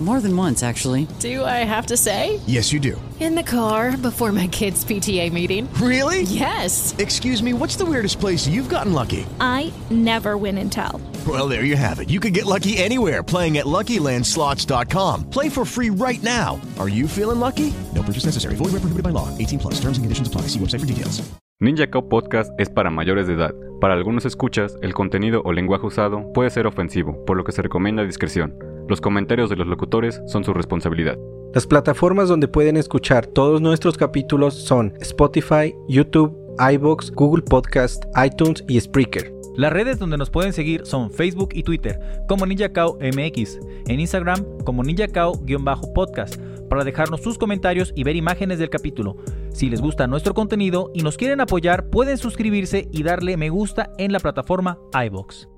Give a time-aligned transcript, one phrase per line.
[0.00, 1.08] More than once, actually.
[1.18, 2.38] Do I have to say?
[2.46, 3.00] Yes, you do.
[3.18, 5.68] In the car before my kids' PTA meeting.
[5.82, 6.22] Really?
[6.22, 6.94] Yes.
[6.98, 9.26] Excuse me, what's the weirdest place you've gotten lucky?
[9.40, 11.00] I never win and tell.
[11.26, 12.10] Well, there you have it.
[12.10, 15.30] You can get lucky anywhere playing at LuckyLandSlots.com.
[15.30, 16.60] Play for free right now.
[16.78, 17.74] Are you feeling lucky?
[17.92, 18.54] No purchase necessary.
[18.54, 19.36] Void where prohibited by law.
[19.36, 19.74] 18 plus.
[19.80, 20.42] Terms and conditions apply.
[20.42, 21.28] See website for details.
[21.60, 23.52] Ninja Cow Podcast es para mayores de edad.
[23.80, 27.62] Para algunos escuchas, el contenido o lenguaje usado puede ser ofensivo, por lo que se
[27.62, 28.54] recomienda discreción.
[28.88, 31.18] Los comentarios de los locutores son su responsabilidad.
[31.54, 38.64] Las plataformas donde pueden escuchar todos nuestros capítulos son Spotify, YouTube, iBox, Google Podcast, iTunes
[38.66, 39.30] y Spreaker.
[39.56, 44.42] Las redes donde nos pueden seguir son Facebook y Twitter como NinjaCao MX, en Instagram
[44.64, 49.16] como NinjaCao-podcast para dejarnos sus comentarios y ver imágenes del capítulo.
[49.52, 53.90] Si les gusta nuestro contenido y nos quieren apoyar, pueden suscribirse y darle me gusta
[53.98, 55.48] en la plataforma iBox.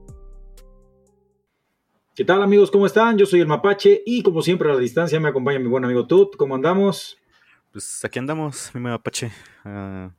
[2.20, 2.70] ¿Qué tal amigos?
[2.70, 3.16] ¿Cómo están?
[3.16, 6.06] Yo soy el Mapache y como siempre a la distancia me acompaña mi buen amigo
[6.06, 6.36] Tut.
[6.36, 7.16] ¿Cómo andamos?
[7.72, 9.32] Pues aquí andamos, mi Mapache.
[9.64, 10.10] Ah,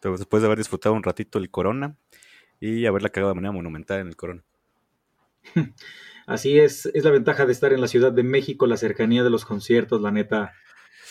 [0.00, 1.96] después de haber disfrutado un ratito el Corona
[2.60, 4.44] y haberla cagado de manera monumental en el Corona.
[6.28, 9.30] Así es, es la ventaja de estar en la Ciudad de México, la cercanía de
[9.30, 10.52] los conciertos, la neta,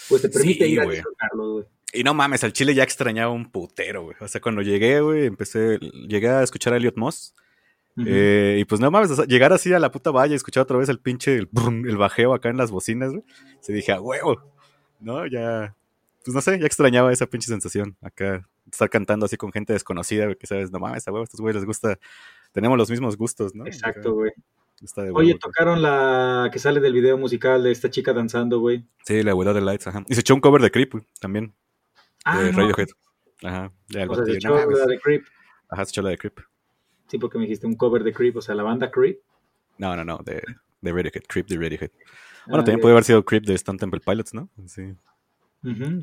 [0.07, 0.95] pues te permite Sí, ir a güey.
[0.95, 1.65] disfrutarlos, güey.
[1.91, 4.15] Y no mames, al Chile ya extrañaba un putero, güey.
[4.21, 7.35] O sea, cuando llegué, güey, empecé, llegué a escuchar a Elliot Moss.
[7.97, 10.63] Eh, y pues no mames, o sea, llegar así a la puta valla y escuchar
[10.63, 13.23] otra vez el pinche, el, brum, el bajeo acá en las bocinas, güey.
[13.59, 14.41] Se dije, a huevo,
[14.99, 15.27] ¿no?
[15.27, 15.75] Ya,
[16.23, 18.47] pues no sé, ya extrañaba esa pinche sensación acá.
[18.71, 21.55] Estar cantando así con gente desconocida, güey, que sabes, no mames, a huevo, estos güeyes
[21.55, 21.99] les gusta,
[22.53, 23.65] tenemos los mismos gustos, ¿no?
[23.65, 24.31] Exacto, güey.
[24.79, 25.39] De Oye, huevo.
[25.39, 28.83] tocaron la que sale del video musical de esta chica danzando, güey.
[29.05, 30.03] Sí, la abuela de Lights, ajá.
[30.07, 31.53] Y se echó un cover de Creep, güey, también,
[32.23, 32.57] Ah, de no.
[32.59, 32.87] Radiohead.
[33.43, 35.23] Ajá, el O sea, se echó no la de Creep.
[35.69, 36.39] Ajá, se echó la de Creep.
[37.11, 39.19] Sí, porque me dijiste un cover de Creep, o sea, la banda Creep.
[39.77, 40.41] No, no, no, de,
[40.79, 41.91] de Radiohead, Creep de Radiohead.
[42.47, 44.47] Bueno, Ah, también puede haber sido Creep de Stone Temple Pilots, ¿no?
[44.65, 44.93] Sí.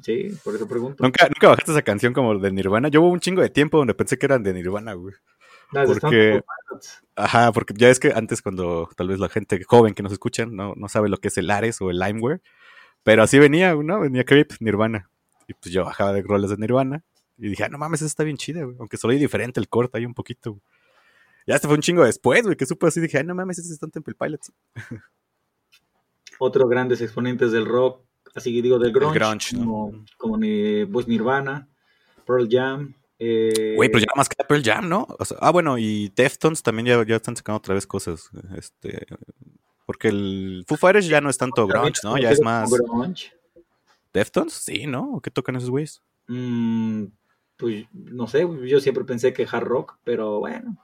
[0.03, 1.03] Sí, por eso pregunto.
[1.03, 2.89] ¿Nunca, nunca bajaste esa canción como de Nirvana.
[2.89, 5.15] Yo hubo un chingo de tiempo donde pensé que eran de Nirvana, güey.
[5.73, 6.43] Stone porque-.
[7.17, 10.55] Ajá, porque ya es que antes cuando tal vez la gente joven que nos escuchan
[10.55, 12.43] no, no sabe lo que es el Ares o el Limeware,
[13.03, 14.01] pero así venía, ¿no?
[14.01, 15.09] Venía Creep, Nirvana.
[15.47, 17.03] Y pues yo bajaba de roles de Nirvana
[17.39, 18.77] y dije, ah, no mames, esa está bien chida, güey.
[18.79, 20.63] Aunque solo hay diferente el corte ahí un poquito, güey.
[21.49, 23.69] Ya este fue un chingo después, güey, que supe así, dije, ay, no mames, ese
[23.69, 24.53] es Stone Temple Pilots.
[26.39, 28.05] Otros grandes exponentes del rock,
[28.35, 29.61] así que digo del grunge, grunge, ¿no?
[29.61, 31.67] como, como ni, pues Nirvana,
[32.27, 32.95] Pearl Jam.
[33.19, 35.07] eh, Güey, pero ya más que Pearl Jam, ¿no?
[35.19, 38.29] O sea, ah, bueno, y Deftones también ya, ya están sacando otra vez cosas.
[38.55, 39.07] Este,
[39.87, 42.19] porque el Foo Fighters ya no es tanto grunge, ¿no?
[42.19, 42.71] Ya es más.
[42.71, 43.33] grunge.
[44.13, 44.53] ¿Deftones?
[44.53, 45.15] Sí, ¿no?
[45.15, 46.03] ¿O qué tocan esos güeyes?
[46.27, 47.05] Mm,
[47.57, 50.79] pues no sé, yo siempre pensé que hard rock, pero bueno,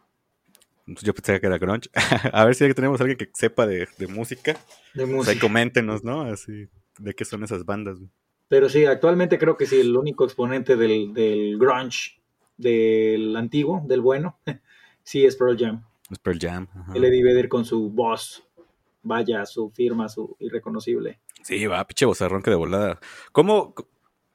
[0.86, 1.88] Yo pensé que era grunge.
[2.32, 4.52] a ver si tenemos a alguien que sepa de, de música.
[4.94, 5.40] de Pues ahí música.
[5.40, 6.22] coméntenos, ¿no?
[6.22, 6.68] Así,
[6.98, 7.98] de qué son esas bandas.
[7.98, 8.10] güey.
[8.48, 12.20] Pero sí, actualmente creo que sí, el único exponente del, del grunge,
[12.56, 14.38] del antiguo, del bueno,
[15.02, 15.84] sí es Pearl Jam.
[16.10, 16.68] Es Pearl Jam.
[16.74, 16.92] ajá.
[16.94, 18.46] El Eddie Vedder con su voz,
[19.02, 21.20] vaya, su firma, su irreconocible.
[21.42, 23.00] Sí, va, pinche bozarrón que de volada.
[23.32, 23.74] ¿Cómo?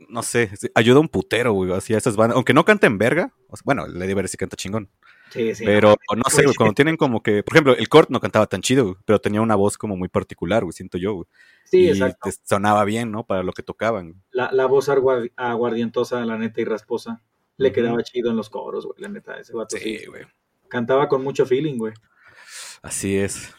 [0.10, 2.36] No sé, ayuda un putero, güey, así a esas bandas.
[2.36, 3.34] Aunque no canten verga.
[3.50, 4.90] o bueno, Lady Vedder sí canta chingón.
[5.30, 5.64] Sí, sí.
[5.66, 8.62] Pero no sé, güey, cuando tienen como que, por ejemplo, el Kurt no cantaba tan
[8.62, 11.26] chido, güey, pero tenía una voz como muy particular, güey, siento yo, güey.
[11.66, 12.30] sí, y exacto.
[12.44, 13.26] sonaba bien, ¿no?
[13.26, 14.22] Para lo que tocaban.
[14.32, 17.22] La, la voz agua- aguardientosa, la neta, y rasposa,
[17.58, 19.78] le quedaba chido en los coros, güey, la neta, ese vato.
[19.78, 20.24] Sí, güey.
[20.68, 21.94] Cantaba con mucho feeling, güey.
[22.82, 23.54] Así es.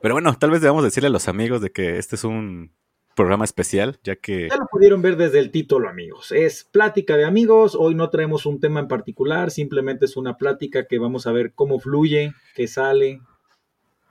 [0.00, 2.72] Pero bueno, tal vez debamos decirle a los amigos de que este es un
[3.14, 6.32] programa especial, ya que Ya lo pudieron ver desde el título, amigos.
[6.32, 7.76] Es plática de amigos.
[7.78, 11.52] Hoy no traemos un tema en particular, simplemente es una plática que vamos a ver
[11.54, 13.20] cómo fluye, qué sale,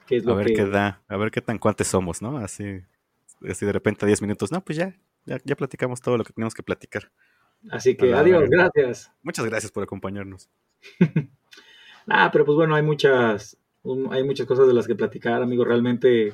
[0.08, 0.54] qué es a lo ver que.
[0.54, 2.38] qué da, a ver qué tan cuantes somos, ¿no?
[2.38, 2.82] Así,
[3.48, 4.96] así de repente a 10 minutos, no, pues ya,
[5.26, 7.12] ya, ya platicamos todo lo que tenemos que platicar.
[7.70, 9.12] Así que A adiós, gracias.
[9.22, 10.50] Muchas gracias por acompañarnos.
[12.08, 13.58] Ah, pero pues bueno, hay muchas,
[14.10, 15.68] hay muchas cosas de las que platicar, amigos.
[15.68, 16.34] Realmente,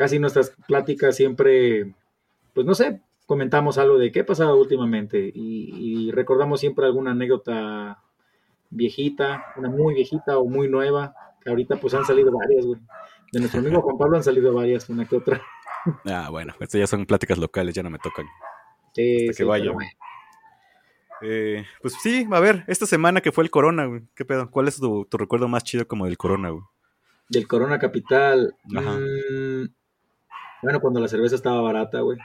[0.00, 1.94] casi nuestras pláticas siempre,
[2.54, 7.10] pues no sé, comentamos algo de qué ha pasado últimamente y, y recordamos siempre alguna
[7.10, 8.02] anécdota
[8.70, 11.14] viejita, una muy viejita o muy nueva,
[11.44, 12.80] que ahorita pues han salido varias, güey.
[13.30, 15.42] De nuestro amigo Juan Pablo han salido varias, una que otra.
[16.06, 18.24] Ah, bueno, estas ya son pláticas locales, ya no me tocan.
[18.94, 19.64] Sí, Hasta sí, que vaya.
[19.64, 19.78] pero.
[21.22, 24.50] Eh, pues sí, a ver, esta semana que fue el corona, güey, ¿qué pedo?
[24.50, 26.62] ¿Cuál es tu, tu recuerdo más chido como del corona, güey?
[27.28, 28.56] Del Corona Capital.
[28.76, 28.98] Ajá.
[28.98, 29.68] mm,
[30.62, 32.18] bueno, cuando la cerveza estaba barata, güey.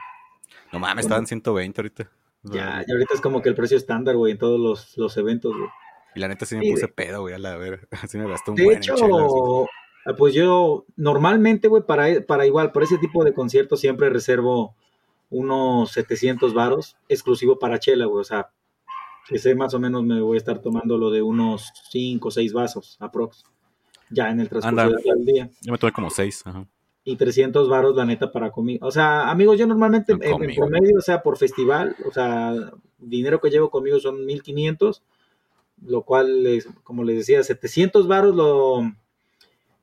[0.72, 2.10] No mames, estaban 120 ahorita.
[2.44, 5.56] Ya, ya ahorita es como que el precio estándar, güey, en todos los, los eventos,
[5.58, 5.70] güey.
[6.16, 7.88] Y la neta sí me Sí, puse de- pedo, güey, a la ver.
[8.04, 9.22] Así me gastó un De buen hecho, chelas,
[10.06, 14.76] ah, pues yo normalmente, güey, para, para igual, para ese tipo de conciertos siempre reservo
[15.32, 18.22] unos 700 varos exclusivo para chela, güey.
[18.22, 18.52] O sea,
[19.28, 22.32] que sé más o menos me voy a estar tomando lo de unos 5 o
[22.32, 23.44] 6 vasos aprox.
[24.12, 25.50] Ya en el transcurso del día.
[25.62, 26.68] Yo me tomé como seis, ajá.
[27.07, 28.80] Y 300 varos, la neta, para comida.
[28.81, 32.54] O sea, amigos, yo normalmente No en, en promedio, o sea, por festival, o sea,
[32.98, 35.04] dinero que llevo conmigo son 1500,
[35.86, 38.92] lo cual, es, como les decía, 700 varos lo,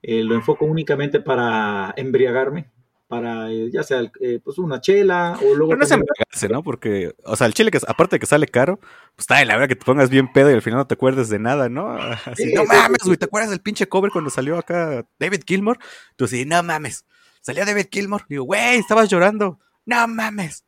[0.02, 2.70] eh, lo enfoco únicamente para embriagarme,
[3.06, 6.62] para eh, ya sea eh, pues una chela o luego Pero no es embriagarse, ¿no?
[6.62, 9.54] Porque, o sea, el chile que aparte de que sale caro, pues está de la
[9.54, 11.88] verdad que te pongas bien pedo y al final no te acuerdes de nada, ¿no?
[12.26, 13.18] Así, Sí, no sí, mames, güey, sí.
[13.18, 15.78] ¿te acuerdas del pinche cover cuando salió acá David Gilmore?
[16.16, 17.04] Tú sí, no mames.
[17.42, 18.24] Salió David Gilmore.
[18.28, 19.58] Digo, güey, estabas llorando.
[19.84, 20.64] No mames.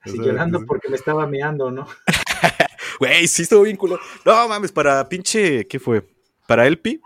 [0.00, 1.86] así llorando porque me estaba meando, ¿no?
[2.98, 3.98] Güey, sí estuvo bien culo.
[4.24, 6.06] No mames, para pinche, ¿qué fue?
[6.46, 7.00] Para LP.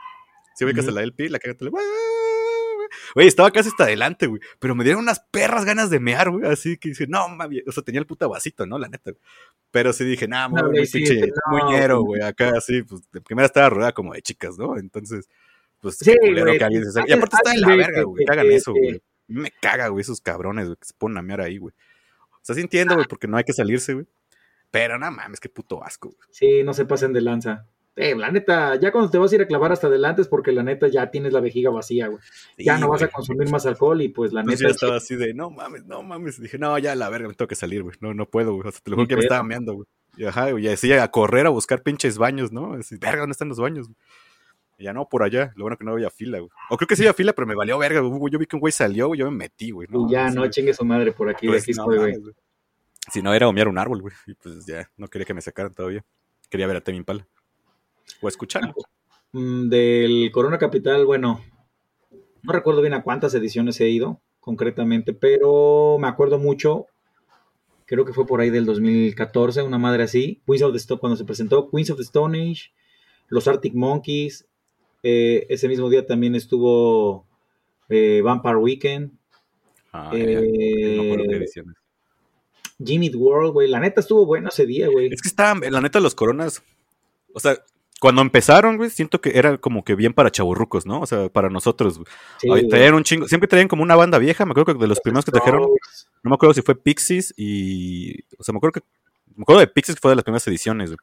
[0.55, 0.91] Si ubicas Ujú.
[0.93, 1.69] a la LP, la que te
[3.15, 4.41] Güey, estaba casi hasta adelante, güey.
[4.59, 6.47] Pero me dieron unas perras ganas de mear, güey.
[6.51, 7.63] Así que dije, no mames.
[7.67, 8.79] O sea, tenía el puta vasito, ¿no?
[8.79, 9.11] La neta.
[9.13, 9.23] güey.
[9.71, 12.21] Pero sí dije, nah, No, muy, sí, pinche no, muñero, güey.
[12.21, 12.29] güey.
[12.29, 14.77] Acá así, pues de primera estaba rodeada como de chicas, ¿no?
[14.79, 15.29] Entonces,
[15.81, 18.25] pues Sí, culero güey, que alguien se sí, Y aparte está en la verga, güey.
[18.25, 19.01] Que hagan eso, güey.
[19.29, 21.75] Me caga, güey, esos cabrones, güey, que se ponen a mear ahí, güey.
[22.33, 24.07] O sea, sí entiendo, güey, porque no hay que salirse, güey.
[24.71, 26.29] Pero no mames, qué puto asco, güey.
[26.31, 27.67] Sí, no se pasen de lanza.
[27.97, 30.53] Eh, la neta, ya cuando te vas a ir a clavar hasta adelante es porque
[30.53, 32.21] la neta ya tienes la vejiga vacía, güey.
[32.59, 34.97] Ya Sí, no vas a consumir más alcohol y pues la Entonces neta yo estaba
[34.97, 36.39] así de, no mames, no mames.
[36.39, 37.97] Dije, no, ya la verga, me tengo que salir, güey.
[38.01, 38.69] No, no puedo, güey.
[38.69, 39.87] O sea, te lo juro que me estaba meando, güey.
[40.19, 42.75] Y ajá, güey, y así a correr a buscar pinches baños, ¿no?
[42.75, 43.89] Así, verga, ¿dónde están los baños?
[43.89, 43.97] güey?
[44.79, 45.53] Y ya no, por allá.
[45.57, 46.51] Lo bueno que no había fila, güey.
[46.71, 48.33] O creo que sí había fila, pero me valió verga, güey.
[48.33, 49.89] Yo vi que un güey salió, güey, yo me metí, güey.
[49.91, 52.35] y ya no chingue su madre por aquí, pues, de aquí no estoy, güey.
[53.11, 54.15] Si no, era humear un árbol, güey.
[54.27, 56.05] Y pues ya, no quería que me sacaran todavía.
[56.51, 57.27] Quería ver a Temi Impala.
[58.21, 58.75] O escucharlo.
[59.33, 61.41] Mm, Del Corona Capital, bueno,
[62.43, 66.87] no recuerdo bien a cuántas ediciones he ido concretamente, pero me acuerdo mucho,
[67.85, 71.17] creo que fue por ahí del 2014, una madre así, Queens of the Stone, cuando
[71.17, 72.71] se presentó Queens of the Stone Age,
[73.27, 74.47] los Arctic Monkeys,
[75.09, 77.27] eh, ese mismo día también estuvo
[77.89, 79.13] eh, Vampire Weekend,
[79.93, 80.19] Ah, ya.
[80.19, 81.77] No eh, ediciones.
[82.85, 85.09] Jimmy World, güey, la neta estuvo bueno ese día, güey.
[85.13, 86.63] Es que estaban, la neta, los coronas.
[87.33, 87.57] O sea,
[88.01, 91.01] cuando empezaron, güey, siento que era como que bien para chaburrucos, ¿no?
[91.01, 92.01] O sea, para nosotros.
[92.39, 93.29] Sí, traían un chingo.
[93.29, 94.45] Siempre traían como una banda vieja.
[94.45, 98.25] Me acuerdo que de los primeros que trajeron, no me acuerdo si fue Pixies y.
[98.39, 98.87] O sea, me acuerdo que.
[99.35, 100.99] Me acuerdo de Pixies que fue de las primeras ediciones, güey.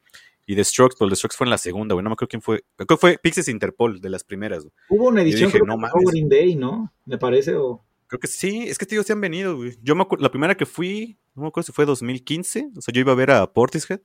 [0.46, 2.04] Y de Strokes, pero el de Strokes fue en la segunda, güey.
[2.04, 2.64] No me acuerdo quién fue.
[2.76, 4.74] Creo que fue Pixies Interpol, de las primeras, güey.
[4.90, 6.12] Hubo una edición dije, creo no que.
[6.12, 6.92] Green Day, ¿no?
[7.06, 7.84] Me parece, o...
[8.08, 9.78] Creo que sí, es que tío, se han venido, güey.
[9.82, 12.94] Yo me acuerdo, la primera que fui, no me acuerdo si fue 2015, o sea,
[12.94, 14.02] yo iba a ver a Portishead,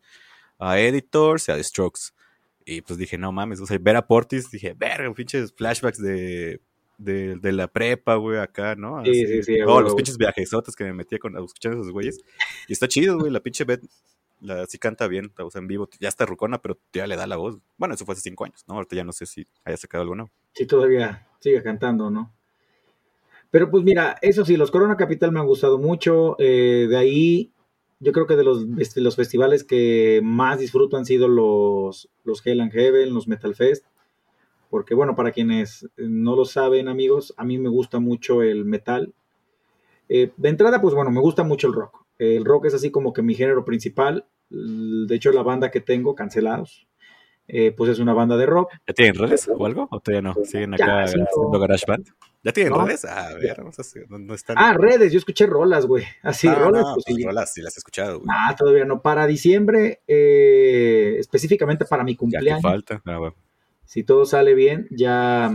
[0.58, 2.00] a Editors y a The Strokes.
[2.64, 6.61] Y pues dije, no mames, o sea, ver a Portis, dije, verga, pinches flashbacks de,
[6.99, 9.05] de, de la prepa, güey, acá, ¿no?
[9.05, 11.91] Sí, sí, sí, Todos los pinches viajesotes que me metía con, a escuchar a esos
[11.91, 12.20] güeyes.
[12.67, 13.64] Y está chido, güey, la pinche
[14.40, 17.26] la, sí canta bien, o sea, en vivo, ya está rucona, pero ya le da
[17.26, 17.58] la voz.
[17.76, 18.75] Bueno, eso fue hace cinco años, ¿no?
[18.75, 20.31] Ahorita ya no sé si haya sacado algo nuevo.
[20.52, 22.32] Sí, todavía sigue cantando, ¿no?
[23.50, 26.37] Pero pues mira, eso sí, los Corona Capital me han gustado mucho.
[26.38, 27.52] eh, de ahí,
[28.00, 32.46] yo creo que de los, este, los festivales que más disfruto han sido los, los
[32.46, 33.86] Hell and Heaven, los Metal Fest.
[34.70, 39.15] Porque bueno, para quienes no lo saben, amigos, a mí me gusta mucho el metal.
[40.10, 42.05] Eh, de entrada, pues bueno, me gusta mucho el rock.
[42.19, 44.27] El rock es así como que mi género principal.
[44.50, 46.86] De hecho, la banda que tengo, Cancelados,
[47.46, 48.70] eh, pues es una banda de rock.
[48.86, 49.88] ¿Ya tienen redes o algo?
[49.90, 50.34] ¿O todavía no?
[50.44, 51.24] ¿Siguen Ya, acá sí, no.
[51.24, 52.06] haciendo Garage Band?
[52.43, 52.84] ¿Ya tienen No.
[52.86, 53.05] redes?
[53.05, 54.05] Ah, a ver, vamos a hacer.
[54.10, 54.56] No, están.
[54.58, 56.05] Ah, redes, yo escuché rolas, güey.
[56.22, 57.24] Así, Ah, rolas, no, pues pues sí.
[57.24, 58.28] rolas sí las he escuchado, güey.
[58.31, 59.00] Ah, todavía no.
[59.02, 63.02] Para diciembre, eh, específicamente para mi ya cumpleaños, falta.
[63.06, 63.34] Ah, bueno.
[63.84, 65.50] si todo sale bien, ya.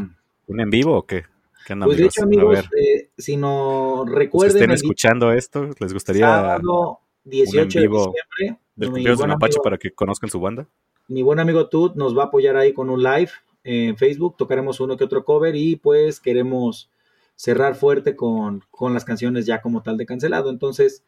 [0.47, 1.23] ¿Un en vivo o qué?
[1.65, 6.25] ¿Qué Pues de hecho, amigos, eh, si no recuerden, estén el escuchando esto, ¿les gustaría
[6.25, 10.68] sábado 18 de vivo diciembre, del cumpleaños de amigo, para que conozcan su banda?
[11.08, 13.30] mi buen amigo Tut nos va a apoyar ahí con un live
[13.63, 14.36] en Facebook.
[14.38, 16.89] Tocaremos uno que otro cover y pues queremos
[17.36, 20.50] cerrar fuerte con, con las canciones ya como tal de cancelado.
[20.50, 21.03] Entonces,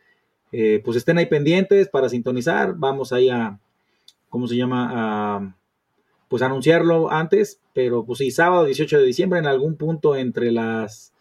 [0.51, 2.75] eh, pues estén ahí pendientes para sintonizar.
[2.75, 3.59] Vamos ahí a,
[4.29, 4.91] ¿cómo se llama?
[4.91, 5.55] A,
[6.27, 11.13] pues anunciarlo antes, pero pues sí, sábado 18 de diciembre en algún punto entre las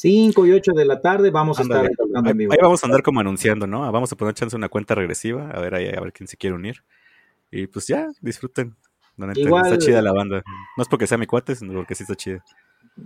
[0.00, 2.52] 5 y 8 de la tarde vamos a estar tocando Ahí, en vivo.
[2.52, 3.84] ahí vamos a andar como anunciando, ¿no?
[3.84, 6.36] Ah, Vamos a poner chance una cuenta regresiva, a ver ahí, a ver quién se
[6.36, 6.84] quiere unir.
[7.50, 8.76] Y pues ya, disfruten.
[9.34, 10.44] Igual- está chida la banda.
[10.76, 12.44] No es porque sea mi cuate, sino porque sí está chida.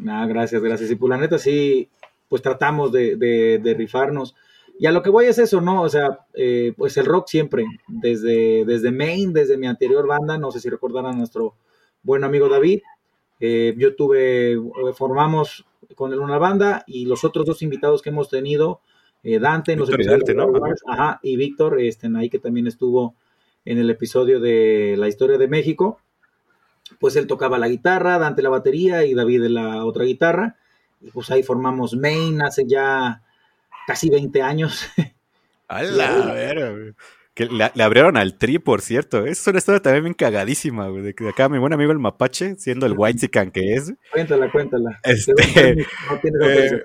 [0.07, 0.91] Ah, gracias, gracias.
[0.91, 1.89] Y pues la neta sí,
[2.29, 4.35] pues tratamos de, de- de rifarnos.
[4.79, 5.81] Y a lo que voy es eso, ¿no?
[5.81, 10.51] O sea, eh, pues el rock siempre, desde, desde Maine, desde mi anterior banda, no
[10.51, 11.55] sé si recordarán a nuestro
[12.03, 12.81] buen amigo David,
[13.41, 14.57] eh, yo tuve,
[14.95, 18.81] formamos con él una banda y los otros dos invitados que hemos tenido,
[19.23, 20.53] Dante, Víctor y Dante, ¿no?
[20.89, 23.15] Ajá, y Víctor, este, ahí que también estuvo
[23.65, 26.01] en el episodio de la historia de México,
[26.99, 30.57] pues él tocaba la guitarra, Dante la batería y David la otra guitarra,
[31.01, 33.23] y pues ahí formamos Maine hace ya
[33.87, 34.87] casi 20 años.
[35.69, 36.95] A la ver,
[37.35, 39.25] que le, abrieron al tri, por cierto.
[39.25, 41.03] Es una historia también bien cagadísima, güey.
[41.03, 43.93] De que acá mi buen amigo el Mapache, siendo el White Sican que es.
[44.13, 45.01] Cuéntala, cuéntala.
[45.03, 46.83] Este, eh,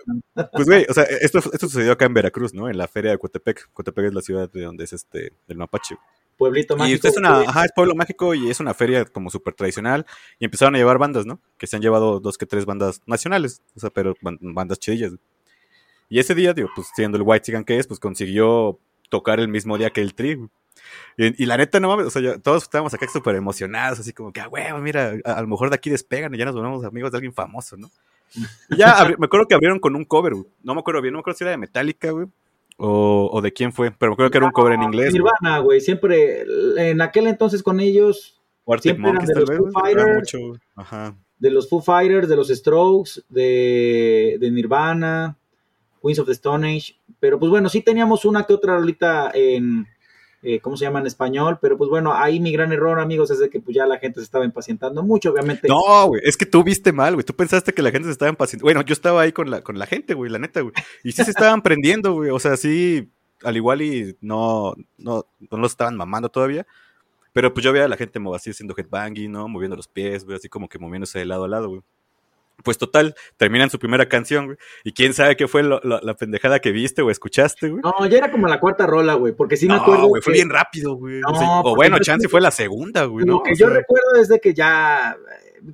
[0.53, 2.69] pues, güey, o sea, esto, esto sucedió acá en Veracruz, ¿no?
[2.69, 3.69] En la feria de Cotepec.
[3.73, 5.97] Cotepec es la ciudad de donde es este, el Mapache.
[6.37, 6.91] Pueblito mágico.
[6.91, 10.05] Y usted es una, ajá, es pueblo mágico y es una feria como súper tradicional.
[10.39, 11.41] Y empezaron a llevar bandas, ¿no?
[11.57, 15.13] Que se han llevado dos que tres bandas nacionales, o sea, pero bandas chidillas.
[16.09, 19.47] Y ese día, digo, pues siendo el White Chicken que es, pues consiguió tocar el
[19.47, 20.39] mismo día que el Tri.
[21.17, 24.39] Y, la neta, no mames, o sea, todos estábamos acá súper emocionados, así como que,
[24.39, 27.17] ah, huevo, mira, a, lo mejor de aquí despegan y ya nos volvemos amigos de
[27.17, 27.89] alguien famoso, ¿no?
[28.69, 30.45] Y ya, me acuerdo que abrieron con un cover, güey.
[30.61, 32.27] No me acuerdo bien, no me acuerdo si era de Metallica, güey.
[32.79, 35.11] O, de quién fue, pero me acuerdo que era un cover en inglés.
[35.11, 36.45] Nirvana, güey, siempre,
[36.77, 38.39] en aquel entonces con ellos,
[38.79, 40.33] siempre eran de los Foo Fighters,
[41.39, 45.39] de los Foo Fighters, de los Strokes, de, de Nirvana,
[46.01, 49.87] Queens of the Stone Age, pero pues bueno, sí teníamos una que otra ahorita en,
[50.43, 51.59] eh, ¿cómo se llama en español?
[51.61, 54.19] Pero pues bueno, ahí mi gran error, amigos, es de que pues ya la gente
[54.19, 55.67] se estaba impacientando mucho, obviamente.
[55.67, 58.29] No, güey, es que tú viste mal, güey, tú pensaste que la gente se estaba
[58.29, 58.65] impacientando.
[58.65, 60.73] Bueno, yo estaba ahí con la, con la gente, güey, la neta, güey,
[61.03, 63.09] y sí se estaban prendiendo, güey, o sea, sí,
[63.43, 66.65] al igual y no, no, no los estaban mamando todavía,
[67.33, 69.47] pero pues yo veía a la gente así haciendo headbanging, ¿no?
[69.47, 71.81] Moviendo los pies, güey, así como que moviéndose de lado a lado, güey.
[72.63, 74.57] Pues total, terminan su primera canción, güey.
[74.83, 77.81] Y quién sabe qué fue la pendejada que viste o escuchaste, güey.
[77.83, 80.07] No, ya era como la cuarta rola, güey, porque sí me acuerdo.
[80.07, 81.21] güey, fue bien rápido, güey.
[81.23, 83.33] o bueno, chance fue la segunda, güey, ¿no?
[83.33, 85.15] Lo que yo recuerdo es de que ya.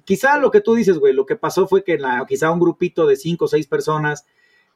[0.06, 3.06] Quizá lo que tú dices, güey, lo que pasó fue que la, quizá un grupito
[3.06, 4.26] de cinco o seis personas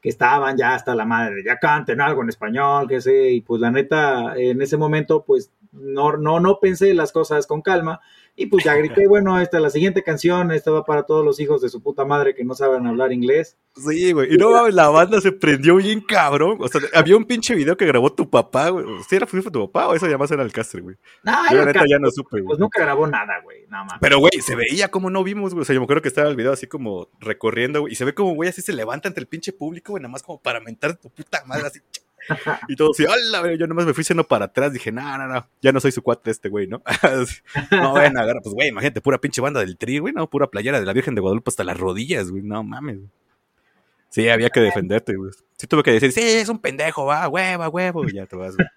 [0.01, 3.61] que estaban ya hasta la madre, ya canten algo en español, que sé, y pues
[3.61, 8.01] la neta, en ese momento, pues no, no, no pensé las cosas con calma
[8.39, 11.59] y pues ya grité, bueno, esta la siguiente canción, esta va para todos los hijos
[11.59, 13.57] de su puta madre que no saben hablar inglés.
[13.75, 14.33] Sí, güey.
[14.33, 16.57] Y no la banda se prendió bien cabrón.
[16.59, 18.85] O sea, había un pinche video que grabó tu papá, güey.
[19.09, 20.95] ¿Sí era fue tu papá o eso ya más era el castre, güey?
[21.23, 22.45] No, yo la neta ya no supe, güey.
[22.45, 23.65] Pues nunca grabó nada, güey.
[23.69, 23.97] Nada más.
[23.99, 25.63] Pero, güey, se veía como no vimos, güey.
[25.63, 27.93] O sea, yo me acuerdo que estaba el video así como recorriendo, güey.
[27.93, 30.21] Y se ve como, güey, así se levanta ante el pinche público, güey, nada más
[30.21, 31.79] como para mentar tu puta madre así.
[32.67, 35.47] Y todo así, hola, yo nomás me fui siendo para atrás, dije, no, no, no,
[35.61, 36.81] ya no soy su cuate este güey, ¿no?
[37.71, 40.79] no, ven, agarra, pues güey, imagínate, pura pinche banda del tri, güey, no, pura playera
[40.79, 42.99] de la Virgen de Guadalupe hasta las rodillas, güey, no mames.
[44.09, 45.31] Sí, había que defenderte, güey.
[45.57, 48.55] Sí tuve que decir, sí, es un pendejo, va, hueva, huevo, y ya te vas,
[48.55, 48.67] güey.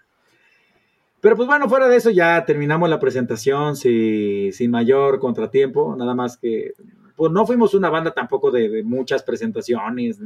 [1.21, 6.15] Pero pues bueno, fuera de eso ya terminamos la presentación sin, sin mayor contratiempo, nada
[6.15, 6.73] más que,
[7.15, 10.19] pues no fuimos una banda tampoco de, de muchas presentaciones,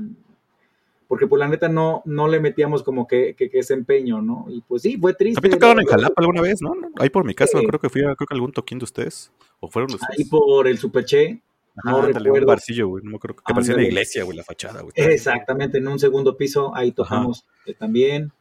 [1.08, 4.46] porque pues la neta no, no le metíamos como que, que, ese empeño, ¿no?
[4.48, 5.40] Y pues sí, fue triste.
[5.40, 6.74] ¿También tocaron en Jalapa alguna vez, no?
[6.96, 9.30] Ahí por mi casa, creo que fui a, creo que algún toquín de ustedes,
[9.60, 10.18] o fueron ustedes.
[10.18, 11.42] Ahí por el Superche.
[11.82, 12.32] No recuerdo.
[12.32, 14.92] un barcillo, güey, no me acuerdo, que parecía la iglesia, güey, la fachada, güey.
[14.94, 18.32] Exactamente, en un segundo piso, ahí tocamos eh, también.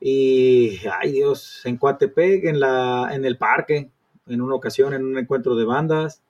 [0.00, 3.90] Y, ay Dios, en Coatepec, en, la, en el parque,
[4.26, 6.22] en una ocasión, en un encuentro de bandas.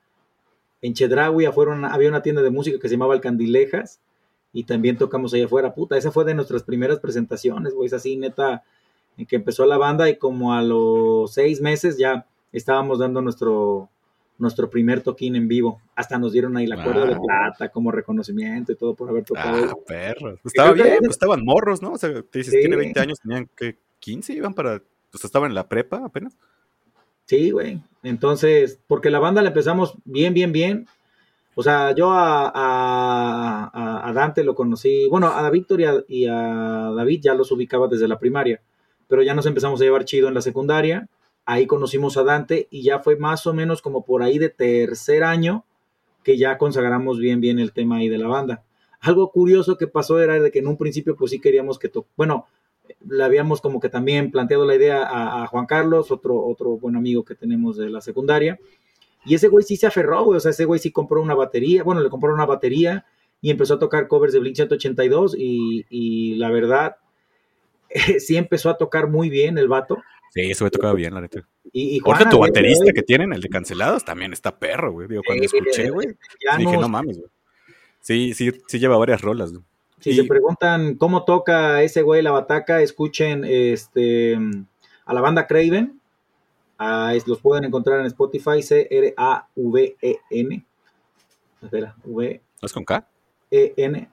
[0.83, 4.01] En Chedraui había una tienda de música que se llamaba El Candilejas
[4.53, 5.75] y también tocamos allá afuera.
[5.75, 7.87] Puta, esa fue de nuestras primeras presentaciones, güey.
[7.87, 8.65] Es así, neta,
[9.17, 13.89] en que empezó la banda y como a los seis meses ya estábamos dando nuestro,
[14.39, 15.81] nuestro primer toquín en vivo.
[15.95, 19.71] Hasta nos dieron ahí la cuerda de plata como reconocimiento y todo por haber tocado.
[19.71, 20.41] Ah, perros.
[20.43, 21.93] Pues estaba bien, pues estaban morros, ¿no?
[21.93, 25.55] O sea, te dices, tiene 20 años, tenían que 15, iban para, pues estaban en
[25.55, 26.37] la prepa apenas.
[27.27, 27.81] Sí, güey.
[28.03, 30.89] Entonces, porque la banda la empezamos bien, bien, bien.
[31.55, 32.51] O sea, yo a,
[33.73, 38.19] a, Dante lo conocí, bueno, a Víctor y, a, David ya los ubicaba desde la
[38.19, 38.63] primaria,
[39.09, 41.09] pero ya nos empezamos a llevar chido en la secundaria.
[41.45, 45.25] Ahí conocimos a Dante y ya fue más o menos como por ahí de tercer
[45.25, 45.65] año
[46.23, 48.63] que ya consagramos bien, bien el tema ahí de la banda.
[49.01, 52.47] Algo curioso que pasó era de que en un principio pues sí queríamos que, bueno,
[53.07, 56.97] le habíamos como que también planteado la idea a, a, Juan Carlos, otro, otro buen
[56.97, 58.59] amigo que tenemos de la secundaria,
[59.25, 60.39] y ese güey sí se aferró, güey.
[60.39, 61.83] O sea, ese güey sí compró una batería.
[61.83, 63.05] Bueno, le compró una batería
[63.41, 65.37] y empezó a tocar covers de Blink 182.
[65.39, 66.97] Y, y la verdad,
[68.19, 69.99] sí empezó a tocar muy bien el vato.
[70.33, 71.47] Sí, eso me tocaba bien, la neta.
[71.73, 75.09] Y, y tu baterista que tienen, el de cancelados, también está perro, güey.
[75.09, 76.09] Digo, cuando escuché, güey,
[76.59, 77.31] dije, no mames, güey.
[78.01, 79.65] Sí, sí, sí lleva varias rolas, güey.
[80.01, 84.39] Si se preguntan cómo toca ese güey la bataca, escuchen este
[85.05, 86.00] a la banda Craven.
[86.83, 89.15] Ah, los pueden encontrar en Spotify, C-R-A-V-E-N.
[91.63, 92.41] Espera, V.
[92.63, 93.07] ¿Es con K?
[93.51, 94.09] E-N.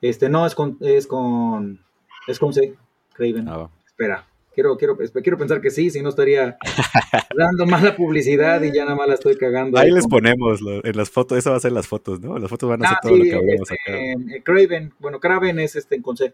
[0.00, 1.78] Este, no, es con, es con,
[2.26, 2.74] es con C,
[3.12, 3.46] Craven.
[3.46, 6.56] Ah, Espera, quiero, quiero, quiero pensar que sí, si no estaría
[7.36, 9.78] dando mala publicidad y ya nada más la estoy cagando.
[9.78, 12.38] Ahí, les ponemos en las fotos, eso va a ser las fotos, ¿no?
[12.38, 14.42] Las fotos van a ser ah, todo lo que hablamos este, acá.
[14.42, 16.32] Craven, bueno, Craven es este con C.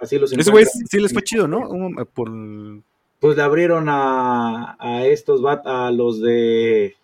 [0.00, 1.68] así los Ese güey sí les fue chido, ¿no?
[2.12, 2.32] Por...
[3.20, 6.96] Pues le abrieron a, a estos, a los de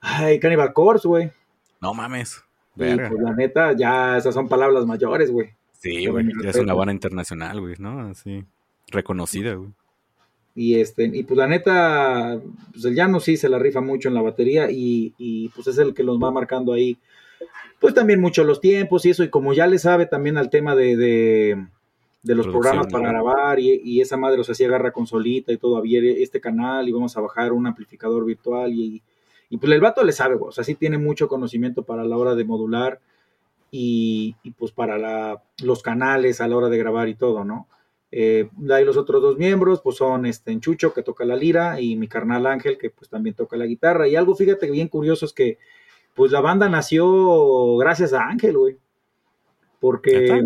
[0.00, 1.30] Ay, Cannibal Corpse, güey.
[1.80, 2.42] No mames.
[2.76, 5.50] pues la neta, ya esas son palabras mayores, güey.
[5.78, 6.26] Sí, güey.
[6.42, 8.00] Ya es una banda internacional, güey, ¿no?
[8.00, 8.44] Así,
[8.88, 9.70] reconocida, güey.
[10.54, 12.38] Y este, y pues la neta,
[12.72, 15.78] pues el Llano sí se la rifa mucho en la batería y, y pues es
[15.78, 16.98] el que los va marcando ahí.
[17.80, 20.76] Pues también mucho los tiempos y eso, y como ya le sabe también al tema
[20.76, 21.66] de, de,
[22.24, 25.58] de los programas para grabar y, y, esa madre, o sea, sí agarra consolita y
[25.58, 29.02] todo, había este canal y vamos a bajar un amplificador virtual y,
[29.50, 32.34] y pues el vato le sabe, o sea, sí tiene mucho conocimiento para la hora
[32.34, 33.00] de modular
[33.70, 37.68] y, pues para la, los canales a la hora de grabar y todo, ¿no?
[38.10, 41.96] Eh, ahí los otros dos miembros, pues son este Enchucho, que toca la lira, y
[41.96, 44.06] mi carnal Ángel, que pues también toca la guitarra.
[44.06, 45.58] Y algo, fíjate, bien curioso es que,
[46.14, 48.78] pues la banda nació gracias a Ángel, güey.
[49.80, 50.42] Porque...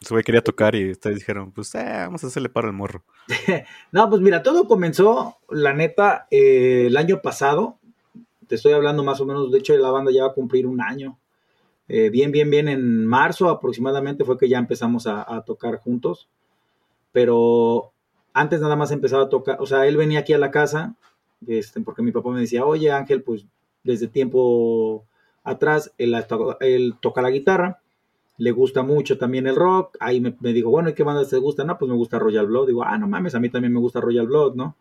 [0.00, 3.04] Su güey quería tocar y ustedes dijeron, pues eh, vamos a hacerle paro al morro.
[3.92, 7.78] no, pues mira, todo comenzó, la neta, eh, el año pasado
[8.46, 10.80] te estoy hablando más o menos, de hecho la banda ya va a cumplir un
[10.80, 11.18] año.
[11.88, 16.28] Eh, bien, bien, bien, en marzo aproximadamente fue que ya empezamos a, tocar juntos,
[17.12, 17.92] pero
[18.32, 20.96] antes nada más empezaba a tocar, o sea, él venía aquí a la casa,
[21.46, 23.46] este, porque mi papá me decía, oye Ángel, pues
[23.84, 25.04] desde tiempo
[25.44, 27.80] atrás él toca la guitarra,
[28.38, 31.64] le gusta mucho también el rock, ahí me, digo, bueno, ¿y qué banda te gusta?
[31.64, 34.00] No, pues me gusta Royal Blood, digo, ah, no mames, a mí también me gusta
[34.00, 34.76] Royal Blood, ¿no?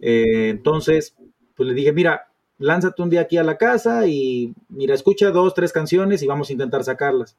[0.00, 1.16] Eh, entonces,
[1.54, 5.54] pues le dije, mira, lánzate un día aquí a la casa y mira, escucha dos,
[5.54, 7.36] tres canciones y vamos a intentar sacarlas.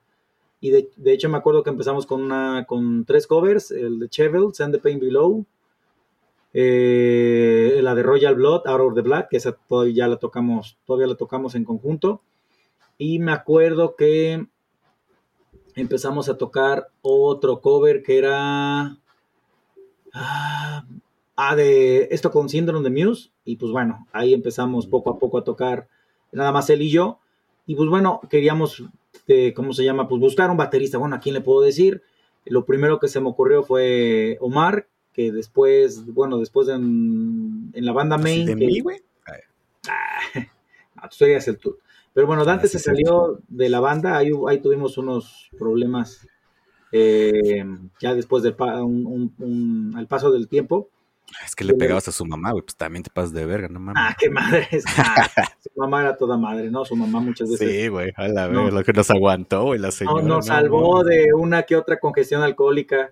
[0.59, 4.53] Y de, hecho me acuerdo que empezamos con, una, con tres covers, el de Chevel,
[4.53, 5.45] Send the Pain Below,
[6.53, 11.07] eh, la de Royal Blood, Out of the Black, que esa todavía la tocamos, todavía
[11.07, 12.21] la tocamos en conjunto.
[12.97, 14.45] Y me acuerdo que
[15.75, 18.97] empezamos a tocar otro cover que era...
[20.13, 20.85] Ah,
[21.35, 23.31] Ah, de esto con Syndrome de Muse.
[23.45, 25.87] Y pues bueno, ahí empezamos poco a poco a tocar,
[26.31, 27.19] nada más él y yo.
[27.65, 28.83] Y pues bueno, queríamos,
[29.27, 30.07] eh, ¿cómo se llama?
[30.07, 30.97] Pues buscar un baterista.
[30.97, 32.03] Bueno, ¿a quién le puedo decir?
[32.45, 38.17] Lo primero que se me ocurrió fue Omar, que después, bueno, después en, la banda
[38.17, 38.45] main.
[38.45, 39.01] ¿De mí, güey?
[39.87, 41.77] Ah, tú serías el tú.
[42.13, 46.27] Pero bueno, Dante ah, se salió de la banda, ahí, ahí tuvimos unos problemas
[46.91, 47.65] eh,
[47.99, 50.89] ya después del al paso del tiempo.
[51.43, 53.79] Es que le pegabas a su mamá, güey, pues también te pasas de verga, no
[53.79, 54.03] mames.
[54.05, 54.83] Ah, qué madre es.
[54.83, 56.85] su mamá era toda madre, ¿no?
[56.85, 57.67] Su mamá muchas veces.
[57.67, 60.21] Sí, güey, a la vez, lo que nos aguantó, güey, la señora.
[60.21, 63.11] No, nos salvó de una que otra congestión alcohólica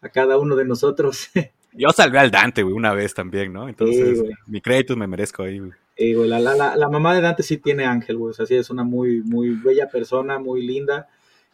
[0.00, 1.28] a cada uno de nosotros.
[1.72, 3.68] Yo salvé al Dante, güey, una vez también, ¿no?
[3.68, 5.70] Entonces, mi crédito me merezco ahí, güey.
[6.00, 8.70] Güey, la, la, la, mamá de Dante sí tiene ángel, güey, o sea, sí es
[8.70, 11.08] una muy, muy bella persona, muy linda.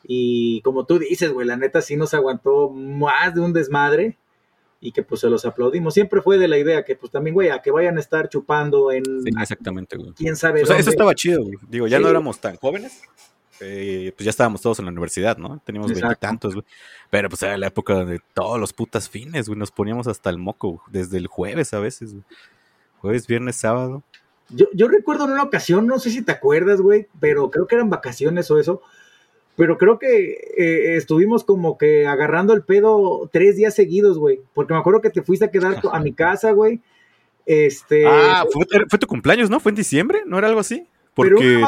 [0.05, 4.17] Y como tú dices, güey, la neta sí nos aguantó más de un desmadre
[4.81, 5.95] y que pues se los aplaudimos.
[5.95, 8.93] Siempre fue de la idea que pues también, güey, a que vayan a estar chupando
[8.93, 9.05] en...
[9.05, 10.13] Sí, exactamente, güey.
[10.13, 10.63] ¿Quién sabe?
[10.63, 11.57] O sea, eso estaba chido, güey.
[11.69, 13.03] Digo, ya no éramos tan jóvenes.
[13.59, 15.61] Eh, pues ya estábamos todos en la universidad, ¿no?
[15.65, 16.67] Teníamos veintitantos, güey.
[17.11, 19.59] Pero pues era la época de todos los putas fines, güey.
[19.59, 22.25] Nos poníamos hasta el moco, desde el jueves a veces, güey.
[22.99, 24.05] Jueves, viernes, sábado.
[24.51, 27.75] Yo, yo recuerdo en una ocasión, no sé si te acuerdas, güey, pero creo que
[27.75, 28.83] eran vacaciones o eso
[29.57, 34.41] pero creo que eh, estuvimos como que agarrando el pedo tres días seguidos, güey.
[34.53, 36.81] Porque me acuerdo que te fuiste a quedar a mi casa, güey.
[37.47, 38.07] Este.
[38.07, 39.59] Ah, fue, tu cumpleaños, ¿no?
[39.59, 40.23] ¿Fue en diciembre?
[40.27, 40.87] ¿No era algo así?
[41.15, 41.65] Porque...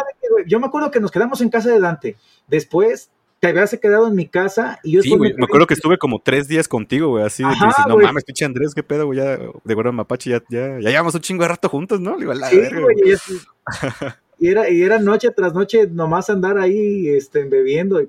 [0.46, 2.16] yo me acuerdo que nos quedamos en casa de Dante.
[2.46, 5.98] Después te habías quedado en mi casa y yo Sí, güey, me acuerdo que estuve
[5.98, 9.06] como tres días contigo, güey, así de que dices, no mames, pinche Andrés, qué pedo,
[9.06, 12.16] güey, ya, de verdad, Mapache, ya, ya, ya llevamos un chingo de rato juntos, ¿no?
[12.16, 12.96] Le la sí, güey,
[14.40, 18.00] y era, y era noche tras noche nomás andar ahí este, bebiendo.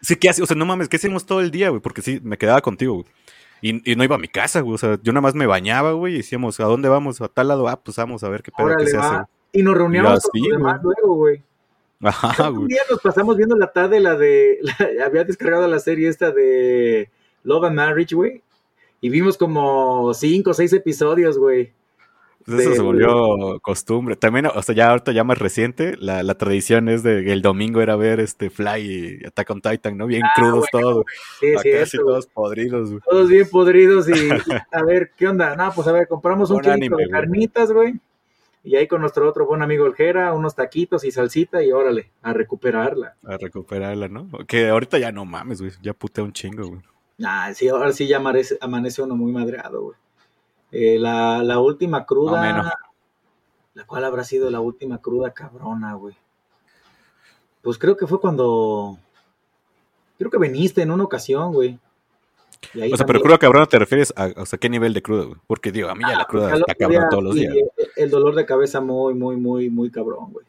[0.00, 0.42] Sí, ¿qué hace?
[0.42, 1.82] O sea, no mames, ¿qué hacíamos todo el día, güey?
[1.82, 3.06] Porque sí, me quedaba contigo, güey.
[3.60, 4.74] Y, y, no iba a mi casa, güey.
[4.74, 7.20] O sea, yo nada más me bañaba, güey, y decíamos, ¿a dónde vamos?
[7.20, 9.24] A tal lado, ah, pues vamos a ver qué pedo que se hace.
[9.52, 11.42] Y nos reuníamos con los demás luego, güey.
[12.02, 12.50] Ajá.
[12.50, 14.58] Un día nos pasamos viendo la tarde la de.
[15.04, 17.08] había descargado la serie esta de
[17.42, 18.42] Love and Marriage, güey.
[19.00, 21.72] Y vimos como cinco o seis episodios, güey.
[22.44, 24.14] Pues eso de- se volvió costumbre.
[24.14, 27.42] También, o sea, ya ahorita ya más reciente, la, la tradición es de que el
[27.42, 30.06] domingo era ver este Fly y Attack on Titan, ¿no?
[30.06, 31.04] Bien crudos todos.
[31.40, 32.06] Sí, Acá cierto, güey.
[32.14, 33.00] todos podridos, güey.
[33.10, 34.12] Todos bien podridos y
[34.72, 35.56] a ver, ¿qué onda?
[35.56, 37.94] No, pues a ver, compramos un anime, de carnitas, güey.
[38.66, 42.10] Y ahí con nuestro otro buen amigo el Jera, unos taquitos y salsita y órale,
[42.20, 43.14] a recuperarla.
[43.22, 44.28] A recuperarla, ¿no?
[44.44, 45.72] Que ahorita ya no mames, güey.
[45.82, 46.82] Ya putea un chingo, güey.
[47.24, 49.96] Ah, sí, ahora sí ya amanece, amanece uno muy madreado, güey.
[50.72, 52.66] Eh, la, la última cruda, menos.
[53.74, 56.16] la cual habrá sido la última cruda cabrona, güey.
[57.62, 58.98] Pues creo que fue cuando,
[60.18, 61.78] creo que viniste en una ocasión, güey.
[62.74, 64.92] Y ahí O sea, pero también- cruda cabrón te refieres a, o sea, ¿qué nivel
[64.94, 65.38] de cruda, güey?
[65.46, 67.54] Porque digo, a mí ya la Ah, cruda está cabrón todos los días.
[67.54, 70.46] el- El dolor de cabeza muy, muy, muy, muy cabrón, güey.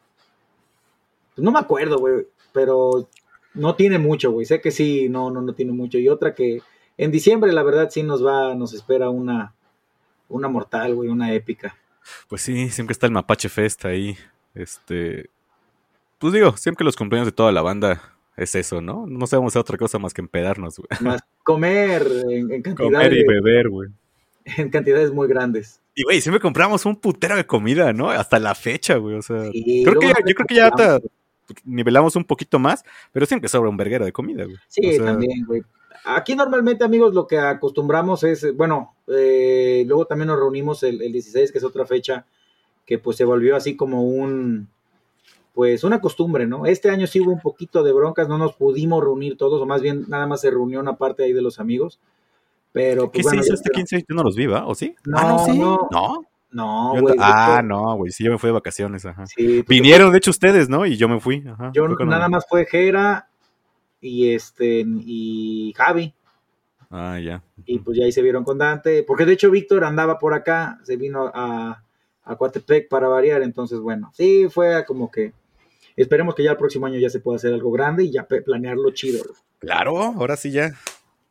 [1.35, 3.07] Pues no me acuerdo, güey, pero
[3.53, 4.45] no tiene mucho, güey.
[4.45, 5.97] Sé que sí, no, no, no tiene mucho.
[5.97, 6.61] Y otra que
[6.97, 9.53] en diciembre, la verdad, sí nos va, nos espera una,
[10.29, 11.75] una mortal, güey, una épica.
[12.27, 14.17] Pues sí, siempre está el Mapache Fest ahí.
[14.55, 15.29] Este.
[16.17, 19.05] Pues digo, siempre los cumpleaños de toda la banda es eso, ¿no?
[19.07, 20.87] No sabemos hacer otra cosa más que empedarnos, güey.
[21.01, 23.89] Más comer en, en Comer y beber, güey.
[24.57, 25.81] en cantidades muy grandes.
[25.95, 28.11] Y güey, siempre compramos un putero de comida, ¿no?
[28.11, 29.15] Hasta la fecha, güey.
[29.15, 30.99] O sea, Sí, creo que yo creo que ya hasta
[31.65, 34.57] nivelamos un poquito más, pero siempre sobra un verguero de comida, güey.
[34.67, 35.63] Sí, O sea, también, güey.
[36.05, 41.11] Aquí normalmente, amigos, lo que acostumbramos es, bueno, eh, luego también nos reunimos el, el
[41.11, 42.25] 16, que es otra fecha
[42.85, 44.69] que pues se volvió así como un,
[45.57, 46.67] pues una costumbre, ¿no?
[46.67, 49.81] Este año sí hubo un poquito de broncas, no nos pudimos reunir todos, o más
[49.81, 51.99] bien nada más se reunió una parte ahí de los amigos,
[52.71, 54.05] pero ¿Qué pues bueno, se hizo este espero- 15?
[54.07, 54.67] Yo no los vi, ¿va?
[54.67, 54.93] ¿O sí?
[55.03, 55.57] No, ah, no, sí.
[55.57, 55.87] no.
[55.89, 56.23] No.
[56.51, 57.15] No, güey.
[57.19, 58.11] ah, no, güey.
[58.11, 59.25] Sí, yo me fui de vacaciones, ajá.
[59.25, 60.85] sí, tú- Vinieron, de hecho, ustedes, ¿no?
[60.85, 61.43] Y yo me fui.
[61.47, 61.71] Ajá.
[61.73, 63.27] Yo nada más fue Jera
[63.99, 66.13] y este, y Javi.
[66.91, 67.41] Ah, ya.
[67.65, 70.77] y pues ya ahí se vieron con Dante, porque de hecho Víctor andaba por acá,
[70.83, 71.83] se vino a,
[72.25, 75.33] a Coatepec para variar, entonces bueno, sí, fue como que
[76.01, 78.91] esperemos que ya el próximo año ya se pueda hacer algo grande y ya planearlo
[78.91, 79.23] chido.
[79.59, 80.73] Claro, ahora sí ya.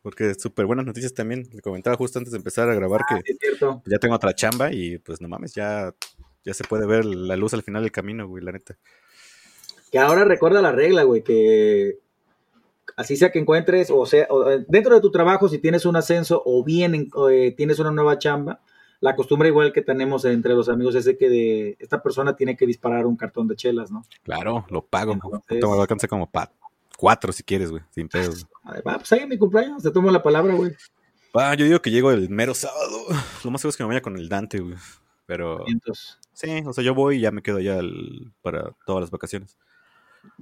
[0.01, 1.49] Porque súper buenas noticias también.
[1.51, 3.81] Le comentaba justo antes de empezar a grabar Ah, que sí, es cierto.
[3.85, 5.93] ya tengo otra chamba y pues no mames, ya,
[6.45, 8.77] ya se puede ver la luz al final del camino, güey, la neta.
[9.91, 11.99] Que ahora recuerda la regla, güey, que
[12.95, 15.95] así sea que encuentres, o sea, o, eh, dentro de tu trabajo, si tienes un
[15.95, 18.61] ascenso o bien eh, tienes una nueva chamba,
[18.99, 22.55] la costumbre igual que tenemos entre los amigos es de que de, esta persona tiene
[22.57, 24.03] que disparar un cartón de chelas, ¿no?
[24.23, 25.13] Claro, lo pago.
[25.13, 26.51] Entonces- Puta, me alcanza como para
[26.97, 28.47] cuatro si quieres, güey, sin pedos.
[28.63, 30.71] A ver, Va, pues ahí en mi cumpleaños, te tomo la palabra, güey.
[31.33, 33.05] Ah, yo digo que llego el mero sábado.
[33.43, 34.75] Lo más seguro es que me vaya con el Dante, güey.
[35.27, 35.63] Pero
[36.33, 39.57] sí, o sea, yo voy y ya me quedo allá al- para todas las vacaciones.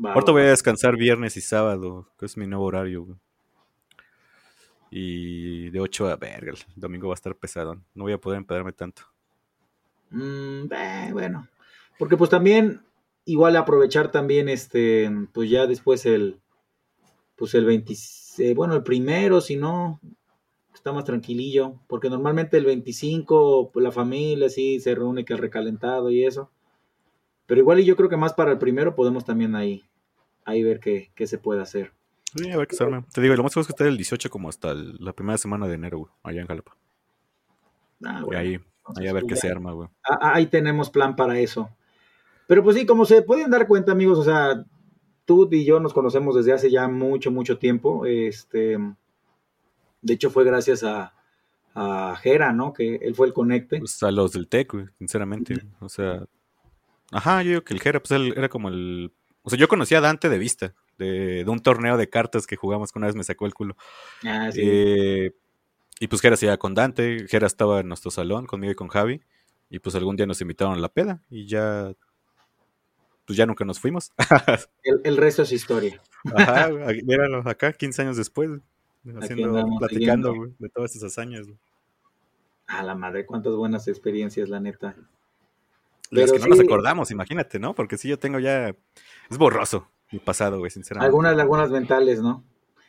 [0.03, 0.39] va, Ahorita va.
[0.39, 3.17] voy a descansar viernes y sábado, que es mi nuevo horario, güey.
[4.89, 7.83] Y de 8 a verga, el domingo va a estar pesadón.
[7.93, 9.03] No voy a poder empedarme tanto.
[10.11, 10.67] Mm,
[11.11, 11.47] bueno,
[11.97, 12.81] porque pues también
[13.25, 16.39] igual aprovechar también este, pues ya después el,
[17.35, 17.93] pues el 20,
[18.37, 19.99] eh, bueno, el primero, si no,
[20.73, 25.39] está más tranquilillo, porque normalmente el 25, pues la familia sí se reúne que el
[25.39, 26.51] recalentado y eso,
[27.47, 29.83] pero igual y yo creo que más para el primero podemos también ahí,
[30.45, 31.91] ahí ver qué, qué se puede hacer.
[32.35, 33.05] Sí, a ver qué se arma.
[33.13, 35.37] Te digo, lo más seguro es que esté el 18 como hasta el- la primera
[35.37, 36.75] semana de enero, güey, allá en Jalapa.
[38.03, 39.41] Ah, Y bueno, ahí, entonces, ahí a ver pues qué ya.
[39.41, 39.89] se arma, güey.
[40.03, 41.69] Ah, ahí tenemos plan para eso.
[42.47, 44.63] Pero pues sí, como se pueden dar cuenta, amigos, o sea,
[45.25, 48.05] tú y yo nos conocemos desde hace ya mucho, mucho tiempo.
[48.05, 48.77] Este,
[50.01, 51.13] de hecho, fue gracias a,
[51.73, 52.73] a Jera, ¿no?
[52.73, 53.79] Que él fue el conecte.
[53.79, 55.55] Pues a los del TEC, güey, sinceramente.
[55.79, 56.25] O sea,
[57.11, 59.11] ajá, yo digo que el Jera, pues él era como el.
[59.41, 62.55] O sea, yo conocí a Dante de vista, de, de un torneo de cartas que
[62.55, 63.75] jugamos que una vez me sacó el culo.
[64.23, 64.61] Ah, sí.
[64.63, 65.35] Eh,
[65.99, 68.87] y pues Jera se iba con Dante, Jera estaba en nuestro salón conmigo y con
[68.87, 69.21] Javi.
[69.69, 71.93] Y pues algún día nos invitaron a la peda y ya.
[73.25, 74.11] Pues ya nunca nos fuimos.
[74.83, 75.99] el, el resto es historia.
[76.35, 76.69] Ajá,
[77.03, 78.51] míralo, acá, 15 años después.
[79.21, 81.47] Haciendo, andamos platicando, de todas esas hazañas.
[82.67, 84.95] A la madre, cuántas buenas experiencias, la neta.
[86.09, 87.73] Las Pero que no nos acordamos, imagínate, ¿no?
[87.73, 88.75] Porque sí, yo tengo ya.
[89.29, 91.07] Es borroso mi pasado, güey, sinceramente.
[91.07, 92.43] Algunas lagunas mentales, ¿no?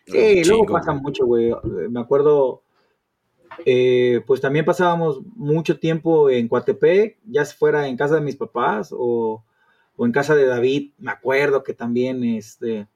[0.09, 1.03] Un Sí, luego pasa güey.
[1.03, 1.53] mucho, güey.
[1.91, 2.63] Me acuerdo,
[3.65, 8.95] eh, pues también pasábamos mucho tiempo en Coatepec, ya fuera en casa de mis papás
[8.97, 9.45] o,
[9.97, 10.93] o en casa de David.
[10.99, 12.87] Me acuerdo que también, este,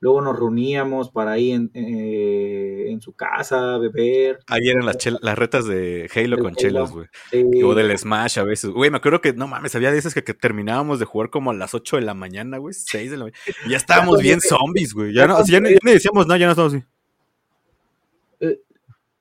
[0.00, 4.38] luego nos reuníamos para ir en, eh, en su casa, beber.
[4.46, 7.06] Ahí eran las, las retas de Halo con chelas, güey.
[7.32, 8.70] eh, O del Smash a veces.
[8.70, 11.54] Güey, me acuerdo que, no mames, había veces que, que terminábamos de jugar como a
[11.54, 13.38] las 8 de la mañana, güey, 6 de la mañana.
[13.68, 13.76] Ya
[14.12, 15.12] estábamos bien zombies, güey.
[15.12, 16.84] Ya no, ya, ni- ya ni decíamos nada, ya no estábamos así.
[18.40, 18.60] Eh.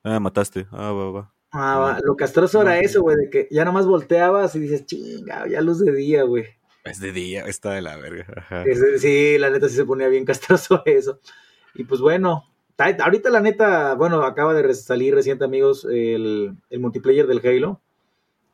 [0.04, 0.68] Ah, mataste.
[0.72, 1.34] Ah, va, va.
[1.52, 5.62] Ah, lo castroso era eso, güey, de que ya nomás volteabas y dices, chinga, ya
[5.62, 6.46] luz de día, güey.
[6.90, 8.26] Es de día, está de la verga.
[8.36, 8.64] Ajá.
[8.64, 11.20] Es- Sí, la neta sí se ponía bien castroso eso.
[11.76, 12.44] Y pues bueno,
[12.76, 17.82] ta- ahorita la neta, bueno, acaba de salir reciente, amigos, el, el multiplayer del Halo.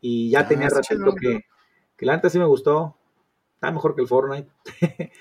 [0.01, 1.45] Y ya Ah, tenía ratito que,
[1.95, 2.97] que la neta sí me gustó.
[3.55, 4.49] Está mejor que el Fortnite.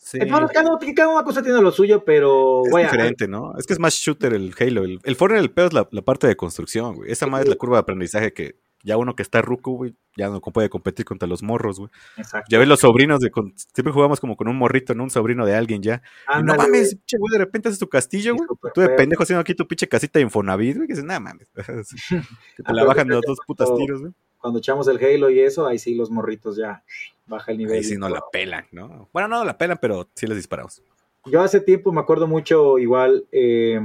[0.00, 0.18] Sí.
[0.30, 3.54] Bueno, cada, cada una cosa tiene lo suyo, pero Es diferente, ¿no?
[3.58, 4.84] Es que es más shooter el Halo.
[4.84, 7.10] El, el Fortnite, el pedo es la, la parte de construcción, güey.
[7.10, 10.28] Esa más es la curva de aprendizaje que ya uno que está ruco, güey, ya
[10.28, 11.90] no puede competir contra los morros, güey.
[12.18, 12.46] Exacto.
[12.48, 13.30] Ya ves los sobrinos de...
[13.32, 15.02] con- siempre jugamos como con un morrito, ¿no?
[15.02, 16.02] Un sobrino de alguien ya.
[16.38, 18.72] Y no mames, pinche güey, de repente haces tu castillo, Sí, güey.
[18.74, 18.96] Tú de feo.
[18.96, 20.86] pendejo haciendo aquí tu pinche casita de Infonavit, güey.
[20.86, 21.48] Que dices, nada mames.
[21.84, 22.16] Sí.
[22.56, 24.12] Que te la bajan fíjate los dos putas tiros, güey.
[24.38, 26.84] Cuando echamos el Halo y eso, ahí sí los morritos ya
[27.26, 27.76] baja el nivel.
[27.76, 29.08] Ahí sí no la pelan, ¿no?
[29.12, 30.82] Bueno, no la pelan, pero sí les disparamos.
[31.24, 33.80] Yo hace tiempo me acuerdo mucho, igual, eh,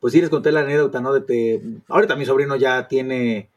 [0.00, 1.12] pues sí les conté la anécdota, ¿no?
[1.12, 3.50] De que ahorita mi sobrino ya tiene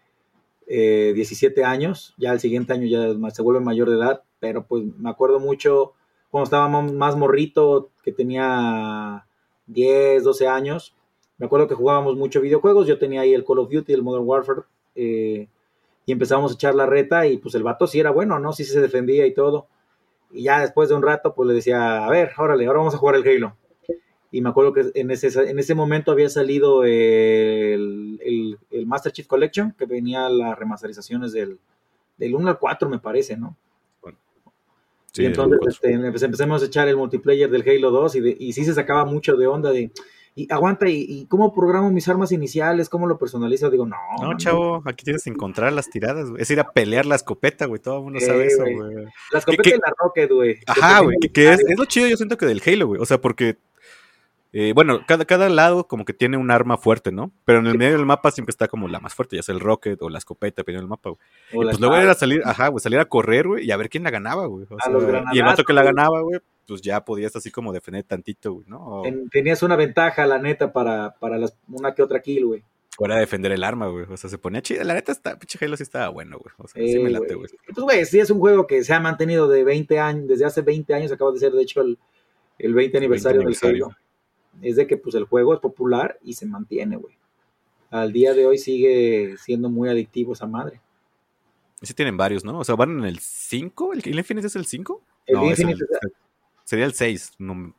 [0.67, 4.83] eh, 17 años, ya el siguiente año ya se vuelve mayor de edad, pero pues
[4.99, 5.93] me acuerdo mucho
[6.29, 9.25] cuando estaba más morrito, que tenía
[9.65, 10.93] 10, 12 años,
[11.39, 14.27] me acuerdo que jugábamos mucho videojuegos, yo tenía ahí el Call of Duty, el Modern
[14.27, 14.61] Warfare,
[14.93, 15.47] eh,
[16.09, 18.51] y empezamos a echar la reta y pues el vato sí era bueno, ¿no?
[18.51, 19.67] Sí se defendía y todo.
[20.31, 22.97] Y ya después de un rato, pues le decía, a ver, órale, ahora vamos a
[22.97, 23.55] jugar el Halo.
[24.31, 29.11] Y me acuerdo que en ese, en ese momento había salido el, el, el Master
[29.11, 31.59] Chief Collection, que venía las remasterizaciones del,
[32.17, 33.55] del 1 al 4, me parece, ¿no?
[35.11, 38.37] Sí, y entonces este, pues, empezamos a echar el multiplayer del Halo 2 y, de-
[38.39, 39.91] y sí se sacaba mucho de onda de,
[40.39, 42.87] y aguanta, ¿y, y cómo programo mis armas iniciales?
[42.87, 43.69] ¿Cómo lo personalizo?
[43.69, 43.97] Digo, no.
[44.21, 46.41] No, chavo, aquí tienes que encontrar las tiradas, güey.
[46.41, 47.81] Es ir a pelear la escopeta, güey.
[47.81, 49.05] Todo el mundo sabe eso, güey.
[49.33, 50.59] La escopeta y la Rocket, güey.
[50.65, 53.01] Ajá, güey, que, que es, lo chido, yo siento que del Halo, güey.
[53.01, 53.57] O sea, porque,
[54.53, 57.33] eh, bueno, cada, cada lado como que tiene un arma fuerte, ¿no?
[57.43, 59.59] Pero en el medio del mapa siempre está como la más fuerte, ya sea el
[59.59, 61.19] rocket o la escopeta, dependiendo del mapa, güey.
[61.51, 64.05] Y pues luego era salir, ajá, güey, salir a correr, güey, y a ver quién
[64.05, 64.65] la ganaba, güey.
[64.69, 68.03] O sea, y el vato que la ganaba, güey, pues ya podías así como defender
[68.05, 68.79] tantito, güey, ¿no?
[68.85, 72.63] O, tenías una ventaja, la neta, para, para las, una que otra kill, güey.
[72.97, 74.05] o era defender el arma, güey.
[74.09, 74.83] O sea, se ponía chida.
[74.83, 76.53] La neta, está, pinche Halo sí estaba bueno, güey.
[76.57, 77.49] O sea, sí Eh, me late, güey.
[77.65, 80.61] Pues, güey, sí es un juego que se ha mantenido de 20 años, desde hace
[80.61, 81.97] 20 años, acaba de ser, de hecho, el,
[82.57, 83.85] el 20 aniversario, aniversario.
[83.87, 83.95] del Halo.
[84.61, 87.15] Es de que, pues, el juego es popular y se mantiene, güey.
[87.91, 90.81] Al día de hoy sigue siendo muy adictivo esa madre.
[91.81, 92.59] Sí tienen varios, ¿no?
[92.59, 93.93] O sea, van en el 5.
[93.93, 95.01] ¿El, Infinite es el 5?
[95.27, 96.11] El No, es Infinite el-
[96.69, 97.31] sería el 6,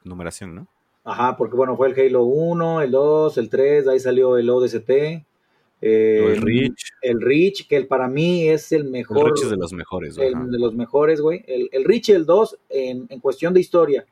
[0.04, 0.66] numeración, ¿no?
[1.04, 4.50] Ajá, porque, bueno, fue el Halo 1, el 2, el 3, de ahí salió el
[4.50, 4.90] ODST.
[5.82, 6.90] eh, el Reach.
[7.00, 9.24] El Reach, que el, para mí es el El mejor.
[9.26, 10.28] Reach es de los mejores, güey.
[10.28, 10.44] el- ajá.
[10.46, 11.42] de los mejores, güey.
[11.46, 14.04] El, el Reach y el 2, en, en cuestión de historia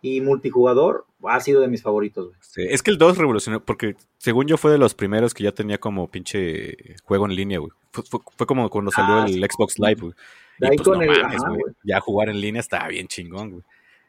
[0.00, 2.36] y multijugador, ha sido de mis favoritos, güey.
[2.40, 5.52] Sí, es que el 2 revolucionó, porque según yo fue de los primeros que ya
[5.52, 7.70] tenía como pinche juego en línea, güey.
[7.92, 9.40] Fue, fue- fue como cuando salió Ah, el sí.
[9.48, 10.12] Xbox Live, güey.
[10.58, 11.62] De Y ahí pues con no el- mames, güey.
[11.84, 13.62] Ya jugar en línea estaba bien chingón, güey.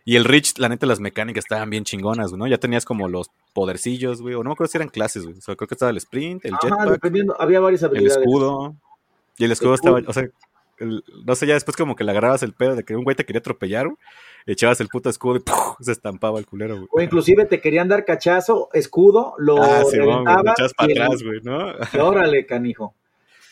[0.05, 2.45] Y el Reach, la neta, las mecánicas estaban bien chingonas, ¿no?
[2.47, 4.35] Ya tenías como los podercillos, güey.
[4.35, 5.37] O no me acuerdo si eran clases, güey.
[5.37, 8.17] O sea, creo que estaba el sprint, el Ajá, jetpack, dependiendo, había varias el habilidades.
[8.17, 8.75] escudo.
[9.37, 9.97] Y el escudo escudo.
[9.97, 10.27] estaba, o sea,
[10.79, 13.15] el- no sé, ya después como que le agarrabas el pedo de que un güey
[13.15, 13.97] te quería atropellar, güey.
[14.45, 15.55] Echabas el puto escudo y ¡puf!
[15.79, 16.87] se estampaba el culero, güey.
[16.91, 21.01] O inclusive te querían dar cachazo, escudo, lo Ah, sí, lo reventabas echabas para el-
[21.01, 21.71] atrás, güey, ¿no?
[21.93, 22.93] y órale, canijo.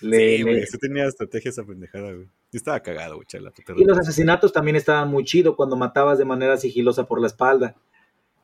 [0.02, 2.26] Le- Sí, güey, le- tenía estrategia esa pendejada, güey.
[2.26, 3.52] Yo estaba cagado, güey, chala.
[3.52, 7.28] puta Y los asesinatos también estaban muy chido cuando matabas de manera sigilosa por la
[7.28, 7.76] espalda.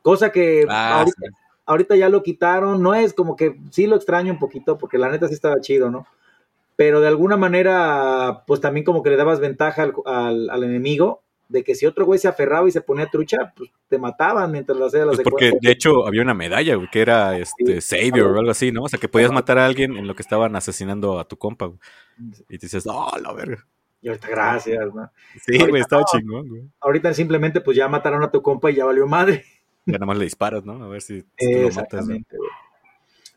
[0.02, 1.32] Cosa que Ah, ahorita, sí.
[1.66, 2.82] ahorita ya lo quitaron.
[2.82, 5.90] No es como que sí lo extraño un poquito, porque la neta sí estaba chido,
[5.90, 6.06] ¿no?
[6.76, 11.22] Pero de alguna manera, pues también como que le dabas ventaja al, al- al enemigo
[11.48, 14.78] de que si otro güey se aferraba y se ponía trucha, pues te mataban mientras
[14.80, 18.38] hacía la Pues porque de hecho había una medalla, güey, que era este Savior o
[18.38, 18.82] algo así, ¿no?
[18.82, 21.66] O sea, que podías matar a alguien en lo que estaban asesinando a tu compa,
[21.66, 21.78] güey.
[22.48, 23.66] Y te dices, oh, la verga.
[24.00, 25.10] Y ahorita, gracias, ¿no?
[25.44, 26.06] Sí, Ahorita güey, estaba no.
[26.10, 26.62] chingón, güey.
[26.80, 29.44] Ahorita simplemente pues ya mataron a tu compa y ya valió madre.
[29.86, 30.84] Ya nada más le disparas, ¿no?
[30.84, 32.06] A ver si, si tú lo matas.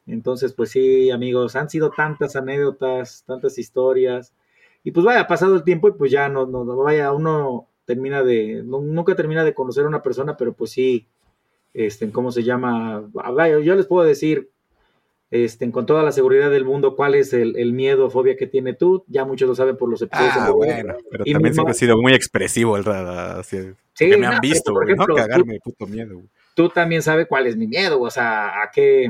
[0.06, 4.34] Entonces, pues sí, amigos, han sido tantas anécdotas, tantas historias.
[4.84, 7.68] Y pues vaya, ha pasado el tiempo y pues ya no, no, no, vaya, uno
[7.92, 11.08] termina de, no- nunca termina de conocer a una persona, pero pues sí,
[11.74, 13.10] este, ¿cómo se llama?
[13.24, 14.50] Ah, yo les puedo decir,
[15.30, 18.48] este, con toda la seguridad del mundo, cuál es el, el miedo o fobia que
[18.48, 19.04] tiene tú.
[19.08, 20.36] Ya muchos lo saben por los episodios.
[20.38, 23.58] Ah, bueno, pero Y también siempre ha sido muy expresivo el rada, así,
[23.94, 25.06] Sí, que me no, han visto, güey, ¿no?
[25.06, 26.22] Cagarme de puto miedo,
[26.56, 29.10] tú también sabes cuál es mi miedo, o sea, a qué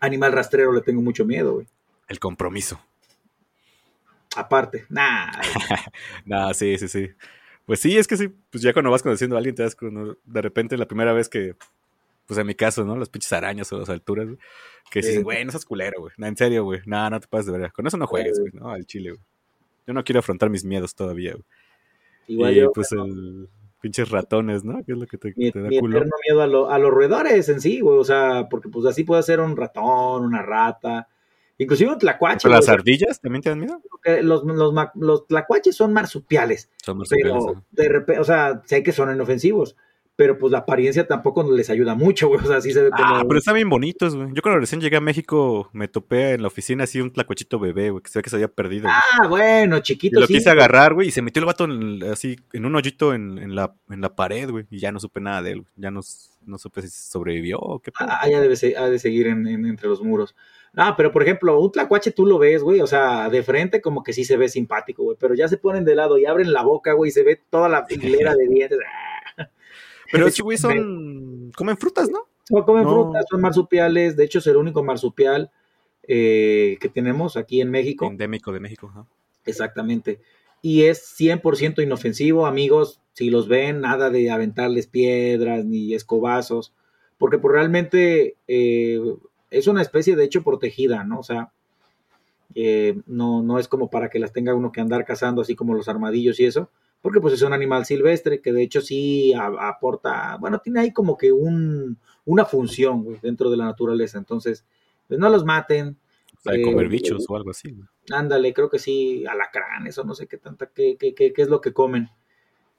[0.00, 1.66] animal rastrero le tengo mucho miedo, güey.
[2.08, 2.80] El compromiso.
[4.36, 5.26] Aparte, nah,
[6.24, 7.10] Nah, sí, sí, sí.
[7.66, 10.16] Pues sí, es que sí, pues ya cuando vas conociendo a alguien, te das cuando
[10.24, 11.54] de repente la primera vez que
[12.26, 12.96] pues en mi caso, ¿no?
[12.96, 14.38] Las pinches arañas o las alturas, güey.
[14.88, 16.12] Que dices, güey, no seas culero, güey.
[16.16, 16.80] No, en serio, güey.
[16.86, 17.72] No, no te pases de verdad.
[17.72, 18.70] Con eso no juegues, güey, ¿no?
[18.70, 19.22] Al chile, güey.
[19.86, 21.44] Yo no quiero afrontar mis miedos todavía, güey.
[22.28, 23.48] Igual y yo, pues el
[23.80, 24.84] pinches ratones, ¿no?
[24.84, 25.96] Que es lo que te, mi, te da mi culo.
[25.98, 27.98] eterno miedo a, lo- a los roedores en sí, güey.
[27.98, 31.08] O sea, porque pues así puede ser un ratón, una rata,
[31.62, 32.40] inclusive un tlacuache.
[32.42, 32.74] ¿Pero las güey.
[32.74, 33.80] ardillas también te dan miedo?
[34.22, 38.92] Los, los, los tlacuaches son marsupiales, Son marsupiales, pero de repente, o sea, sé que
[38.92, 39.76] son inofensivos,
[40.16, 42.40] pero pues la apariencia tampoco les ayuda mucho, güey.
[42.42, 43.02] O sea, sí se ve como...
[43.02, 44.28] Ah, pero están bien bonitos, güey.
[44.34, 47.88] Yo cuando recién llegué a México me topé en la oficina así un tlacuachito bebé,
[47.90, 48.82] güey, que se ve que se había perdido.
[48.82, 48.94] güey.
[49.22, 50.34] Ah, bueno, y chiquito, lo sí.
[50.34, 53.54] quise agarrar, güey, y se metió el vato en así en un hoyito en, en
[53.54, 55.60] la, en la pared, güey, y ya no supe nada de él.
[55.60, 55.72] güey.
[55.76, 56.00] Ya no,
[56.44, 58.08] no supe si sobrevivió o qué pedo.
[58.10, 60.34] Ah, ya debe se- ha de seguir en, en- entre los muros.
[60.76, 64.02] Ah, pero por ejemplo, un tlacuache tú lo ves, güey, o sea, de frente como
[64.02, 66.62] que sí se ve simpático, güey, pero ya se ponen de lado y abren la
[66.62, 68.78] boca, güey, y se ve toda la hilera de dientes.
[70.12, 71.52] Pero hecho, güey son...
[71.56, 72.26] comen frutas, ¿no?
[72.50, 72.90] No comen No.
[72.90, 75.52] frutas, son marsupiales, de hecho es el único marsupial
[76.02, 78.06] eh, que tenemos aquí en México.
[78.06, 79.06] Endémico de México, ajá.
[79.44, 80.20] Exactamente.
[80.62, 83.00] Y es 100% inofensivo, amigos.
[83.12, 86.74] Si los ven, nada de aventarles piedras ni escobazos,
[87.18, 89.00] porque pues realmente eh,
[89.50, 91.20] es una especie de hecho protegida, ¿no?
[91.20, 91.52] O sea,
[92.54, 95.74] eh, no, no es como para que las tenga uno que andar cazando así como
[95.74, 99.68] los armadillos y eso, porque pues es un animal silvestre que de hecho sí a-
[99.68, 104.18] aporta, bueno, tiene ahí como que un, una función güey, dentro de la naturaleza.
[104.18, 104.64] Entonces,
[105.06, 105.96] pues no los maten.
[106.38, 107.76] Sea, de Eh, comer bichos o algo así.
[108.10, 111.48] Ándale, creo que sí, alacranes o no sé qué tanta, qué, qué, qué, qué es
[111.48, 112.08] lo que comen.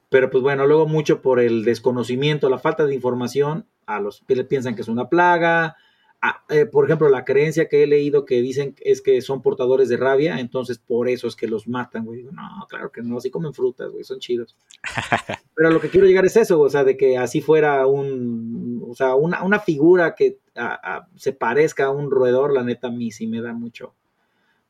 [0.10, 4.36] Pero pues bueno, luego mucho por el desconocimiento, la falta de información, a los que
[4.36, 5.78] le piensan que es una plaga.
[6.24, 9.90] Ah, eh, por ejemplo, la creencia que he leído que dicen es que son portadores
[9.90, 12.22] de rabia, entonces por eso es que los matan, güey.
[12.24, 14.56] No, claro que no, así comen frutas, güey, son chidos.
[15.56, 18.94] Pero lo que quiero llegar es eso, o sea, de que así fuera un, o
[18.94, 22.92] sea, una, una figura que a- a- se parezca a un roedor, la neta a
[22.92, 23.96] mí sí me da mucho,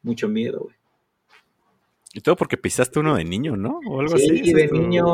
[0.03, 0.75] mucho miedo, güey.
[2.13, 3.79] Y todo porque pisaste uno de niño, ¿no?
[3.89, 4.41] O algo Sí, así.
[4.43, 5.05] y ¿es de niño,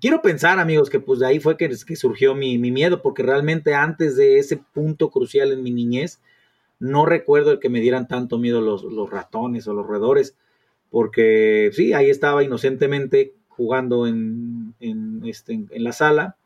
[0.00, 3.22] quiero pensar, amigos, que pues de ahí fue que, que surgió mi, mi miedo, porque
[3.22, 6.20] realmente antes de ese punto crucial en mi niñez,
[6.78, 10.36] no recuerdo el que me dieran tanto miedo los, los ratones o los roedores,
[10.90, 16.36] porque sí, ahí estaba inocentemente jugando en, en, este, en, la sala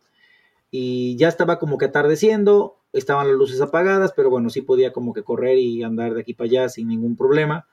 [0.71, 5.13] y ya estaba como que atardeciendo, estaban las luces apagadas, pero bueno, sí podía como
[5.13, 7.67] que correr y andar de aquí para allá sin ningún problema.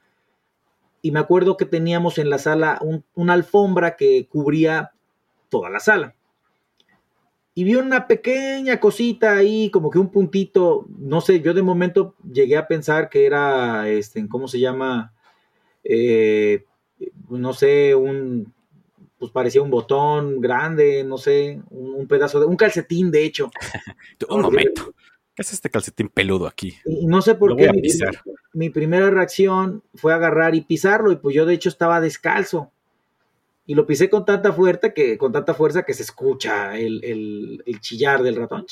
[1.01, 4.91] Y me acuerdo que teníamos en la sala un- una alfombra que cubría
[5.49, 6.15] toda la sala.
[7.53, 12.15] Y vi una pequeña cosita ahí, como que un puntito, no sé, yo de momento
[12.31, 15.13] llegué a pensar que era, este, ¿cómo se llama?
[15.83, 16.65] Eh,
[17.29, 18.53] no sé, un,
[19.17, 23.49] pues parecía un botón grande, no sé, un, un pedazo de, un calcetín de hecho.
[24.29, 24.93] Un momento.
[25.33, 26.75] ¿Qué es este calcetín peludo aquí?
[26.85, 28.21] Y no sé por Lo qué voy a mi, pisar.
[28.53, 32.71] mi primera reacción fue agarrar y pisarlo, y pues yo de hecho estaba descalzo.
[33.67, 37.63] Y lo pisé con tanta fuerza que, con tanta fuerza que se escucha el, el-
[37.65, 38.65] el chillar del ratón.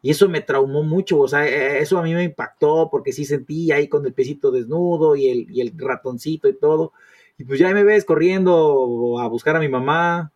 [0.00, 3.24] Y eso me traumó mucho, o sea, eh, eso a mí me impactó porque sí
[3.24, 6.92] sentí ahí con el pesito desnudo y el, y el ratoncito y todo.
[7.38, 10.32] Y pues ya me ves corriendo a buscar a mi mamá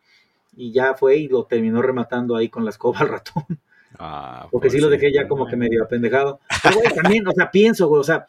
[0.57, 3.45] y ya fue y lo terminó rematando ahí con la escoba al ratón.
[3.99, 6.39] Ah, Porque sí lo dejé ya como que medio apendejado.
[6.63, 8.27] Pero, güey, también, o sea, pienso, güey, o sea,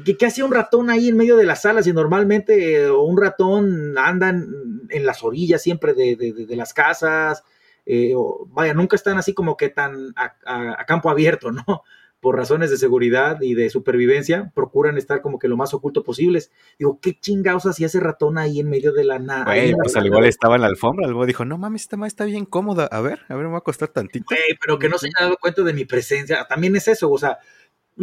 [0.00, 1.86] ¿qué, hacía un ratón ahí en medio de las salas?
[1.86, 4.46] Y normalmente eh, un ratón anda en,
[4.88, 7.42] en las orillas siempre de, de- de- de las casas.
[7.86, 11.64] eh, o, vaya, nunca están así como que tan a, a- a campo abierto, ¿no?
[12.22, 16.52] Por razones de seguridad y de supervivencia, procuran estar como que lo más oculto posibles.
[16.78, 19.42] Digo, ¿qué chingados hacía ese ratón ahí en medio de la nada?
[19.46, 21.08] Güey, pues al igual estaba en la alfombra.
[21.08, 22.86] Luego dijo, no mames, esta madre está bien cómoda.
[22.92, 24.24] A ver, a ver, me voy a acostar tantito.
[24.28, 26.46] Güey, pero que no se haya dado cuenta de mi presencia.
[26.48, 27.38] También es eso, o sea,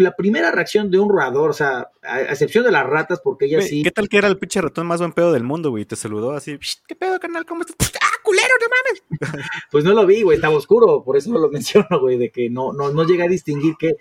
[0.03, 3.47] la primera reacción de un roedor, o sea, a, a excepción de las ratas, porque
[3.47, 3.83] Güey, sí.
[3.83, 5.85] ¿Qué tal que era el pinche ratón más buen pedo del mundo, güey?
[5.85, 7.45] Te saludó así, "Psh, ¿qué pedo, canal?
[7.45, 7.91] ¿Cómo estás?
[8.01, 9.03] ¡Ah, culero, no mames!
[9.71, 12.73] Pues no lo vi, güey, estaba oscuro, por eso lo menciono, güey, de que no,
[12.73, 13.97] no, no llegué a distinguir qué,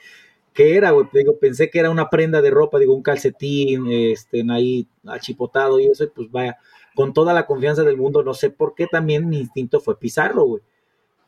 [0.53, 1.07] qué era, güey.
[1.13, 5.87] Digo, pensé que era una prenda de ropa, digo, un calcetín, este, ahí achipotado y
[5.87, 6.59] eso, y pues vaya,
[6.95, 10.45] con toda la confianza del mundo, no sé por qué también mi instinto fue pisarlo,
[10.45, 10.63] güey.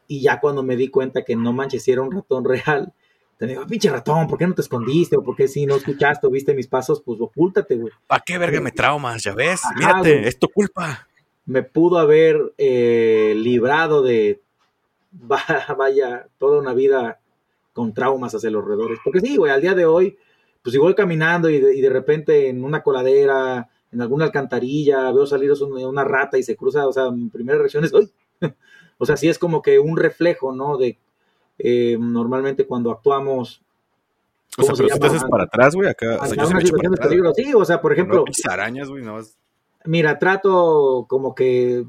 [0.08, 2.92] Y ya cuando me di cuenta que no manches, era un ratón real,
[3.40, 5.16] te digo, pinche ratón, ¿por qué no te escondiste?
[5.16, 7.90] O por qué si no escuchaste o viste mis pasos, pues ocúltate, güey.
[8.06, 9.22] ¿Para qué verga me traumas?
[9.22, 10.28] Ya ves, Ajá, mírate, güey.
[10.28, 11.08] es tu culpa.
[11.46, 14.42] me pudo haber eh, librado de,
[15.10, 15.40] va-
[15.78, 17.18] vaya, toda una vida
[17.72, 18.98] con traumas hacia los roedores.
[19.02, 20.18] Porque sí, güey, al día de hoy,
[20.62, 25.24] pues voy caminando y de, y de repente en una coladera, en alguna alcantarilla, veo
[25.24, 28.12] salir una, una rata y se cruza, o sea, mi primera reacción es, ¡ay!
[28.98, 30.76] o sea, sí es como que un reflejo, ¿no?
[30.76, 30.98] De,
[31.62, 33.62] eh, normalmente cuando actuamos...
[34.58, 35.16] O sea, ¿cómo se pero si te llama?
[35.18, 36.16] haces para atrás, güey, acá.
[36.18, 37.08] O Ante sea, yo sí una me echo para situación de atrás.
[37.08, 37.32] peligro.
[37.34, 39.36] Sí, o sea, por ejemplo, No, pinches arañas, güey, no vas-
[39.84, 41.84] Mira, trato como que,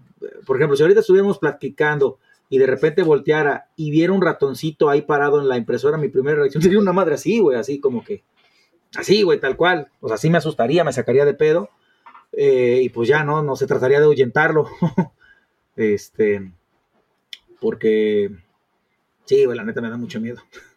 [0.45, 2.19] por ejemplo, si ahorita estuviéramos platicando
[2.49, 6.37] y de repente volteara y viera un ratoncito ahí parado en la impresora, mi primera
[6.37, 8.23] reacción sería una madre así, güey, así como que,
[8.95, 9.89] así, güey, tal cual.
[9.99, 11.69] O sea, sí me asustaría, me sacaría de pedo.
[12.33, 13.41] eh, y pues ya, ¿no?
[13.43, 14.67] No se trataría de ahuyentarlo.
[15.75, 16.51] este,
[17.59, 18.29] porque,
[19.25, 20.41] sí, güey, la neta me da mucho miedo.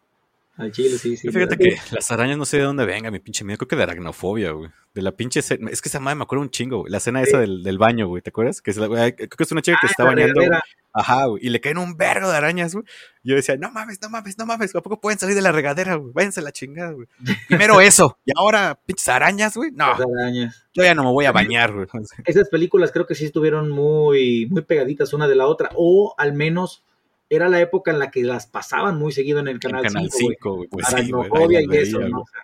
[0.56, 1.28] Al chile, sí, sí.
[1.32, 3.58] Fíjate que las arañas no sé de dónde venga, mi pinche miedo.
[3.58, 4.70] Creo que de aracnofobia, güey.
[4.94, 5.68] De la pinche escena.
[5.68, 6.92] Es que esa madre me acuerdo un chingo, güey.
[6.92, 8.22] La escena esa del, del baño, güey.
[8.22, 8.62] ¿Te acuerdas?
[8.62, 10.34] Que es la- güey, creo que es una chica que Ah, se está bañando.
[10.40, 10.48] güey.
[10.92, 11.44] Ajá, güey.
[11.44, 12.84] Y le caen un vergo de arañas, güey.
[13.24, 14.76] Y Yo decía, no mames, no mames, no mames.
[14.76, 16.12] ¿A poco pueden salir de la regadera, güey?
[16.12, 17.08] Váyanse a la chingada, güey.
[17.48, 18.16] Primero eso.
[18.24, 19.72] Y ahora, pinches arañas, güey.
[19.72, 20.68] No, arañas.
[20.72, 21.88] yo ya no me voy a bañar, güey.
[22.26, 26.32] esas películas creo que sí estuvieron muy, muy pegaditas una de la otra, o al
[26.32, 26.84] menos
[27.30, 30.10] era la época en la que las pasaban muy seguido en el En canal, Canal
[30.10, 30.36] 5, güey.
[30.36, 30.68] 5, güey.
[30.68, 32.20] Pues Aracnofobia y eso, ¿no?
[32.20, 32.40] O sea,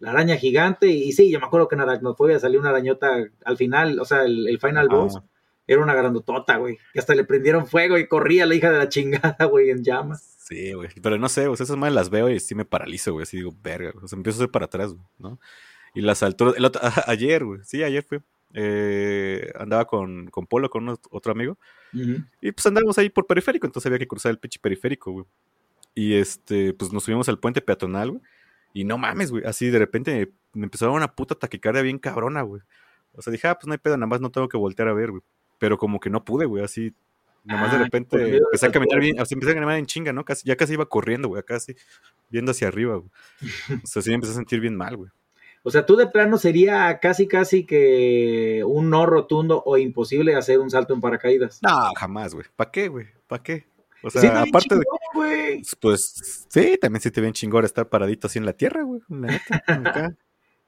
[0.00, 3.56] la araña gigante, y sí, yo me acuerdo que en Aracnofobia salió una arañota al
[3.56, 5.18] final, o sea, el, el final boss
[5.66, 8.88] era una grandotota, güey, que hasta le prendieron fuego y corría la hija de la
[8.88, 10.34] chingada, güey, en llamas.
[10.46, 10.90] Sí, güey.
[11.02, 13.22] Pero no sé, o sea, esas madres las veo y sí me paralizo, güey.
[13.22, 13.92] Así digo, verga.
[14.02, 15.40] O sea, empiezo a hacer para atrás, güey, ¿no?
[15.94, 16.54] Y las alturas.
[16.58, 17.60] El otro- ayer, güey.
[17.64, 18.20] Sí, ayer fue.
[18.54, 21.58] Eh, andaba con, con Polo, con uno- otro amigo.
[22.40, 25.26] Y pues andábamos ahí por periférico, entonces había que cruzar el pinche periférico, güey.
[25.94, 28.22] Y este, pues nos subimos al puente peatonal, güey.
[28.72, 29.44] Y no mames, güey.
[29.44, 32.62] Así de repente me empezó a dar una puta taquicardia bien cabrona, güey.
[33.14, 34.92] O sea, dije, ah, pues no hay pedo, nada más no tengo que voltear a
[34.94, 35.22] ver, güey.
[35.58, 36.92] Pero como que no pude, güey, así.
[37.44, 39.86] Nada más de Ah, repente de empecé a caminar bien, así empecé a caminar en
[39.86, 40.24] chinga, ¿no?
[40.24, 41.76] Casi, ya casi iba corriendo, güey, casi
[42.30, 43.10] viendo hacia arriba, güey.
[43.84, 45.10] O sea, sí me empecé a sentir bien mal, güey.
[45.66, 50.58] O sea, tú de plano sería casi, casi que un no rotundo o imposible hacer
[50.58, 51.58] un salto en paracaídas.
[51.62, 52.46] No, jamás, güey.
[52.54, 53.06] ¿Para qué, güey?
[53.26, 53.66] ¿Para qué?
[54.02, 54.84] O sea, Sí, aparte de
[55.14, 55.62] güey.
[55.80, 59.00] Pues sí, también se te bien chingón estar paradito así en la tierra, güey.
[59.08, 60.14] La neta, acá,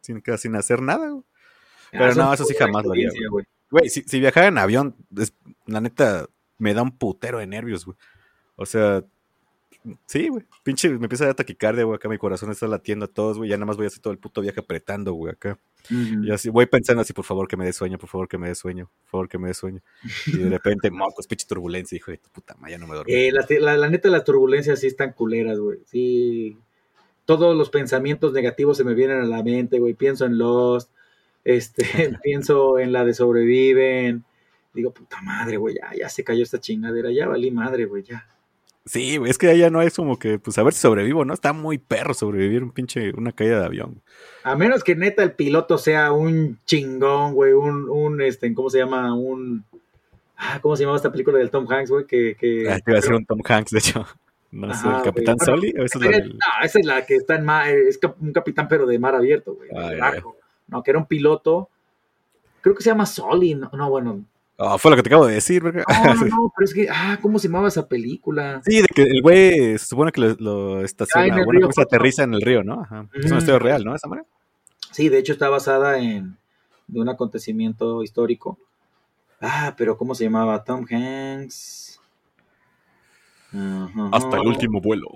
[0.01, 1.23] sin, sin hacer nada, güey.
[1.93, 3.45] Pero Ah, no, es eso sí jamás lo haría, güey.
[3.71, 5.35] Güey, si, si viajara en avión, es-
[5.67, 6.27] la neta,
[6.57, 7.99] me da un putero de nervios, güey.
[8.55, 9.05] O sea,
[10.07, 10.45] sí, güey.
[10.63, 11.97] Pinche, me empieza a dar taquicardia, güey.
[11.97, 13.51] Acá mi corazón está latiendo a todos, güey.
[13.51, 15.59] Ya nada más voy así todo el puto viaje apretando, güey, acá.
[15.89, 18.49] Y así, voy pensando así, por favor, que me dé sueño, por favor, que me
[18.49, 19.81] dé sueño, por favor, que me dé sueño.
[20.27, 23.13] Y de repente, mocos, pinche turbulencia, hijo de tu puta madre, ya no me dormí.
[23.15, 25.79] Eh, las- la, la neta, las turbulencias sí están culeras, güey.
[25.87, 26.59] Sí.
[27.25, 29.95] Todos los pensamientos negativos se me vienen a la mente, güey.
[29.95, 30.91] Pienso en Lost,
[31.45, 31.85] este,
[32.23, 34.25] pienso en la de Sobreviven.
[34.75, 38.29] Digo, puta madre, güey, ya, ya se cayó esta chingadera, ya valí madre, güey, ya.
[38.87, 41.35] Sí, güey, es que allá no es como que, pues a ver si sobrevivo, ¿no?
[41.35, 44.01] Está muy perro sobrevivir un pinche, una caída de avión.
[44.45, 48.79] A menos que neta el piloto sea un chingón, güey, un, un, este, ¿cómo se
[48.79, 49.13] llama?
[49.15, 49.65] Un,
[50.37, 52.07] ah, ¿cómo se llamaba esta película del Tom Hanks, güey?
[52.07, 54.07] Que, que, Ah, te iba a decir un Tom Hanks, de hecho.
[54.53, 55.45] No sé, el Capitán güey.
[55.47, 57.99] Soli, o esa es la del- No, esa es la que está en mar, es
[58.21, 59.69] un capitán pero de mar abierto, güey.
[59.77, 60.37] Ah, de ya, barco.
[60.69, 61.69] No, que era un piloto,
[62.63, 64.25] creo que se llama Soli, no, no, bueno.
[64.59, 65.85] Ah, fue lo que te acabo de decir, verga.
[65.89, 68.63] No, no, no, pero es que, ah, ¿cómo se llamaba esa película?
[68.65, 71.83] Sí, de que el güey se supone que lo, lo estaciona, Ah, bueno, río se
[71.83, 72.81] aterriza en el río, ¿no?
[72.83, 73.07] Ajá.
[73.13, 73.95] Es una historia real, ¿no?
[73.95, 74.27] Esa manera.
[74.93, 76.39] Sí, de hecho está basada en
[76.87, 78.59] de un acontecimiento histórico.
[79.41, 80.63] Ah, pero ¿cómo se llamaba?
[80.65, 82.01] Tom Hanks.
[84.13, 85.09] Hasta el último vuelo.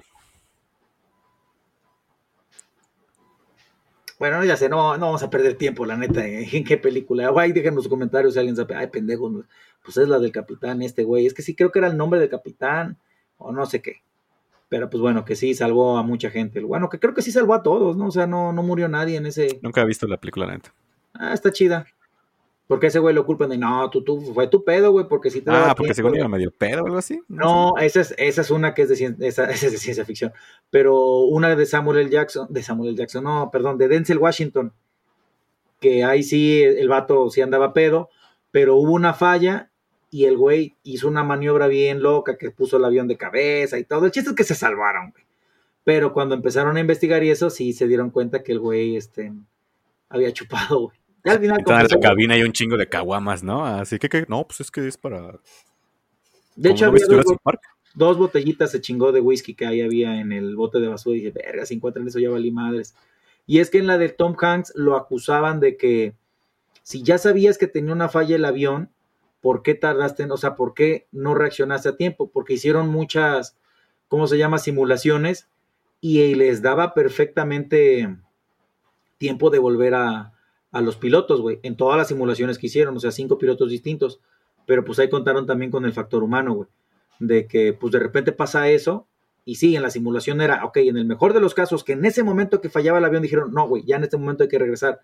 [4.20, 6.46] Bueno, ya sé, no, no vamos a perder tiempo, la neta, ¿eh?
[6.52, 7.32] en qué película.
[7.34, 8.74] Ay, dejen en los comentarios si alguien sabe.
[8.74, 9.44] Ay, pendejo,
[9.82, 11.24] pues es la del capitán, este güey.
[11.24, 12.98] Es que sí creo que era el nombre del capitán,
[13.38, 14.02] o no sé qué.
[14.68, 16.60] Pero pues bueno, que sí salvó a mucha gente.
[16.60, 18.08] Bueno, que creo que sí salvó a todos, ¿no?
[18.08, 19.58] O sea, no, no murió nadie en ese.
[19.62, 20.74] Nunca he visto la película, la neta.
[21.14, 21.86] Ah, está chida.
[22.70, 25.40] Porque ese güey lo culpan de, no, tú, tú, fue tu pedo, güey, porque si
[25.40, 26.20] te Ah, porque tiempo, según güey".
[26.20, 27.20] iba medio pedo o algo así.
[27.26, 30.04] No, esa es, esa es una que es de, cien- esa, esa es de ciencia
[30.04, 30.32] ficción.
[30.70, 32.10] Pero una de Samuel L.
[32.10, 32.98] Jackson, de Samuel L.
[32.98, 34.72] Jackson, no, perdón, de Denzel Washington.
[35.80, 38.08] Que ahí sí el vato sí andaba pedo,
[38.52, 39.70] pero hubo una falla
[40.08, 43.84] y el güey hizo una maniobra bien loca que puso el avión de cabeza y
[43.84, 44.04] todo.
[44.04, 45.24] El chiste es que se salvaron, güey.
[45.82, 49.32] Pero cuando empezaron a investigar y eso, sí se dieron cuenta que el güey este,
[50.08, 50.99] había chupado, güey.
[51.24, 53.64] Al final en la cabina hay un chingo de caguamas, ¿no?
[53.66, 55.38] Así que, que no, pues es que es para.
[56.56, 57.60] De hecho, ¿Cómo no había Park?
[57.94, 61.20] dos botellitas se chingó de whisky que ahí había en el bote de basura y
[61.20, 62.94] dije, verga, si encuentran eso ya valí madres.
[63.46, 66.14] Y es que en la de Tom Hanks lo acusaban de que
[66.82, 68.90] si ya sabías que tenía una falla el avión,
[69.40, 70.22] ¿por qué tardaste?
[70.22, 72.30] en- O sea, ¿por qué no reaccionaste a tiempo?
[72.30, 73.56] Porque hicieron muchas,
[74.08, 74.58] ¿cómo se llama?
[74.58, 75.48] Simulaciones
[76.00, 78.16] y les daba perfectamente
[79.18, 80.32] tiempo de volver a,
[80.72, 84.20] a los pilotos, güey, en todas las simulaciones que hicieron, o sea, cinco pilotos distintos.
[84.66, 86.68] Pero pues ahí contaron también con el factor humano, güey
[87.20, 89.06] de que pues de repente pasa eso
[89.44, 92.04] Y sí, en la simulación era, ok, en el mejor de los casos, que en
[92.04, 94.58] ese momento que fallaba el avión dijeron, no, güey, ya en este momento hay que
[94.58, 95.00] regresar.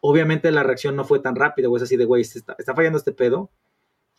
[0.00, 2.98] Obviamente la reacción no fue tan rápida, güey, es así de, güey, ¿está, ¿está fallando
[2.98, 3.50] este pedo?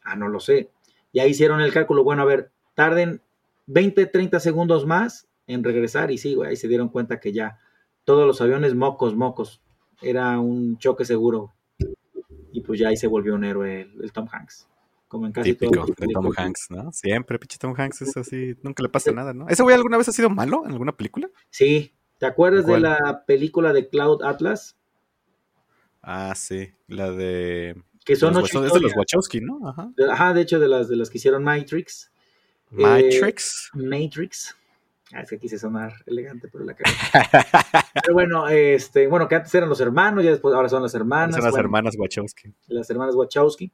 [0.02, 0.72] Ah, no lo sé.
[1.14, 3.22] Ya hicieron el cálculo, bueno, a ver, tarden
[3.68, 7.60] 20, 30 segundos más en regresar y sí, güey, ahí se dieron cuenta que ya
[8.06, 9.62] todos los aviones mocos, mocos,
[10.02, 11.54] era un choque seguro.
[12.52, 14.68] Y pues ya ahí se volvió un héroe el, el Tom Hanks.
[15.08, 16.32] Como en casi Típico las de Tom.
[16.36, 16.92] Hanks, ¿no?
[16.92, 19.48] Siempre, pinche Tom Hanks es así, nunca le pasa nada, ¿no?
[19.50, 21.30] ¿Ese güey alguna vez ha sido malo en alguna película?
[21.50, 24.76] Sí, ¿te acuerdas de la película de Cloud Atlas?
[26.02, 27.82] Ah, sí, la de...
[28.06, 28.96] Que son los ocho Wacho- es de los.
[28.96, 29.68] Wachowski, ¿no?
[29.68, 29.92] Ajá.
[29.96, 32.12] De- Ajá, de hecho, de las, de las que hicieron Matrix.
[32.72, 32.82] Eh,
[33.74, 34.56] Matrix.
[35.14, 36.92] Ah, es que quise sonar elegante, pero la cagué.
[38.04, 41.36] pero bueno, este, bueno, que antes eran los hermanos, ya después ahora son las hermanas.
[41.36, 42.54] Son las bueno, hermanas Wachowski.
[42.68, 43.72] las hermanas Wachowski.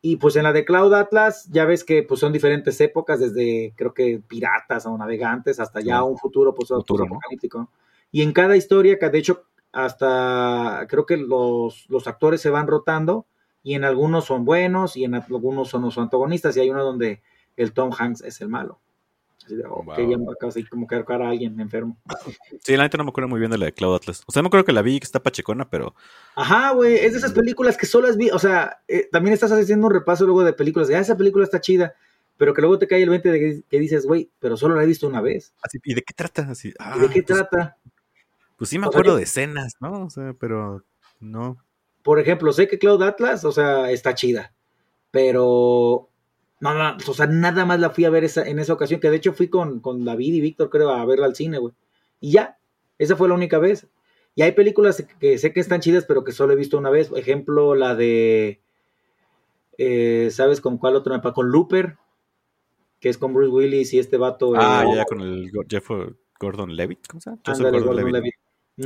[0.00, 3.72] Y pues en la de Cloud Atlas, ya ves que pues son diferentes épocas, desde
[3.76, 7.16] creo que piratas o navegantes hasta ya un futuro pues, Futuro, ¿no?
[7.16, 7.70] apocalíptico.
[8.10, 12.66] Y en cada historia, que de hecho hasta creo que los, los actores se van
[12.66, 13.26] rotando
[13.62, 17.22] y en algunos son buenos y en algunos son los antagonistas y hay uno donde
[17.56, 18.80] el Tom Hanks es el malo.
[19.44, 20.10] Así de, ok, Wow.
[20.10, 21.98] ya me acabo de como que a alguien enfermo.
[22.62, 24.22] Sí, la neta no me acuerdo muy bien de la de Cloud Atlas.
[24.26, 25.94] O sea, me acuerdo que la vi que está pachecona, pero
[26.34, 29.52] Ajá, güey, es de esas películas que solo has visto, o sea, eh, también estás
[29.52, 31.94] haciendo un repaso luego de películas, de, ah, esa película está chida,
[32.38, 34.82] pero que luego te cae el 20 de que, que dices, güey, pero solo la
[34.82, 35.52] he visto una vez.
[35.62, 36.48] así, ¿y de qué trata?
[36.50, 37.76] Así, ah, ¿Y de qué pues, trata?
[38.56, 40.04] Pues sí me O sea, acuerdo de escenas, ¿no?
[40.06, 40.84] O sea, pero
[41.20, 41.58] no.
[42.02, 44.52] Por ejemplo, sé que Cloud Atlas, o sea, está chida,
[45.10, 46.08] pero
[46.60, 49.10] no, no, o sea, nada más la fui a ver esa, en esa ocasión, que
[49.10, 51.74] de hecho fui con, con David y Víctor, creo, a verla al cine, güey.
[52.20, 52.58] Y ya,
[52.98, 53.86] esa fue la única vez.
[54.34, 57.08] Y hay películas que sé que están chidas, pero que solo he visto una vez.
[57.08, 58.60] Por ejemplo, la de.
[59.78, 61.14] eh, ¿Sabes con cuál otro?
[61.14, 61.32] mapa?
[61.32, 61.98] Con Looper,
[62.98, 64.52] que es con Bruce Willis y este vato.
[64.56, 65.88] Ah, eh, ya, ya con el Jeff
[66.40, 67.42] Gordon Levitt, ¿cómo se llama?
[67.44, 68.14] Ándale, Gordon Gordon Levitt.
[68.14, 68.34] Levitt.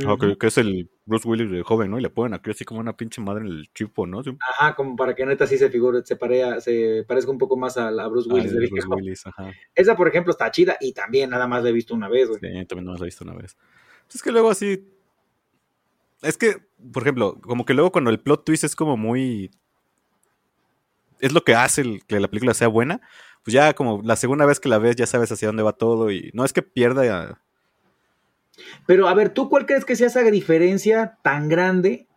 [0.05, 1.97] Ah, que, es el Bruce Willis de joven, ¿no?
[1.97, 4.23] Y le ponen aquí así como una pinche madre en el chipo, ¿no?
[4.23, 4.37] Sí.
[4.39, 7.75] Ajá, como para que neta sí se figure, se, parea, se parezca un poco más
[7.75, 8.53] a, la Bruce Willis.
[8.53, 8.87] de Bruce.
[8.87, 9.51] Willis, ajá.
[9.73, 12.39] Esa, por ejemplo, está chida y también nada más la he visto una vez, güey.
[12.39, 13.57] Sí, también no la he visto una vez.
[14.05, 14.87] Pues es que luego así.
[16.21, 16.57] Es que,
[16.93, 19.49] por ejemplo, como que luego cuando el plot twist es como muy.
[21.19, 23.01] Es lo que hace el- que la película sea buena.
[23.43, 26.11] Pues ya como la segunda vez que la ves ya sabes hacia dónde va todo
[26.11, 27.41] y no es que pierda.
[28.85, 32.07] Pero a ver, ¿tú cuál crees que sea esa diferencia tan grande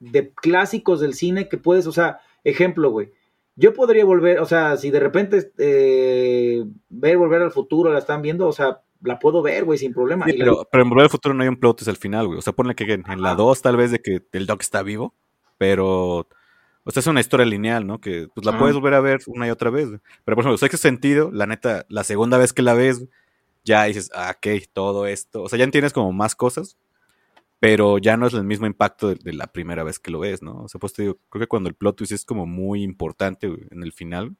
[0.00, 3.10] de clásicos del cine que puedes, o sea, ejemplo, güey?
[3.56, 8.22] Yo podría volver, o sea, si de repente eh, ver Volver al Futuro la están
[8.22, 10.26] viendo, o sea, la puedo ver, güey, sin problema.
[10.26, 12.38] Sí, Y la- pero, en Volver al Futuro no hay un plot al final, güey.
[12.38, 13.36] O sea, ponle que en, en la Ajá.
[13.38, 15.14] 2 tal vez de que el Doc está vivo,
[15.58, 16.28] pero...
[16.84, 18.00] O sea, es una historia lineal, ¿no?
[18.00, 19.88] Que pues la puedes volver a ver una y otra vez.
[19.88, 20.00] güey.
[20.24, 23.04] Pero por ejemplo, sexto sentido, la neta, la segunda vez que la ves,
[23.68, 25.42] ya dices, ah, ok, todo esto.
[25.42, 26.76] O sea, ya entiendes como más cosas,
[27.60, 30.42] pero ya no es el mismo impacto de, de la primera vez que lo ves,
[30.42, 30.62] ¿no?
[30.64, 33.46] O sea, pues te digo, creo que cuando el plot twist es como muy importante
[33.46, 34.34] en el final,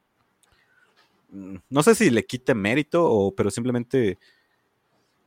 [1.31, 4.19] mm, no sé si le quite mérito o, pero simplemente,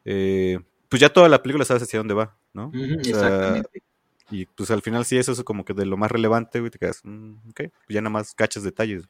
[0.06, 2.68] eh, pues ya toda la película sabes hacia dónde va, ¿no?
[2.68, 3.84] Ujú, O sea, exactamente.
[4.32, 6.80] y pues al final sí eso es como que de lo más relevante, güey, te
[6.80, 9.08] quedas, mm, ok, pues ya nada más cachas detalles.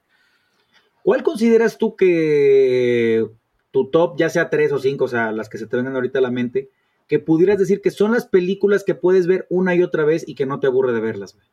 [1.04, 3.28] ¿Cuál consideras tú que
[3.72, 6.20] tu top, ya sea tres o cinco, o sea, las que se te vengan ahorita
[6.20, 6.70] a la mente,
[7.08, 10.36] que pudieras decir que son las películas que puedes ver una y otra vez y
[10.36, 11.46] que no te aburre de verlas, güey?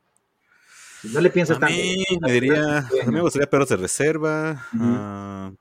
[1.14, 1.76] No le piensas A tanto.
[1.76, 4.66] mí me diría, a mí me gustaría Perros de Reserva.
[4.74, 5.52] Ah,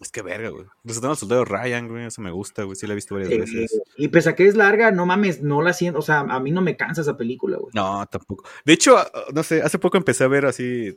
[0.00, 0.64] es que verga, güey.
[0.82, 3.38] Resultado el soldado Ryan, güey, eso me gusta, güey, sí la he visto varias Eh,
[3.38, 3.82] veces.
[3.98, 6.50] y pese a que es larga, no mames, no la siento, o sea, a mí
[6.52, 7.70] no me cansa esa película, güey.
[7.74, 8.44] No, tampoco.
[8.64, 10.96] De hecho, ah, no sé, hace poco empecé a ver así,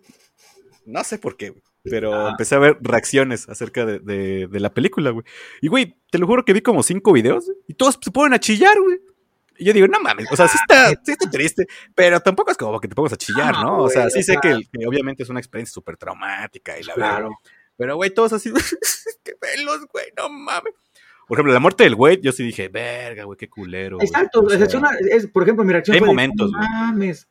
[0.85, 2.29] no sé por qué, güey, pero Ah.
[2.31, 5.25] empecé a ver reacciones acerca de, de- de la película, güey.
[5.61, 8.39] Y, güey, te lo juro que vi como cinco videos y todos se ponen a
[8.39, 8.99] chillar, güey.
[9.57, 12.57] Y yo digo, no mames, o sea, sí está, sí está triste, pero tampoco es
[12.57, 13.83] como que te pongas a chillar, ¿no?
[13.83, 16.95] O sea, güey, sí sé que, que obviamente es una experiencia súper traumática y la
[16.95, 17.09] verdad.
[17.11, 17.29] Claro.
[17.77, 18.51] Pero, güey, todos así,
[19.23, 20.73] que velos, güey, no mames.
[21.27, 23.97] Por ejemplo, la muerte del güey, yo sí dije, verga, güey, qué culero.
[23.97, 24.07] güey".
[24.07, 27.27] Exacto, es una- es, por ejemplo, mi reacción hay fue de, momentos, no mames,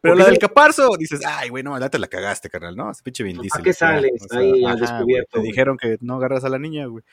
[0.00, 2.90] Pero la del caparzo, dices, ay, güey, no, te la cagaste, carnal, ¿no?
[2.90, 6.48] Ese pinche ¿Para Diesel, qué sales ahí al descubierto, Te dijeron que no agarras a
[6.48, 7.04] la niña, güey.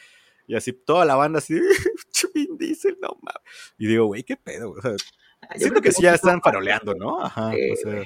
[0.47, 1.59] Y así toda la banda así,
[2.33, 3.41] Vin Diesel, no mames.
[3.77, 4.79] Y digo, güey, qué pedo, güey.
[4.79, 4.95] O sea,
[5.41, 7.23] Ah, siento que sí ya están faroleando, ¿no?
[7.23, 7.49] Ajá.
[7.49, 8.03] O sea,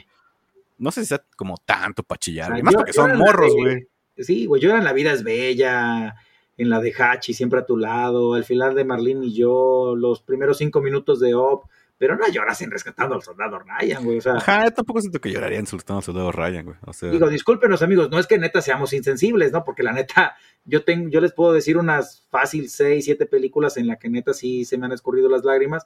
[0.78, 2.64] no sé si sea como tanto para chillar, O sea, güey.
[2.64, 3.88] Más yo- porque yo son morros, güey.
[4.18, 6.16] Sí, güey, yo era en La vida es bella,
[6.58, 10.22] en la de Hachi, siempre a tu lado, al final de Marlene y yo, los
[10.22, 11.64] primeros cinco minutos de Op,
[12.02, 14.18] Pero no lloras en rescatando al soldado Ryan, güey.
[14.18, 16.78] O sea, Ajá, tampoco siento que lloraría insultando al soldado Ryan, güey.
[16.88, 19.64] O sea, digo, discúlpenos, amigos, no es que neta seamos insensibles, ¿no?
[19.64, 20.36] Porque la neta,
[20.66, 24.34] yo tengo, yo les puedo decir unas fácil seis, siete películas en la que neta
[24.34, 25.86] sí se me han escurrido las lágrimas,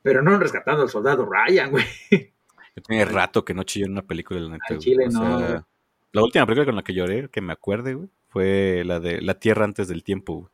[0.00, 1.84] pero no en rescatando al soldado Ryan, güey.
[2.10, 4.64] yo tenía rato que no chillé en una película, la neta.
[4.70, 4.78] Güey.
[4.78, 5.66] chile O no, sea,
[6.12, 9.34] la última película con la que lloré, que me acuerde, güey, fue la de La
[9.38, 10.53] Tierra antes del tiempo, güey.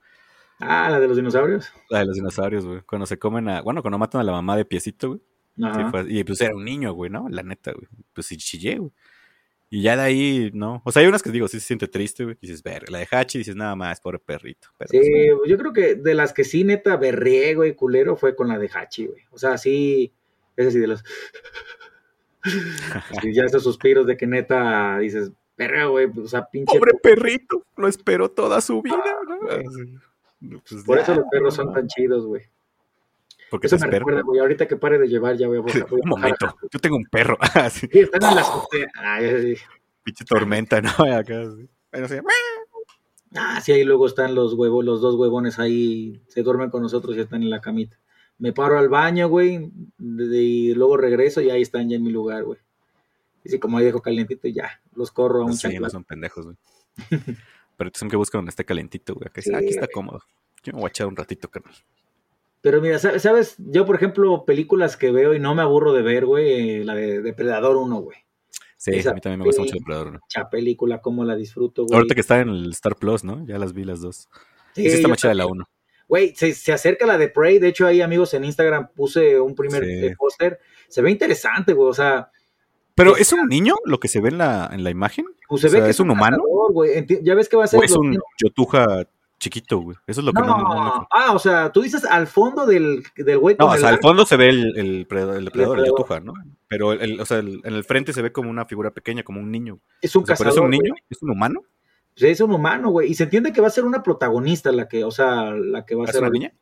[0.60, 1.72] Ah, la de los dinosaurios.
[1.88, 2.80] La de los dinosaurios, güey.
[2.82, 3.62] Cuando se comen a.
[3.62, 5.20] Bueno, cuando matan a la mamá de piecito, güey.
[5.56, 7.28] Sí, y pues era un niño, güey, ¿no?
[7.28, 7.86] La neta, güey.
[8.14, 8.92] Pues sí chillé, güey.
[9.72, 10.82] Y ya de ahí, ¿no?
[10.84, 12.36] O sea, hay unas que digo, sí se siente triste, güey.
[12.40, 14.68] Dices, ver, la de Hachi, dices, nada más, pobre perrito.
[14.76, 14.98] Pero, Sí,
[15.36, 18.58] pues, yo creo que de las que sí neta berrié, güey, culero, fue con la
[18.58, 19.22] de Hachi, güey.
[19.30, 20.12] O sea, sí,
[20.56, 21.04] es sí de los...
[23.22, 26.76] Sí, ya esos suspiros de que neta dices, perro, güey, o sea, pinche...
[26.76, 28.96] Pobre perrito, lo esperó toda su vida,
[29.28, 29.48] ¿no?
[29.50, 29.94] Así.
[30.40, 32.42] Pues Por eso los perros son tan chidos, güey.
[33.50, 35.60] Porque Eso me recuerda, güey, ahorita que pare de llevar ya voy a...
[35.82, 37.36] a Un momento, yo tengo un perro.
[37.54, 38.44] Así, Sí, están en la.
[38.94, 39.56] Ay,
[40.04, 40.90] pinche tormenta, ¿no?
[40.98, 41.68] Acá, así.
[41.92, 42.16] Bueno, sí.
[43.34, 47.16] Ah, sí, ahí luego están los huevos, los dos huevones ahí, se duermen con nosotros
[47.16, 47.98] y están en la camita.
[48.38, 52.44] Me paro al baño, güey, y luego regreso y ahí están ya en mi lugar,
[52.44, 52.58] güey.
[53.44, 56.04] Y sí, como ahí dejo calientito y ya, los corro a un Sí, no son
[56.04, 56.56] pendejos, güey.
[57.80, 59.24] Pero son que buscan donde esté calentito, güey.
[59.26, 60.20] Acá dice, Sí, "Ah, aquí está cómodo.
[60.62, 61.72] Yo me voy a echar un ratito, carnal.
[62.60, 63.54] Pero mira, sa- ¿sabes?
[63.56, 66.94] Yo, por ejemplo, películas que veo y no me aburro de ver, güey, eh, la
[66.94, 68.18] de Depredador 1, güey.
[68.76, 70.12] Sí, Esa a mí también me gusta mucho Depredador.
[70.12, 70.20] ¿no?
[70.28, 71.96] Cha película, cómo la disfruto, güey.
[71.96, 73.46] Ahorita que está en el Star Plus, ¿no?
[73.46, 74.28] Ya las vi las dos.
[74.74, 75.62] Sí, Sí, está más chida la también.
[75.62, 75.68] 1.
[76.06, 77.58] Güey, se, se acerca la de Prey.
[77.58, 79.90] De hecho, ahí, amigos, en Instagram puse un primer Sí.
[80.06, 80.58] eh, póster.
[80.88, 81.88] Se ve interesante, güey.
[81.88, 82.30] O sea,
[83.02, 85.26] Pero ¿es un niño lo que se ve en la, en la imagen?
[85.48, 86.38] pues se O ve que ¿es un humano?
[86.38, 87.80] cazador, Ya ves que va a ser.
[87.80, 88.86] ¿O es un yotuja
[89.38, 89.96] chiquito, güey?
[90.06, 92.66] Eso es lo que No, no, no, no- ah, o sea, tú dices al fondo
[92.66, 95.78] del, del güey No, o sea, al fondo se ve el, el, predador, el depredador,
[95.80, 96.34] el yotuja, ¿no?
[96.68, 99.40] Pero el, o sea, el- en el frente se ve como una figura pequeña, como
[99.40, 99.80] un niño.
[100.02, 100.52] Es un O sea, ¿pero cazador.
[100.52, 100.80] es un güey.
[100.80, 100.94] niño?
[101.08, 101.62] ¿Es un humano?
[102.14, 103.10] Pues es un humano, güey.
[103.10, 105.94] Y se entiende que va a ser una protagonista la que, o sea, la que
[105.94, 106.20] va a ¿Es ser.
[106.20, 106.52] una niña?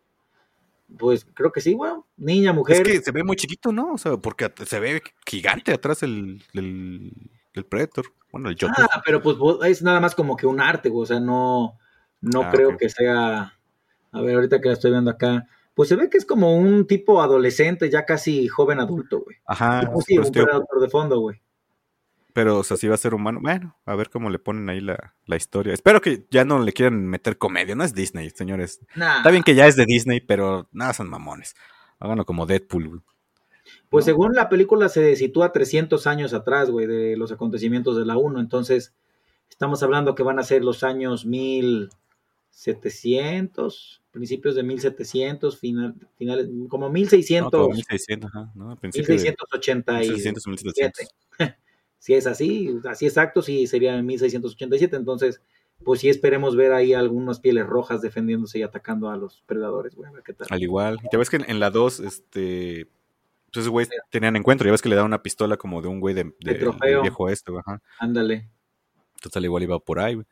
[0.97, 1.93] Pues creo que sí, güey.
[2.16, 2.76] Niña, mujer.
[2.76, 3.93] Es que se ve muy chiquito, ¿no?
[3.93, 7.12] O sea, porque se ve gigante atrás el, el,
[7.53, 8.07] el Predator.
[8.32, 8.89] Bueno, el yotuja.
[8.93, 11.03] Ah, pero pues es nada más como que un arte, güey.
[11.03, 11.78] O sea, no,
[12.20, 13.59] no Ah, creo que sea.
[14.12, 15.47] A ver, ahorita que la estoy viendo acá.
[15.74, 19.36] Pues se ve que es como un tipo adolescente, ya casi joven adulto, güey.
[19.47, 21.41] Ajá, pues sí, eso un predador de fondo, güey.
[22.39, 23.41] Pero o sea, si va a ser humano.
[23.43, 25.74] Bueno, a ver cómo le ponen ahí la, la historia.
[25.74, 27.74] Espero que ya no le quieran meter comedia.
[27.74, 28.78] No es Disney, señores.
[28.95, 31.57] Nah, Está bien que ya es de Disney, pero nada, son mamones.
[31.99, 32.89] Háganlo como Deadpool.
[32.91, 33.01] güey.
[33.91, 34.12] Pues ¿no?
[34.12, 38.39] según la película se sitúa 300 años atrás, güey, de los acontecimientos de la 1.
[38.39, 38.95] Entonces,
[39.51, 46.86] estamos hablando que van a ser los años 1700, principios de 1700, final, finales, como
[46.86, 48.70] No, 1600, como 1600, ajá, ¿no?
[48.70, 50.12] Al principio de 1687.
[50.12, 51.28] 1600, 1700.
[51.99, 54.96] Si es así, así exacto, sí sería en 1687.
[54.96, 55.40] Entonces,
[55.84, 60.09] pues sí esperemos ver ahí algunas pieles rojas defendiéndose y atacando a los predadores, güey,
[60.09, 60.46] a ver qué tal.
[60.51, 60.99] Al igual.
[61.03, 62.88] Y ya ves que en, la 2, este.
[63.53, 64.66] Pues esos güeyes tenían encuentro.
[64.66, 66.61] Ya ves que le da una pistola como de un güey de, de- De del
[66.61, 67.03] trofeo.
[67.03, 67.62] viejo este, güey.
[67.99, 68.51] Ándale.
[69.14, 70.26] Entonces al igual iba por ahí, güey.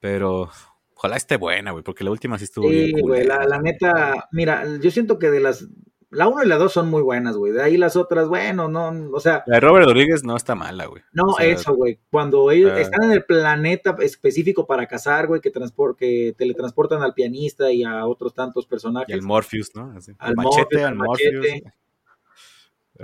[0.00, 0.50] Pero
[0.94, 4.28] ojalá esté buena, güey, porque la última sí estuvo Sí, bien güey, la, la neta,
[4.32, 5.66] mira, yo siento que de las,
[6.10, 9.10] la 1 y la 2 son muy buenas, güey, de ahí las otras, bueno, no,
[9.12, 11.02] o sea, La de Robert Rodríguez no está mala, güey.
[11.12, 12.80] no O sea, eso, güey, cuando ellos ah.
[12.80, 15.52] están en el planeta específico para cazar, güey, que,
[15.96, 19.14] que teletransportan al pianista y a otros tantos Y personajes.
[19.14, 19.92] al Morpheus, ¿no?
[19.96, 20.12] Así.
[20.18, 21.34] Al machete, al Morpheus.
[21.36, 21.72] machete.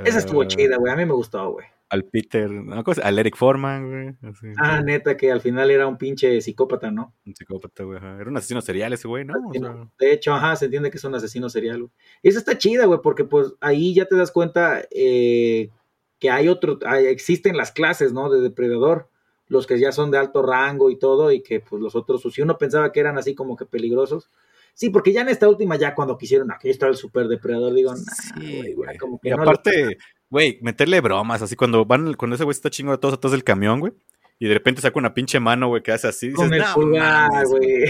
[0.04, 1.66] Esa estuvo Ah, chida, güey, a mí me gustó, güey.
[1.88, 4.30] Al Peter, no, ¿cómo se- al Eric Foreman, güey.
[4.30, 7.14] Así, Ah, neta, que al final era un pinche psicópata, ¿no?
[7.24, 7.98] un psicópata, güey.
[7.98, 8.16] ajá.
[8.20, 9.34] Era un asesino serial ese güey, ¿no?
[9.48, 11.92] O sea, De hecho, ajá, se entiende que es un asesino serial, güey.
[12.22, 15.70] Y esa está chida, güey, porque pues ahí ya te das cuenta eh,
[16.18, 18.30] que hay otro, hay- existen las clases, ¿no?
[18.30, 19.08] De depredador,
[19.48, 22.42] los que ya son de alto rango y todo, y que pues los otros, si
[22.42, 24.28] uno pensaba que eran así como que peligrosos.
[24.74, 27.92] Sí, porque ya en esta última, ya cuando quisieron, aquí está el super depredador, digo,
[27.94, 27.96] nah,
[28.40, 28.98] Sí, güey, güey.
[28.98, 29.96] como que Y no aparte,
[30.36, 33.42] güey, meterle bromas, así cuando van, cuando ese güey está chingo de todos atrás del
[33.42, 33.94] camión, güey.
[34.38, 36.30] Y de repente saca una pinche mano, güey, que hace así.
[36.30, 37.84] con dices, el "No pulgar, mames, güey.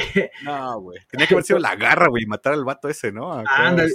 [0.45, 0.99] No, güey.
[1.11, 3.33] Tenía que haber sido la garra, güey, matar al vato ese, ¿no?
[3.33, 3.91] Ándale.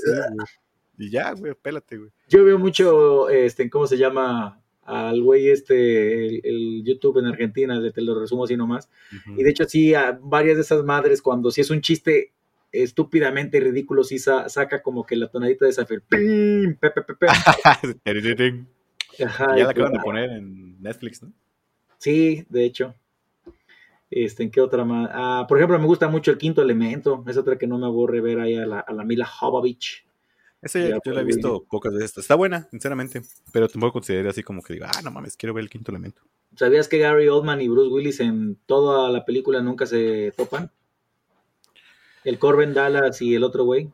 [0.98, 2.10] y ya, güey, pélate, güey.
[2.28, 4.62] Yo veo mucho, este, ¿cómo se llama?
[4.84, 8.90] Al güey este, el, el YouTube en Argentina, te lo resumo así nomás.
[9.38, 12.34] Y de hecho, sí, a varias de esas madres, cuando sí es un chiste
[12.72, 16.02] estúpidamente ridículo, sí sa- saca como que la tonadita de Zafir.
[16.02, 16.76] ¡Pim!
[16.76, 17.28] Pe, pe, pe.
[19.24, 21.34] Ajá, ya la acaban de pues, poner en Netflix, ¿no?
[21.98, 22.96] Sí, de hecho.
[24.10, 25.10] Este, ¿En qué otra más?
[25.14, 27.24] Ah, por ejemplo, me gusta mucho el quinto elemento.
[27.28, 30.06] Es otra que no me aburre ver ahí a la, a la Mila Jovovich.
[30.62, 32.18] Ese Ya, yo la he pues, visto pocas veces.
[32.18, 33.22] Está buena, sinceramente.
[33.54, 36.22] Pero tampoco considero así como que diga, ah, no mames, quiero ver el quinto elemento.
[36.56, 40.70] ¿Sabías que Gary Oldman y Bruce Willis en toda la película nunca se topan?
[42.24, 43.92] El Corbin Dallas y el otro güey.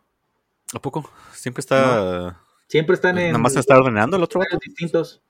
[0.73, 1.09] ¿A poco?
[1.33, 2.41] Siempre está.
[2.67, 5.21] Siempre están en Nada más se está ordenando el otro distintos.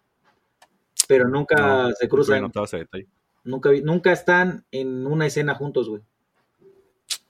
[1.07, 2.51] Pero nunca No, se cruzan.
[2.63, 3.07] ese detalle.
[3.43, 6.01] Nunca, nunca están en una escena juntos, güey.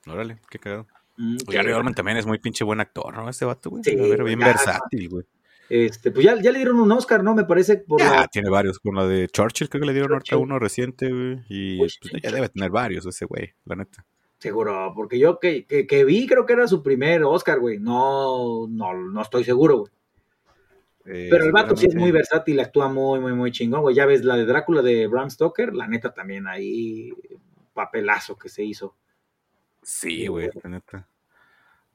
[0.07, 0.87] Órale, qué cagado.
[1.17, 3.29] Mm, Oye, Gary Oldman también es muy pinche buen actor, ¿no?
[3.29, 3.83] Este vato, güey.
[3.83, 5.25] Sí, A ver, bien ya, versátil, güey.
[5.69, 7.35] Este, pues ya, ya le dieron un Oscar, ¿no?
[7.35, 8.79] Me parece por Ya, la- tiene varios.
[8.79, 11.43] Con la de Churchill, creo que le dieron ahorita uno reciente, güey.
[11.49, 14.05] Y Pues pues, ya debe tener varios ese güey, la neta.
[14.39, 17.79] Seguro, porque yo que, que, que vi creo que era su primer Oscar, güey.
[17.79, 19.91] No, no, no estoy seguro, güey.
[21.09, 23.95] Eh, Pero el vato sí es muy versátil, actúa muy, muy, muy chingón, güey.
[23.95, 27.13] Ya ves la de Drácula de Bram Stoker, la neta también ahí,
[27.73, 28.93] papelazo que se hizo.
[29.81, 31.07] Sí, güey, la neta.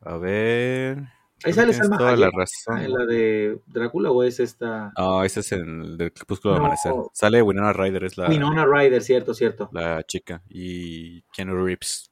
[0.01, 1.03] A ver.
[1.45, 2.78] Ahí sale Salma toda la razón.
[2.78, 4.93] ¿En la de Drácula o es esta?
[4.97, 6.61] Ah, ese es el del Crepúsculo No.
[6.61, 6.93] Amanecer.
[7.12, 9.68] Sale Winona Ryder, es la, Winona Ryder, cierto, cierto.
[9.72, 10.43] la chica.
[10.49, 12.11] Y Keanu Reeves.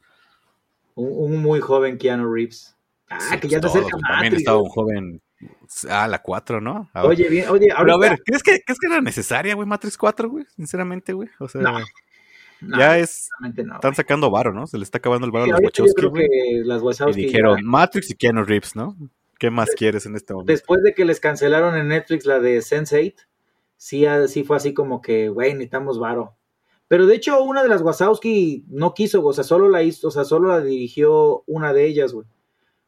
[0.94, 2.76] Un, un muy joven Keanu Reeves.
[3.08, 3.98] Ah, Sí, que pues ya se todos, acerca.
[4.08, 5.22] También estaba un joven.
[5.88, 6.90] Ah, la 4, ¿no?
[6.92, 7.10] A ver.
[7.10, 9.96] Oye, bien, oye, Pero a ahorita- ver, ¿crees que, ¿crees que era necesaria, güey, Matrix
[9.96, 10.44] 4, güey?
[10.56, 11.28] Sinceramente, güey.
[11.38, 11.78] O sea, No,
[12.60, 13.28] no, ya es.
[13.40, 14.66] no, Están sacando varo, ¿no?
[14.66, 16.28] Se le está acabando el varo Sí, a los ahorita yo Wachowski, creo güey.
[16.28, 18.96] que las Y Wachowski dijeron ya- Matrix y Keanu Reeves, ¿no?
[19.38, 20.52] ¿Qué más quieres en este momento?
[20.52, 23.14] después de que les cancelaron en Netflix la de Sense8,
[23.78, 26.36] sí, ah, sí fue así como que, güey, necesitamos varo.
[26.90, 30.10] Pero de hecho, una de las Wachowski no quiso, o sea, solo la hizo, o
[30.10, 32.26] sea, solo la dirigió una de ellas, güey.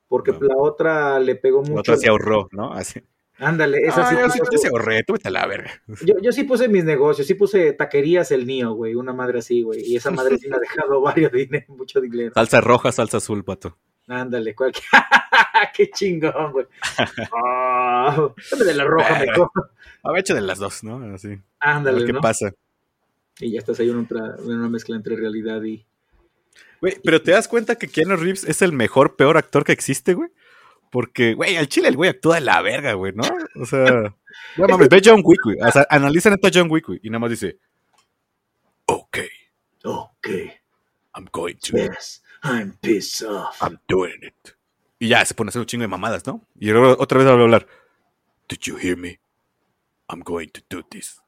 [0.09, 1.81] Porque la otra le pegó La mucho.
[1.93, 2.73] otra se ahorró, ¿no?
[2.73, 3.01] Así.
[3.39, 5.71] Ándale, esa sí Ah, yo sí puso- yo sí ahorré, tú vete a la verga.
[6.05, 9.63] yo, yo sí puse mis negocios, sí puse taquerías el mío, güey, una madre así,
[9.63, 9.81] güey.
[9.85, 12.33] Y esa madre sí me ha dejado varios dinero, mucho dinero.
[12.35, 13.79] Salsa roja, salsa azul, pato.
[14.09, 14.85] Ándale, cualquier.
[15.77, 16.67] Qué chingón, güey.
[17.33, 19.51] Ah, dame de la roja mejor.
[20.03, 21.15] A ver, de las dos, ¿no?
[21.15, 21.39] Así.
[21.61, 22.21] Ándale, qué ¿no?
[22.21, 22.53] pasa.
[23.41, 24.07] Y ya estás ahí en,
[24.45, 25.85] una mezcla entre realidad y.
[26.81, 30.15] Güey, pero te das cuenta que Keanu Reeves es el mejor, peor actor que existe,
[30.15, 30.31] güey.
[30.91, 33.23] Porque, güey, al chile el güey actúa de la verga, güey, ¿no?
[33.61, 34.15] O sea,
[34.57, 35.57] no mames, ve John Wick, güey.
[35.61, 37.01] O sea, analiza neta John Wick, güey.
[37.03, 37.59] Y nada más dice,
[38.87, 39.19] ok,
[39.85, 40.29] Ok,
[41.15, 43.61] I'm going to, yes, I'm pissed off.
[43.61, 44.55] I'm doing it.
[44.99, 46.47] Y ya se pone a hacer un chingo de mamadas, ¿no?
[46.59, 47.67] Y luego otra vez va a hablar,
[48.49, 49.19] did you hear me?
[50.09, 51.22] I'm going to do this.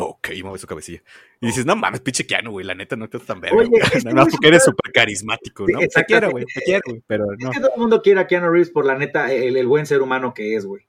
[0.00, 1.02] Ok, y mueve su cabecilla.
[1.40, 3.62] Y dices, no mames, pinche Keanu, güey, la neta no estás tan verga.
[3.92, 5.80] Es Nada más porque eres es- súper carismático, ¿no?
[5.80, 7.50] Te quiero, güey, te quiero, güey, pero Es no.
[7.50, 10.00] que todo el mundo quiere a Keanu Reeves por la neta, el, el buen ser
[10.00, 10.84] humano que es, güey.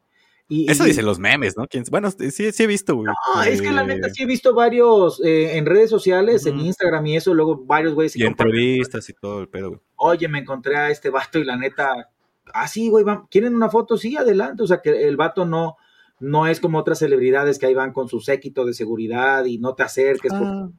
[0.48, 1.68] Y, Eso y- dicen los memes, ¿no?
[1.68, 3.06] ¿Quién- Bueno, sí, sí he visto, güey.
[3.08, 6.60] No, es que la Eh, neta sí he visto varios eh, en redes sociales, en.
[6.60, 9.82] Instagram y eso, luego varios güeyes Y entrevistas y todo el pedo, güey.
[9.96, 12.10] Oye, me encontré a este vato y la neta,
[12.54, 13.98] ah, sí, güey, ¿quieren una foto?
[13.98, 14.62] Sí, adelante.
[14.64, 15.78] O sea, que el vato no,
[16.20, 19.74] no es como otras celebridades que ahí van con su séquito de seguridad y no
[19.76, 20.32] te acerques.
[20.32, 20.70] por- Ah.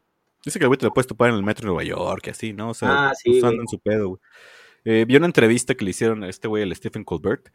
[0.44, 2.30] Dice que el güey te lo puedes topar en el metro de Nueva York y
[2.30, 2.70] así, ¿no?
[2.70, 3.60] O sea, Ah, sí, usando güey.
[3.60, 4.20] en su pedo, güey.
[4.84, 7.48] Eh, vi una entrevista que le hicieron a este güey, el Stephen Colbert,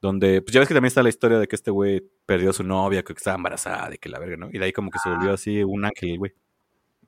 [0.00, 2.52] donde, pues ya ves que también está la historia de que este güey perdió a
[2.54, 4.48] su novia, que estaba embarazada, de que la verga, ¿no?
[4.50, 6.32] Y de ahí como que se volvió así un ángel, güey.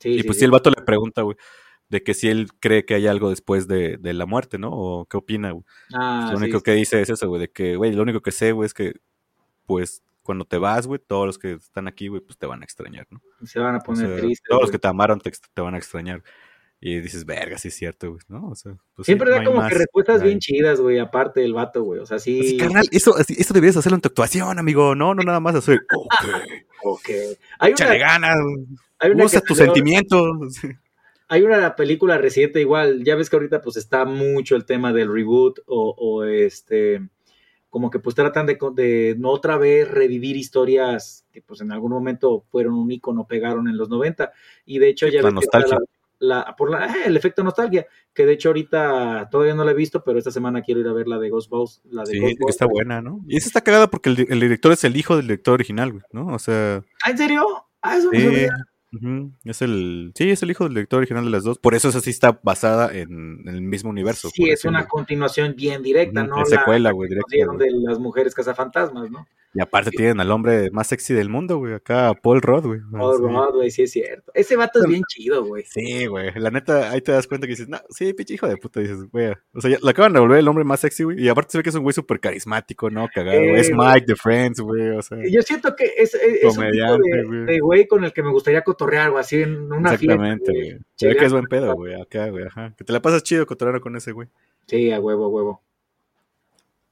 [0.01, 0.41] Sí, Y sí, pues sí.
[0.41, 1.37] sí, el vato le pregunta, güey,
[1.89, 4.71] de que si él cree que hay algo después de, de la muerte, ¿no?
[4.73, 5.65] O qué opina, güey.
[5.95, 6.65] Ah, Pues lo sí, único sí.
[6.65, 8.95] que dice es eso, güey, de que, güey, lo único que sé, güey, es que,
[9.67, 12.65] pues, cuando te vas, güey, todos los que están aquí, güey, pues te van a
[12.65, 13.23] extrañar, ¿no?
[13.47, 14.47] Se van a O poner sea, tristes.
[14.49, 16.23] todos los que te amaron te, te van a extrañar.
[16.79, 18.49] Y dices, verga, sí es cierto, güey, ¿no?
[18.49, 21.83] O sea, pues Siempre da como más que respuestas bien chidas, güey, aparte del vato,
[21.83, 22.01] güey.
[22.01, 22.39] O sea, sí.
[22.39, 24.95] Así, carnal, eso, así- eso deberías hacerlo en tu actuación, amigo.
[24.95, 26.11] No, no nada más hacer, ok,
[26.85, 27.09] Ok.
[27.61, 28.37] Hay échale una, ganas,
[28.99, 30.21] hay una usa tus sentimientos.
[31.29, 35.13] Hay una película reciente igual, ya ves que ahorita pues está mucho el tema del
[35.13, 37.09] reboot o, o este,
[37.77, 41.93] como que pues tratan de, de no otra vez revivir historias que pues en algún
[41.93, 44.33] momento fueron un icono, pegaron en los 90
[44.65, 45.77] y de hecho ya la nostalgia.
[46.19, 49.73] la- la- por la- ah, el efecto nostalgia, que de hecho ahorita todavía no la
[49.73, 52.19] he visto, pero esta semana quiero ir a ver la de Ghostbusters, la de Sí,
[52.21, 52.71] que está Ghostbusters.
[52.71, 53.21] buena, ¿no?
[53.29, 55.93] Y esa está cagada porque el, di- el director es el hijo del director original,
[55.93, 56.29] güey, ¿no?
[56.29, 57.45] O sea, ¿Ah, en serio?
[57.83, 58.47] Ah, eso sí,
[58.97, 61.59] ujú, es el, sí, es el hijo del director original de las dos.
[61.59, 64.29] Por eso esa sí está basada en, en el mismo universo.
[64.33, 64.79] Sí, es decirlo.
[64.79, 66.43] una continuación bien directa, ¿no?
[66.43, 69.27] es La- secuela, güey, directa, de las mujeres cazafantasmas, ¿no?
[69.55, 72.81] Y aparte tienen al hombre más sexy del mundo, güey, acá Paul Rudd, güey.
[72.81, 72.87] Sí.
[72.93, 74.31] Rod, güey, sí es cierto.
[74.35, 75.65] Ese vato es bien chido, güey.
[75.67, 76.31] Sí, güey.
[76.35, 78.81] La neta, ahí te das cuenta que dices, no, sí, pinche hijo de puta.
[78.81, 79.33] Dices, güey.
[79.55, 81.23] O sea, ya, le acaban de volver el hombre más sexy, güey.
[81.23, 83.09] Y aparte se ve que es un güey súper carismático, ¿no?
[83.15, 83.39] Cagado.
[83.39, 83.51] güey.
[83.57, 83.71] Eh, es.
[83.75, 84.91] Mike de Friends, güey.
[84.91, 87.45] O sea, Yo siento que es, es, es un tipo de, güey.
[87.47, 90.75] de güey con el que me gustaría cotorrear, güey, así en una exactamente, fiesta.
[90.75, 90.87] güey.
[90.97, 91.95] Se ve que es buen pedo, güey.
[92.01, 92.45] Acá, güey.
[92.45, 92.75] Ajá.
[92.77, 94.29] Que te la pasas chido cotorreando con ese, güey.
[94.67, 95.63] Sí, a huevo, a huevo.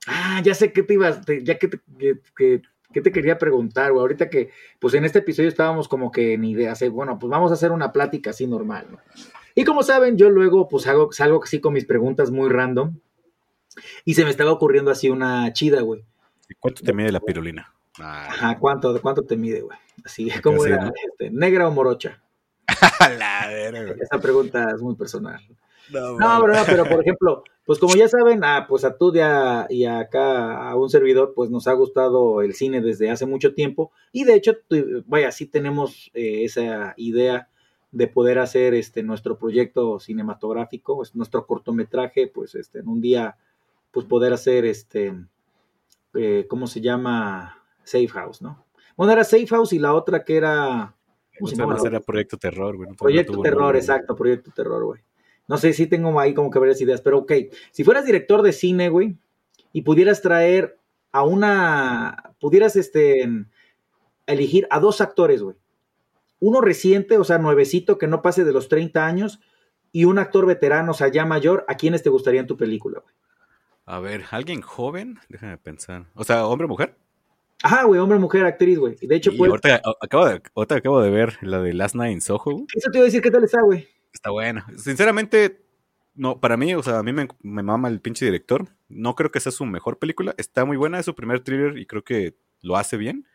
[0.06, 3.38] Ah, ya sé qué te ibas, te- ya que te, que, que- que te quería
[3.38, 4.02] preguntar, güey.
[4.02, 7.50] Ahorita que, pues en este episodio estábamos como que en ideas, eh, bueno, pues vamos
[7.50, 8.98] a hacer una plática así normal, ¿no?
[9.56, 12.96] Y como saben, yo luego pues hago, salgo así con mis preguntas muy random.
[14.04, 16.04] Y se me estaba ocurriendo así una chida, güey.
[16.48, 17.72] ¿Y ¿Cuánto te mide la pirulina?
[17.98, 19.76] Ajá, ¿cuánto, cuánto te mide, güey?
[20.04, 20.84] Así, ¿cómo Así, era?
[20.84, 20.92] ¿no?
[21.10, 22.22] este, ¿Negra o morocha?
[23.18, 23.96] la verga, güey.
[24.00, 25.40] Esa pregunta es muy personal.
[25.90, 29.14] No, No, pero, no, pero por ejemplo, pues como ya saben, a, pues a tú
[29.14, 33.26] y, a, y acá a un servidor, pues nos ha gustado el cine desde hace
[33.26, 34.52] mucho tiempo y de hecho,
[35.06, 37.48] vaya, sí tenemos eh, esa idea
[37.90, 43.36] de poder hacer este nuestro proyecto cinematográfico, pues, nuestro cortometraje, pues este en un día,
[43.92, 45.14] pues poder hacer este,
[46.14, 47.62] eh, ¿cómo se llama?
[47.84, 48.64] Safe House, ¿no?
[48.96, 50.94] Bueno, era Safe House y la otra que era...
[51.38, 51.78] ¿cómo se llama?
[51.78, 52.90] será Proyecto Terror, güey.
[52.90, 55.00] no, Proyecto no tuvo Terror, exacto, Proyecto Terror, güey.
[55.46, 57.32] No sé si tengo ahí como que varias ideas, pero ok.
[57.70, 59.18] Si fueras director de cine, güey,
[59.72, 60.78] y pudieras traer
[61.12, 62.34] a una.
[62.40, 63.28] Pudieras este,
[64.26, 65.56] elegir a dos actores, güey.
[66.40, 69.40] Uno reciente, o sea, nuevecito, que no pase de los 30 años,
[69.92, 73.00] y un actor veterano, o sea, ya mayor, ¿a quiénes te gustaría en tu película,
[73.00, 73.14] güey?
[73.86, 75.18] A ver, ¿alguien joven?
[75.28, 76.06] Déjame pensar.
[76.14, 76.96] O sea, ¿hombre o mujer?
[77.62, 78.96] Ajá, güey, hombre, mujer, actriz, güey.
[79.00, 79.50] De hecho, Y pues.
[79.50, 82.50] ahorita, acabo de, ahorita acabo de ver la de Last Night in Soho.
[82.52, 82.66] güey.
[82.74, 83.86] Eso te iba a decir, ¿qué tal está, güey?
[84.24, 84.66] Está buena.
[84.78, 85.66] Sinceramente,
[86.14, 88.66] no, para mí, o sea, a mí me, me mama el pinche director.
[88.88, 90.34] No creo que sea su mejor película.
[90.38, 93.26] Está muy buena, es su primer thriller y creo que lo hace bien.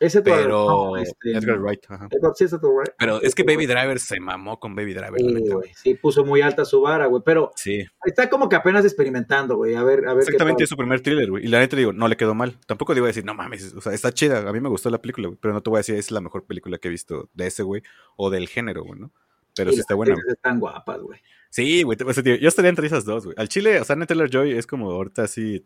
[0.00, 2.08] Ese Pero no, este, Edgar Wright, ajá.
[2.10, 2.94] Edward, sí, es Edward Wright.
[2.98, 6.40] Pero es que Baby Driver se mamó con Baby Driver, Sí, neta, sí, puso muy
[6.40, 7.20] alta su vara, güey.
[7.22, 9.74] Pero Sí, Está como que apenas experimentando, güey.
[9.74, 11.44] A ver, a ver exactamente es su primer thriller, güey.
[11.44, 12.56] Y la neta digo, no le quedó mal.
[12.64, 14.48] Tampoco le iba a decir, no mames, o sea, está chida.
[14.48, 15.38] A mí me gustó la película, güey.
[15.42, 17.62] Pero no te voy a decir, es la mejor película que he visto de ese,
[17.62, 17.82] güey.
[18.16, 19.12] O del género, güey, ¿no?
[19.56, 20.16] Pero Y sí está buena.
[20.28, 21.20] Están guapas, güey.
[21.50, 23.34] Sí, güey, te- o sea, tío, yo estaría entre esas dos, güey.
[23.38, 25.64] Al chile, o sea, Natalie Joy es como ahorita así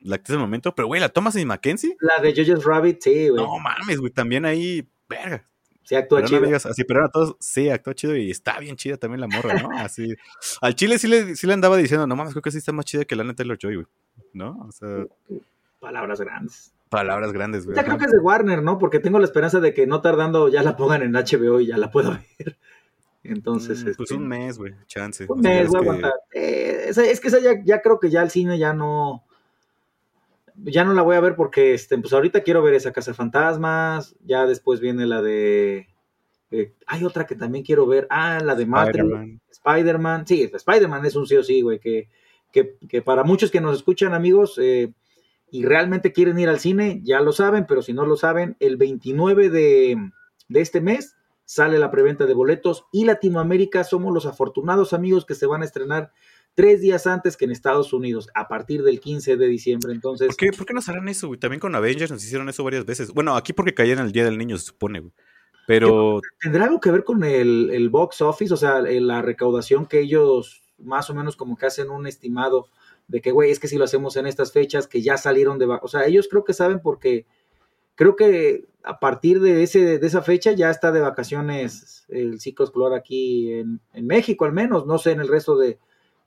[0.00, 3.28] la actriz del momento, pero güey, la Thomas y Mackenzie, La de Jojo's Rabbit, sí,
[3.30, 3.42] güey.
[3.42, 5.46] no mames, güey, también ahí, verga.
[5.82, 6.42] sí actúa Pero chido.
[6.42, 9.54] digas así, pero a todos, sí, actúa chido y está bien chida también la morra,
[9.54, 9.70] ¿no?
[9.78, 10.14] Así.
[10.60, 12.84] Al chile sí le, sí le andaba diciendo, no mames, creo que sí está más
[12.84, 13.86] chida que la Natalie Joy, güey.
[14.34, 14.58] ¿No?
[14.68, 14.88] O sea,
[15.80, 16.72] Palabras grandes.
[16.88, 17.76] palabras grandes, güey.
[17.76, 18.78] Ya creo que es de Warner, ¿no?
[18.78, 21.76] Porque tengo la esperanza de que no tardando ya la pongan en HBO y ya
[21.76, 22.56] la puedo ver.
[23.24, 25.26] Entonces, Mm, pues este, un mes, güey, chance.
[25.28, 26.12] un mes es voy a que- aguantar.
[26.32, 29.24] Eh, es que esa ya, ya creo que ya el cine ya no.
[30.56, 33.16] Ya no la voy a ver porque este, pues ahorita quiero ver esa Casa de
[33.16, 34.14] Fantasmas.
[34.24, 35.88] Ya después viene la de.
[36.52, 38.06] eh, hay otra que también quiero ver.
[38.10, 38.98] Ah, la de Matrix.
[39.04, 39.40] Spider-Man.
[39.50, 40.26] Spider-Man.
[40.26, 41.80] Sí, Spider-Man es un sí o sí, güey.
[41.80, 42.08] Que,
[42.52, 44.92] que, que para muchos que nos escuchan, amigos, eh,
[45.50, 48.76] y realmente quieren ir al cine, ya lo saben, pero si no lo saben, el
[48.76, 49.96] 29 de,
[50.48, 55.34] de este mes sale la preventa de boletos y Latinoamérica somos los afortunados amigos que
[55.34, 56.12] se van a estrenar
[56.54, 59.92] tres días antes que en Estados Unidos, a partir del 15 de diciembre.
[59.92, 61.40] Entonces, ¿Por qué, ¿Por qué nos harán eso, güey?
[61.40, 63.10] También con Avengers nos hicieron eso varias veces.
[63.10, 65.12] Bueno, aquí porque caían el Día del Niño, se supone, güey.
[65.66, 68.52] Pero ¿tendrá algo que ver con el, el box office?
[68.52, 72.68] O sea, el- la recaudación que ellos más o menos como que hacen un estimado
[73.08, 75.66] de que, güey, es que si lo hacemos en estas fechas que ya salieron de...
[75.66, 77.26] O sea, ellos creo que saben porque
[77.94, 82.64] creo que a partir de, ese, de esa fecha ya está de vacaciones el ciclo
[82.66, 85.78] escolar aquí en, en México al menos, no sé en el resto de,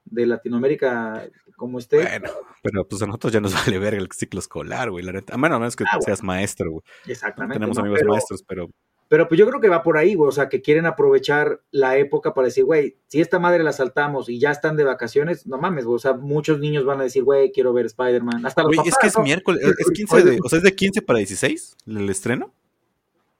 [0.05, 1.97] de Latinoamérica como esté.
[1.97, 2.30] bueno,
[2.62, 5.34] pero pues a nosotros ya nos vale ver el ciclo escolar, güey, la neta.
[5.34, 6.01] A menos, a menos que Ah, bueno.
[6.05, 6.84] seas maestro, güey.
[7.08, 7.55] Exactamente.
[7.55, 7.82] Tenemos ¿no?
[7.84, 8.70] amigos Pero- maestros, pero
[9.10, 10.28] Pero pues yo creo que va por ahí, güey.
[10.28, 14.28] O sea, que quieren aprovechar la época para decir, güey, si esta madre la saltamos
[14.30, 15.95] y ya están de vacaciones, no mames, güey.
[15.95, 18.45] O sea, muchos niños van a decir, güey, quiero ver Spider-Man.
[18.45, 19.24] Hasta los Güey, es papás, que es ¿no?
[19.24, 22.53] miércoles, es, es 15 de, o sea, es de 15 para 16 el estreno.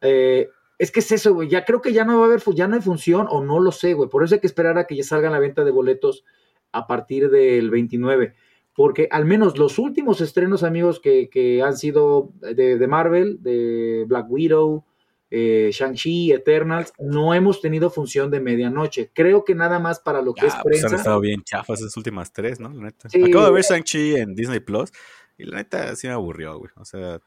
[0.02, 1.50] Eh, es que es eso, güey.
[1.50, 3.72] Ya creo que ya no va a haber, ya no hay función o no lo
[3.72, 4.10] sé, güey.
[4.10, 6.24] Por eso hay que esperar a que ya salga la venta de boletos
[6.72, 8.36] a partir del 29.
[8.74, 14.06] Porque al menos los últimos estrenos, amigos, que, que han sido de, de Marvel, de
[14.08, 14.86] Black Widow,
[15.30, 19.12] eh, Shang-Chi, Eternals, no hemos tenido función de medianoche.
[19.14, 20.96] Creo que nada más para lo que es pues han prensa.
[20.96, 22.70] estado bien chafas esas últimas tres, ¿no?
[22.70, 23.10] La neta.
[23.10, 23.64] Sí, Acabo de ver.
[23.64, 24.92] Shang-Chi en Disney Plus
[25.38, 26.72] y la neta sí me aburrió, güey.
[26.78, 27.20] O sea,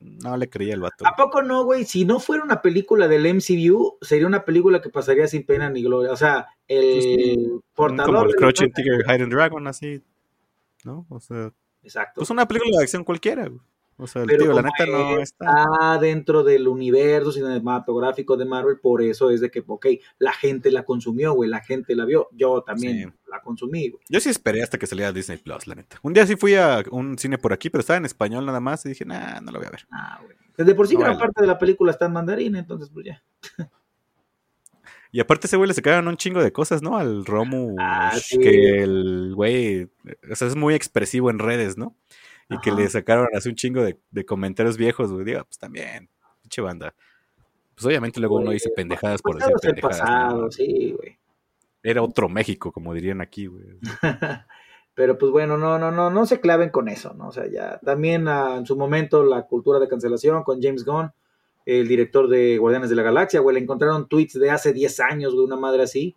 [0.00, 1.06] no le creía el vato.
[1.06, 1.84] ¿A poco no, güey?
[1.86, 5.82] Si no fuera una película del MCU, sería una película que pasaría sin pena ni
[5.82, 6.12] gloria.
[6.12, 8.14] O sea, el Pues sí, portador.
[8.14, 10.02] Como el Crouching Tiger, Hidden Dragon, así,
[10.84, 11.06] ¿no?
[11.08, 11.50] O sea,
[11.82, 12.20] Exacto.
[12.20, 13.60] pues una película de acción cualquiera, güey.
[13.98, 15.46] O sea, el Pero tío, la neta no está.
[15.46, 19.86] está dentro del universo cinematográfico de Marvel, por eso es de que, ok,
[20.18, 23.18] la gente la consumió, güey, la gente la vio, yo también Sí.
[23.30, 24.02] la consumí, güey.
[24.10, 25.98] Yo sí esperé hasta que saliera Disney Plus, la neta.
[26.02, 28.84] Un día sí fui a un cine por aquí, pero estaba en español nada más
[28.84, 29.86] y dije, nah, no lo voy a ver.
[29.90, 30.36] Ah, güey.
[30.58, 31.26] De por sí No gran vale.
[31.26, 33.22] parte de la película está en mandarín, entonces pues ya.
[35.12, 36.98] Y aparte ese güey le sacaron un chingo de cosas, ¿no?
[36.98, 38.38] Al Romu, Ah, sí.
[38.38, 39.84] que el güey,
[40.30, 41.96] o sea, es muy expresivo en redes, ¿no?
[42.48, 45.24] Y que le sacaron así un chingo de, de comentarios viejos, güey.
[45.24, 46.08] Digo, pues también,
[46.42, 46.94] pinche banda.
[47.74, 50.00] Pues obviamente luego uno dice pendejadas por decir pendejadas.
[50.00, 50.50] pasado, ¿no?
[50.50, 51.18] sí, güey.
[51.82, 53.64] Era otro México, como dirían aquí, güey.
[54.94, 57.28] Pero pues bueno, no, no, no, no se claven con eso, ¿no?
[57.28, 61.12] O sea, ya también ah, en su momento la cultura de cancelación con James Gunn,
[61.66, 65.34] el director de Guardianes de la Galaxia, güey, le encontraron tweets de hace 10 años,
[65.34, 66.16] güey, una madre así.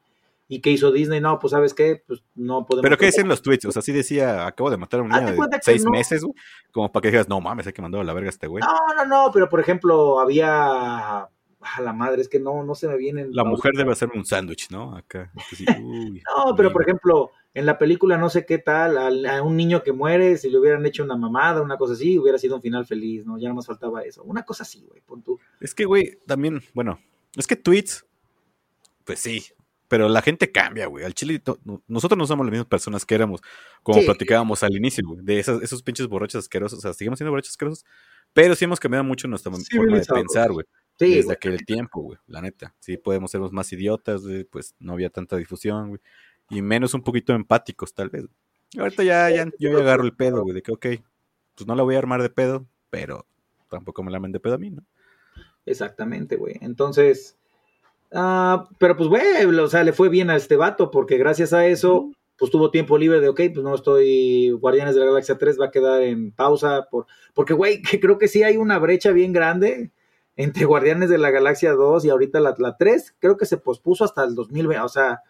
[0.52, 1.22] ¿Y qué hizo Disney?
[1.22, 2.82] No, pues sabes qué, pues no podemos...
[2.82, 3.66] Pero ¿qué decían los tweets?
[3.66, 5.91] O sea, sí decía, acabo de matar a un niño de seis no.
[5.91, 6.34] meses, güey.
[6.72, 8.64] Como para que digas, no mames, hay que mandar a la verga a este güey.
[8.64, 11.30] No, no, no, pero por ejemplo, había...
[11.62, 13.30] A la madre, es que no, no se me vienen...
[13.32, 14.95] La mujer debe hacerme un sándwich, ¿no?
[14.95, 15.32] Acá.
[15.36, 19.43] Así, uy, No, pero por ejemplo, en la película no sé qué tal, al- a,
[19.43, 22.56] un niño que muere, si le hubieran hecho una mamada, una cosa así, hubiera sido
[22.56, 23.38] un final feliz, ¿no?
[23.38, 24.24] Ya no más faltaba eso.
[24.24, 25.38] Una cosa así, güey, pon tú.
[25.60, 26.97] Es que, güey, también, bueno,
[27.36, 28.06] es que tweets,
[29.04, 29.43] pues sí,
[29.90, 31.04] pero la gente cambia, güey.
[31.04, 33.42] Al chile, no- nosotros no somos las mismas personas que éramos,
[33.84, 34.06] como Sí.
[34.06, 36.80] platicábamos al inicio, güey, de esas, esos pinches borrachos asquerosos.
[36.80, 37.86] O sea, seguimos siendo borrachos asquerosos,
[38.32, 40.66] pero sí hemos cambiado mucho nuestra forma de pensar, güey.
[40.98, 41.36] Sí, desde güey.
[41.36, 42.74] aquel tiempo, güey, la neta.
[42.80, 46.02] Sí, podemos ser más idiotas, güey, pues no había tanta difusión, güey.
[46.52, 48.26] Y menos un poquito empáticos, tal vez.
[48.72, 50.86] Y ahorita ya, ya, yo ya agarro el pedo, güey, de que, ok,
[51.56, 53.26] pues no la voy a armar de pedo, pero
[53.70, 54.84] tampoco me la armen de pedo a mí, ¿no?
[55.66, 56.58] Exactamente, güey.
[56.62, 57.38] Entonces,
[58.14, 61.66] ah, pero pues, güey, o sea, le fue bien a este vato, porque gracias a
[61.68, 65.60] eso, pues tuvo tiempo libre de, ok, pues no estoy, Guardianes de la Galaxia 3
[65.60, 69.12] va a quedar en pausa, por, porque, güey, que creo que sí hay una brecha
[69.12, 69.91] bien grande
[70.36, 74.05] entre Guardianes de la Galaxia 2 y ahorita la, la 3, creo que se pospuso
[74.05, 75.22] hasta el 2020, o sea,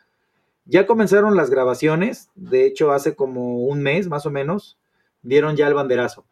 [0.66, 4.78] ya comenzaron las grabaciones, de hecho, hace como un mes, más o menos,
[5.24, 6.26] dieron ya el banderazo.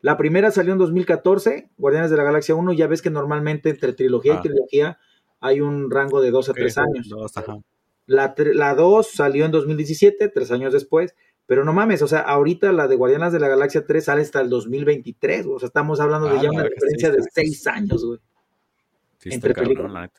[0.00, 3.92] La primera salió en 2014, Guardianes de la Galaxia 1, ya ves que normalmente entre
[3.92, 4.40] trilogía Ah.
[4.40, 4.98] y trilogía
[5.40, 7.08] hay un rango de dos a tres años.
[7.08, 7.58] dos, ajá.
[8.06, 11.14] La, tre- la 2 salió en 2017, tres años después,
[11.46, 14.40] pero no mames, o sea, ahorita la de Guardianes de la Galaxia 3 sale hasta
[14.40, 18.20] el 2023, o sea, estamos hablando de Ah, ya una diferencia de seis años, güey.
[19.18, 20.10] Sí, Entre cabrón, películas.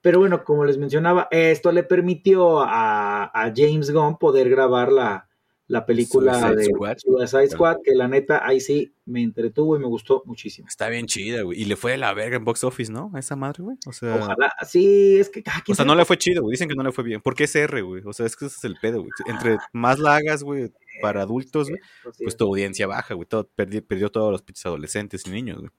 [0.00, 5.28] Pero bueno, como les mencionaba, esto le permitió a, a James Gunn poder grabar la,
[5.72, 6.96] la película Suicide de Squad.
[6.98, 10.68] Suicide Squad, que la neta ahí sí me entretuvo y me gustó muchísimo.
[10.68, 11.62] Está bien chida, güey.
[11.62, 13.10] Y le fue de la verga en box office, ¿no?
[13.14, 13.78] A esa madre, güey.
[13.86, 16.52] O sea, Ojalá, sí, es que cada quien o sea no le fue chido, güey.
[16.52, 17.22] Dicen que no le fue bien.
[17.22, 18.02] ¿Por qué es R, güey?
[18.04, 19.10] O sea, es que ese es el pedo, güey.
[19.24, 20.70] Entre más la hagas, güey,
[21.00, 22.36] para adultos, güey, pues es.
[22.36, 23.26] tu audiencia baja, güey.
[23.26, 25.70] Todo, perdió, perdió todos los pinches adolescentes y niños, güey.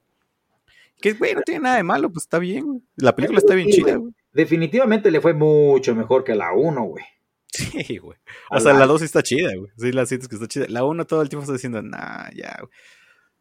[0.99, 2.81] Que, güey, no tiene nada de malo, pues está bien, güey.
[2.95, 4.11] La película está bien chida, güey.
[4.31, 7.05] Definitivamente le fue mucho mejor que la 1, güey.
[7.53, 8.17] Sí, güey.
[8.49, 9.71] O sea, la- la 2 sí está chida, güey.
[9.77, 10.65] Sí, la sientes que está chida.
[10.69, 12.71] La 1 todo el tiempo está diciendo, nah, ya, güey.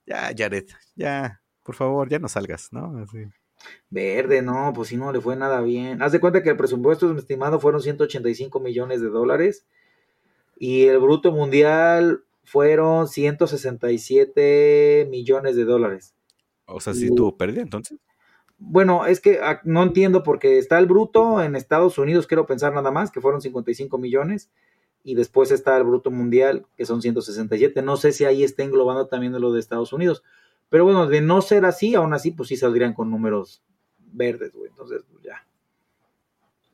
[0.05, 2.99] Ya, Jared, ya, por favor, ya no salgas, ¿no?
[2.99, 3.25] Así.
[3.89, 6.03] Verde, no, pues sí, no le fue nada bien.
[6.03, 9.65] Haz de cuenta que el presupuesto estimado fueron 185 millones de dólares
[10.59, 16.15] y el bruto mundial fueron 167 millones de dólares.
[16.67, 17.99] O sea, sí tuvo pérdida entonces.
[18.65, 22.73] Bueno, es que ah, no entiendo porque está el bruto en Estados Unidos, quiero pensar
[22.73, 24.51] nada más, que fueron 55 millones,
[25.05, 27.83] y después está el bruto mundial, que son 167.
[27.83, 30.23] No sé si ahí está englobando también lo de Estados Unidos.
[30.69, 33.63] Pero bueno, de no ser así, aún así, pues sí saldrían con números
[33.99, 34.69] verdes, güey.
[34.71, 35.45] Entonces, pues ya.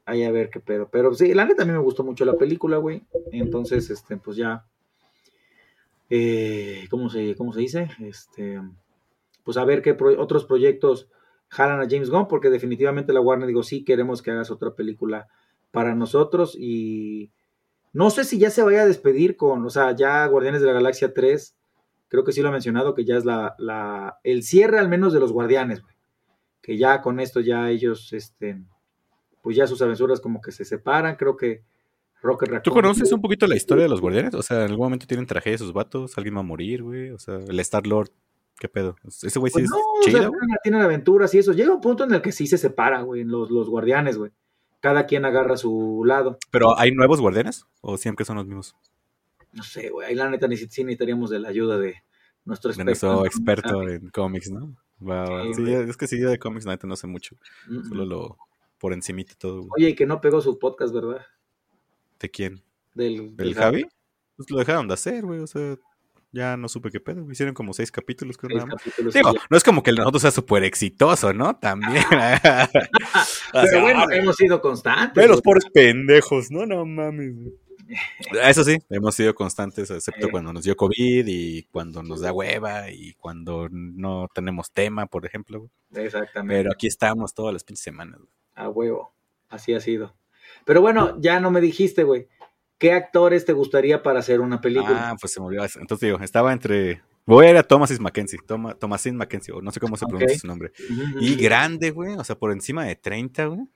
[0.05, 0.89] Ahí a ver qué pedo.
[0.91, 3.03] Pero sí, la neta a mí me gustó mucho la película, güey.
[3.33, 4.67] Entonces, este, pues ya.
[6.11, 7.89] Eh, ¿cómo, se, ¿Cómo se dice?
[8.01, 8.61] Este,
[9.43, 11.09] pues a ver qué otros proyectos
[11.49, 15.29] jalan a James Gunn, porque definitivamente la Warner digo, sí queremos que hagas otra película
[15.71, 17.31] para nosotros y
[17.93, 20.75] no sé si ya se vaya a despedir con, o sea, ya Guardianes de la
[20.75, 21.57] Galaxia 3,
[22.09, 25.13] creo que sí lo ha mencionado, que ya es la, la el cierre al menos
[25.13, 25.95] de los Guardianes, güey.
[26.61, 28.61] que ya con esto ya ellos, este,
[29.43, 31.63] pues ya sus aventuras como que se separan, creo que
[32.21, 34.35] Rocket ¿Tú Raccoon- conoces un poquito la historia de los guardianes?
[34.35, 37.11] O sea, en algún momento tienen tragedia sus vatos, alguien va a morir, güey.
[37.11, 38.11] O sea, el Star Lord,
[38.59, 38.97] ¿qué pedo?
[39.07, 40.31] Ese güey sí Pues es no, o chido, sea,
[40.63, 41.53] tienen, aventuras y eso.
[41.53, 44.33] Llega un punto en el que sí se separan, güey, los, los guardianes, güey.
[44.81, 46.39] Cada quien agarra su lado.
[46.51, 47.65] Pero ¿hay nuevos guardianes?
[47.81, 48.77] ¿O siempre son los mismos?
[49.53, 50.09] No sé, güey.
[50.09, 51.97] Ahí la neta sí necesitaríamos de la ayuda de
[52.45, 53.73] nuestro De nuestro experto.
[53.83, 54.77] experto en cómics, ¿no?
[55.01, 55.91] Sí, Sí, güey.
[55.91, 57.37] es que sí, de cómics, la neta no sé mucho.
[57.89, 58.37] Solo lo
[58.79, 59.71] por encimita todo, güey.
[59.77, 61.25] Oye, y que no pegó su podcast, ¿verdad?
[62.21, 62.63] ¿De quién?
[62.95, 63.87] Del, ¿Del del Javi?
[64.37, 65.41] Pues lo dejaron de hacer, güey.
[65.41, 65.77] O sea,
[66.33, 67.31] ya no supe qué pedo.
[67.31, 68.83] Hicieron como seis capítulos, creo Seis nada más.
[68.83, 69.47] capítulos, Digo, sí, ya.
[69.51, 71.57] no es como que el nosotros sea súper exitoso, ¿no?
[71.59, 72.05] También.
[73.55, 75.15] O Pero sea, bueno, ah, hemos sido constantes.
[75.15, 77.35] Ve los pobres pendejos, no, no mames.
[78.45, 82.91] Eso sí, hemos sido constantes, excepto cuando nos dio COVID y cuando nos da hueva
[82.91, 85.71] y cuando no tenemos tema, por ejemplo.
[85.95, 86.55] Exactamente.
[86.63, 88.19] Pero aquí estamos todas las pinches semanas.
[88.19, 88.31] güey.
[88.55, 89.15] A huevo.
[89.49, 90.15] Así ha sido.
[90.67, 92.29] Pero bueno, ya no me dijiste, güey.
[92.79, 95.11] ¿Qué actores te gustaría para hacer una película?
[95.11, 95.65] Ah, pues se me olvidó.
[95.65, 99.71] Entonces digo, estaba entre Voy a ir a Thomasis Mackenzie, Toma, Thomasin Mackenzie, o no
[99.71, 100.73] sé cómo se pronuncia su nombre.
[101.21, 103.69] Y grande, güey, o sea, por encima de 30, güey.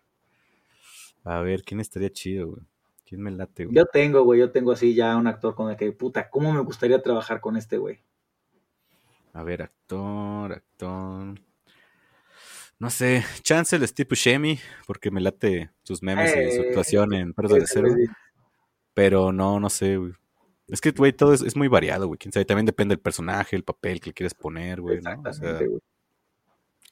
[1.25, 2.63] A ver, ¿quién estaría chido, güey?
[3.07, 3.77] ¿Quién me late, güey?
[3.77, 6.61] Yo tengo, güey, yo tengo así ya un actor con el que, puta, ¿cómo me
[6.61, 8.01] gustaría trabajar con este güey?
[9.35, 11.39] A ver, actor, actor.
[12.79, 17.13] No sé, chance el Steve Buscemi, porque me late sus memes y su Eh, actuación
[17.13, 17.89] en Perros de Ese Reserva.
[17.95, 18.07] güey,
[18.95, 20.13] Pero no, no sé, güey.
[20.69, 22.19] Es que, güey, todo es, es muy variado, güey.
[22.19, 25.23] Quién sabe, también depende del personaje, el papel que le quieres poner, güey, ¿no?
[25.29, 25.59] O sea,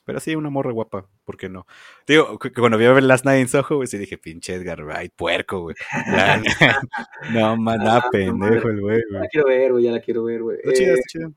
[0.04, 1.66] pero sí, una morra guapa, ¿por qué no?
[2.06, 4.82] Digo, que- cuando vi a ver Last Night in Soho, güey, sí dije, pinche Edgar
[4.84, 5.76] Wright, puerco, güey.
[7.32, 9.22] No, nada Ah, pendejo el güey, Ya güey.
[9.22, 10.56] la quiero ver, güey, ya la quiero ver, güey.
[10.58, 11.32] Está chido, Eh, está chido.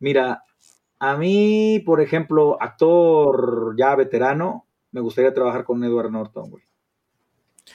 [0.00, 0.42] Mira,
[0.98, 6.64] a mí, por ejemplo, actor ya veterano, me gustaría trabajar con Edward Norton, güey.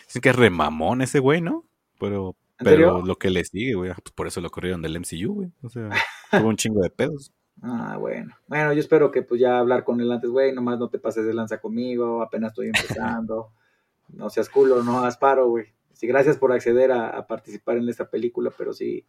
[0.08, 1.64] Dicen que es remamón ese güey, ¿no?
[2.04, 5.34] Pero, ¿En pero lo que le sigue, güey, pues por eso lo corrieron del MCU,
[5.34, 5.52] güey.
[5.62, 5.90] O sea,
[6.32, 7.32] tuvo un chingo de pedos.
[7.62, 8.36] Ah, bueno.
[8.48, 11.26] Bueno, yo espero que pues ya hablar con él antes, güey, nomás no te pases
[11.26, 13.54] de lanza conmigo, apenas estoy empezando.
[14.10, 15.68] no seas culo, no hagas paro, güey.
[15.94, 19.06] Sí, gracias por acceder a, a participar en esta película, pero sí,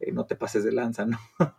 [0.00, 1.18] eh, no te pases de lanza, ¿no?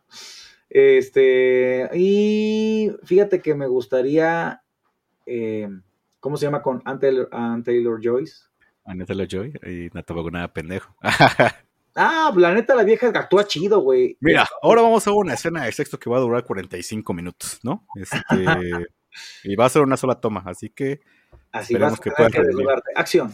[0.69, 4.63] este, y fíjate que me gustaría,
[5.25, 5.69] eh,
[6.19, 8.50] ¿cómo se llama con Ann Taylor, Ann Taylor Joyce?
[8.85, 10.95] Aneta la Joy y no nada pendejo.
[11.93, 14.15] Ah, la neta, la vieja actúa chido, güey.
[14.21, 17.85] Mira, ahora vamos a una escena de sexto que va a durar 45 minutos, ¿no?
[17.95, 18.15] Este,
[19.43, 21.01] y va a ser una sola toma, así que
[21.51, 22.41] Así esperemos vas a que puedas que.
[22.95, 23.33] Acción.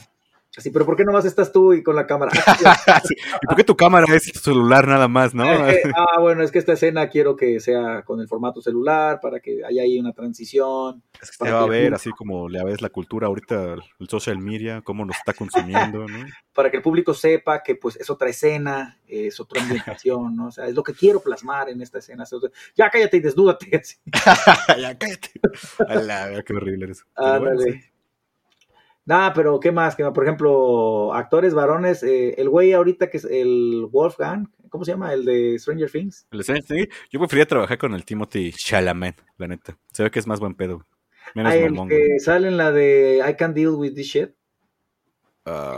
[0.58, 2.32] Así, pero ¿por qué nomás estás tú y con la cámara?
[3.08, 5.44] Sí, ¿Y por qué tu cámara es tu celular nada más, no?
[5.44, 9.64] Ah, bueno, es que esta escena quiero que sea con el formato celular para que
[9.64, 11.04] haya ahí una transición.
[11.22, 14.40] Es que se va a ver así como le ves la cultura ahorita, el social
[14.40, 16.26] media, cómo nos está consumiendo, ¿no?
[16.58, 20.48] para que el público sepa que pues es otra escena, es otra ambientación, ¿no?
[20.48, 22.24] O sea, es lo que quiero plasmar en esta escena.
[22.76, 23.84] Ya cállate y desnúdate.
[24.78, 25.32] ya cállate.
[25.88, 27.06] A la qué horrible eres.
[27.16, 27.80] Pero bueno, sí.
[29.08, 29.96] Nada, pero ¿qué más?
[29.96, 34.92] Que, por ejemplo, actores varones, eh, el güey ahorita que es el Wolfgang, ¿cómo se
[34.92, 35.14] llama?
[35.14, 36.28] El de Stranger Things.
[36.30, 39.78] El Stranger Things, Yo preferiría trabajar con el Timothy Chalamet, la neta.
[39.94, 40.86] Se ve que es más buen pedo.
[41.36, 44.30] Menos Ah, el que sale en la de I Can Deal With This Shit,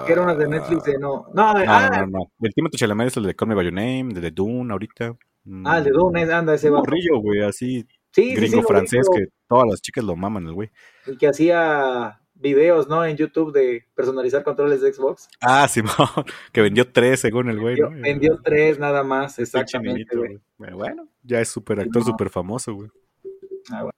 [0.08, 1.28] que era una de Netflix de no.
[1.32, 2.32] No, No, ah, no, no.
[2.42, 5.16] El Timothy Chalamet es el de Call Me By Your Name, de The Dune ahorita.
[5.44, 6.82] Mm, ah, el de Dune, anda, ese va.
[6.82, 10.54] güey, así, Sí, sí, sí, gringo lo francés, que todas las chicas lo maman, el
[10.54, 10.72] güey.
[11.06, 13.06] el que hacía videos, ¿no?
[13.06, 15.28] En YouTube de personalizar controles de Xbox.
[15.42, 15.94] Ah, Simón,
[16.52, 18.02] que vendió tres según el güey, Vendió, ¿no?
[18.02, 20.40] vendió tres nada más, exactamente, güey.
[20.58, 22.06] Pero bueno, ya es súper actor, No.
[22.08, 22.90] súper famoso, güey.
[23.72, 23.94] Ah, bueno.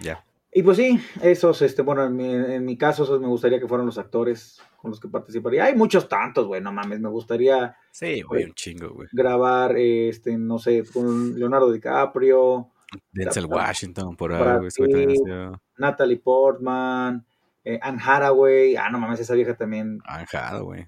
[0.00, 0.24] Ya.
[0.52, 3.68] Y pues sí, esos, este, bueno, en mi, en mi caso, esos me gustaría que
[3.68, 5.64] fueran los actores con los que participaría.
[5.64, 9.08] Hay muchos tantos, güey, no mames, me gustaría Sí, güey, un chingo, güey.
[9.12, 12.68] grabar, este, no sé, con Leonardo DiCaprio,
[13.12, 14.80] Denzel Washington, por Pitt.
[15.10, 17.24] hacía- Natalie Portman,
[17.64, 19.98] eh, Anne Hathaway, ah, no mames, esa vieja también.
[20.04, 20.86] Anjado, güey.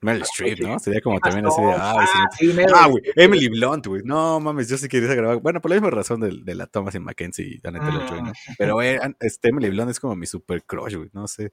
[0.00, 0.64] Meryl Streep, sí.
[0.64, 0.78] ¿no?
[0.78, 2.50] Sería como Ah, también así de, ah, ah, sí.
[2.74, 3.18] Ah, güey, Streep.
[3.18, 4.02] Emily Blunt, güey.
[4.04, 5.38] No mames, yo sí quería grabar.
[5.40, 8.32] Bueno, por la misma razón de, de la Thomas en Mackenzie y Annette Taylor-Joy, ¿no?
[8.58, 11.08] Pero, an- este Emily Blunt es como mi super crush, güey.
[11.14, 11.52] No sé.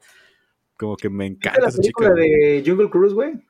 [0.75, 1.99] Como que me ¿Viste encanta la esa chica.
[2.09, 3.41] película de Jungle Cruise, güey?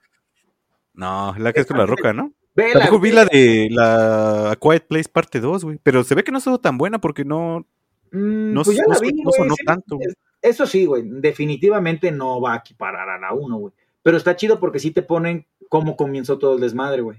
[0.93, 2.31] No, la que es con la roca, ¿no?
[2.55, 5.79] Vela, Tampoco vi la de la Quiet Place parte 2, güey.
[5.81, 7.65] Pero se ve que no estuvo tan buena porque no.
[8.11, 11.03] Mm, no- pues ya no vi, no güey, sonó sí, tanto, es- Eso sí, güey,
[11.05, 13.73] definitivamente no va a equiparar a la 1, güey.
[14.03, 17.17] Pero está chido porque sí te ponen cómo comenzó todo el desmadre, güey.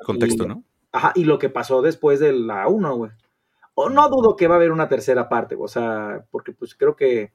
[0.00, 0.62] el contexto, Y- ¿no?
[0.92, 3.10] Ajá, y lo que pasó después de la 1, güey.
[3.74, 6.94] O no dudo que va a haber una tercera parte, o sea, porque pues creo
[6.96, 7.30] que,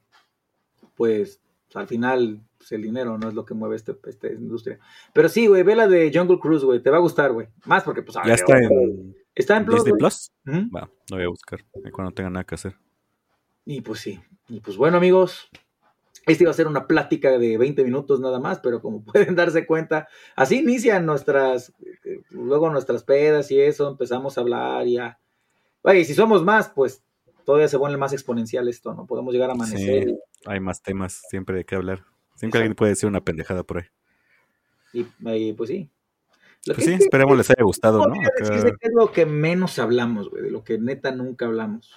[0.95, 1.39] pues,
[1.75, 4.79] al final, pues, el dinero no es lo que mueve este, esta industria.
[5.13, 7.47] Pero sí, güey, ve la de Jungle Cruise, güey, te va a gustar, güey.
[7.65, 9.99] Más porque, pues, Ya ver, está güey, en está en Plus, Disney.
[9.99, 10.31] Plus.
[10.47, 10.69] Ujú.
[10.75, 11.59] Va, lo voy a buscar.
[11.91, 12.75] Cuando no tenga nada que hacer.
[13.65, 14.19] Y pues sí.
[14.49, 15.49] Y pues bueno, amigos,
[16.25, 19.65] este iba a ser una plática de 20 minutos nada más, pero como pueden darse
[19.65, 21.73] cuenta, así inician nuestras,
[22.03, 25.19] eh, luego nuestras pedas y eso, empezamos a hablar y ya.
[25.81, 27.03] Oye, si somos más, pues
[27.45, 29.06] todavía se vuelve más exponencial esto, ¿no?
[29.06, 32.03] Podemos llegar a amanecer Sí, hay más temas siempre de qué hablar.
[32.36, 33.86] Siempre alguien puede decir una pendejada por ahí.
[34.94, 35.90] y, y, pues sí.
[36.65, 38.14] Lo Pues sí, es que- esperemos les haya gustado, ¿no?
[38.22, 41.91] Acá decirse que es lo que menos hablamos, güey, de lo que neta nunca hablamos.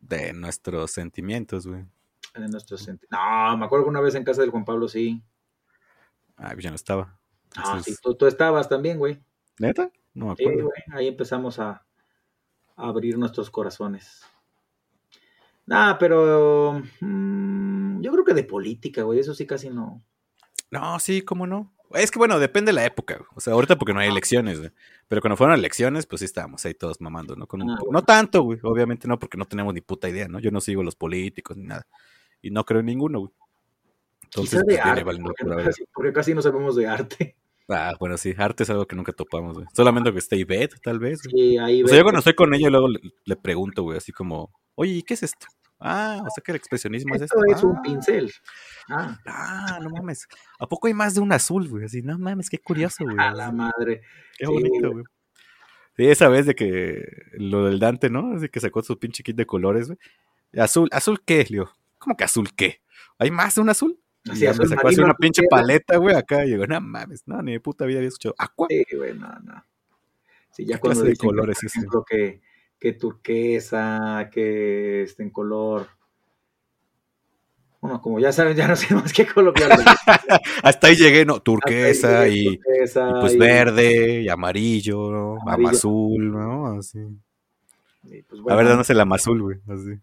[0.00, 1.84] de nuestros sentimientos, güey.
[2.34, 5.22] En nuestros sent- No, me acuerdo que una vez en casa del Juan Pablo sí.
[6.36, 7.18] Ah, pues ya no estaba.
[7.56, 9.18] Ah, sí, tú, tú estabas también, güey.
[9.58, 9.90] ¿Neta?
[10.14, 10.64] No me Sí, acuerdo.
[10.68, 11.84] güey, ahí empezamos a,
[12.76, 14.22] a abrir nuestros corazones.
[15.66, 20.02] Nah, pero mm, yo creo que de política, güey, eso sí casi no.
[20.70, 21.72] No, sí, cómo no.
[21.94, 23.14] Es que bueno, depende de la época.
[23.16, 23.28] güey.
[23.34, 24.70] O sea, ahorita porque no hay elecciones, güey.
[25.08, 27.46] Pero cuando fueron elecciones, pues sí estábamos ahí todos mamando, ¿no?
[27.46, 27.78] Con un Ah.
[27.90, 28.58] No tanto, güey.
[28.62, 30.40] Obviamente no, porque no tenemos ni puta idea, ¿no?
[30.40, 31.86] Yo no sigo los políticos ni nada.
[32.42, 33.32] Y no creo en ninguno, güey.
[34.30, 37.36] Quizá Entonces, de pues, arte, porque, casi, porque casi no sabemos de arte.
[37.68, 39.66] Ah, bueno, sí, arte es algo que nunca topamos, güey.
[39.72, 41.20] Solamente que esté Ivette, tal vez.
[41.22, 41.50] güey.
[41.50, 44.12] Sí, ahí O sea, yo cuando estoy con ella, luego le, le pregunto, güey, así
[44.12, 45.46] como, oye, ¿y qué es esto?
[45.78, 48.32] Ah, o sea que el expresionismo es esto es un Ah, pincel.
[48.88, 50.26] Ah, Ah, no mames.
[50.58, 51.84] ¿A poco hay más de un azul, güey?
[51.84, 53.16] Así, no mames, qué curioso, güey.
[53.18, 54.00] a la madre.
[54.38, 55.04] Qué sí, bonito, güey.
[55.96, 57.04] Sí, esa vez de que
[57.34, 58.34] lo del Dante, ¿no?
[58.36, 59.98] Así que sacó su pinche kit de colores, güey.
[60.58, 61.38] Azul, ¿azul qué?
[61.38, 62.80] Le digo, ¿cómo que azul qué?
[63.18, 63.98] ¿Hay más de un azul?
[64.24, 66.44] Y Así, ya azul sacó así una pinche paleta, güey, acá.
[66.44, 68.34] Y digo, no mames, no, ni de puta vida había escuchado.
[68.38, 68.66] ¿Aqua?
[68.70, 69.64] Sí, güey, no, no.
[70.52, 72.40] Sí, ya ¿Qué cuando clase de colores por ejemplo, que,
[72.92, 75.88] que turquesa, que este en color.
[77.80, 79.52] Bueno, como ya saben, ya no sé más qué lo-
[80.62, 84.28] Hasta ahí llegué, no, hasta ahí turquesa llegué, y, turquesa y pues y- verde y
[84.28, 85.36] amarillo, ¿no?
[85.42, 85.68] Amarillo.
[85.70, 86.66] Amazul, ¿no?
[86.78, 86.98] Así.
[88.22, 89.58] pues, A bueno, ver, danos el amazul, güey.
[89.68, 89.98] Así.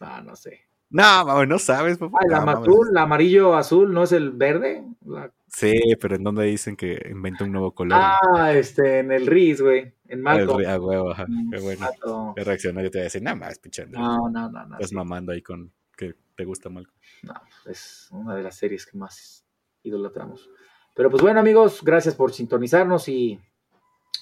[0.00, 0.60] ah, no sé.
[0.90, 2.18] No, no sabes, papá.
[2.20, 4.84] Ah, el amatul, el amarillo azul, ¿no es el verde?
[5.04, 7.96] La- Sí, pero ¿en dónde dicen que inventa un nuevo color?
[8.00, 9.94] Ah, este, en el RIS, güey.
[10.08, 10.38] En güey?
[10.38, 10.60] Malcolm.
[10.60, 11.26] El- ah, huevo, ajá.
[11.28, 12.32] Mm, Qué bueno.
[12.36, 12.82] Qué reaccionó.
[12.82, 13.82] Yo te voy a decir, nada más, pinche.
[13.82, 14.00] Andrés.
[14.02, 14.74] No, no, no, no.
[14.74, 14.96] Estás sí.
[14.96, 16.88] mamando ahí con que te gusta mal.
[17.22, 17.34] No,
[17.66, 19.46] es una de las series que más
[19.84, 20.50] idolatramos.
[20.96, 23.38] Pero pues bueno, amigos, gracias por sintonizarnos y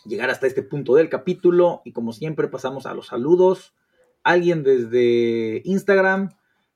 [0.05, 1.81] llegar hasta este punto del capítulo.
[1.87, 3.75] Y como siempre, pasamos a los saludos.
[4.23, 6.29] Alguien desde Instagram,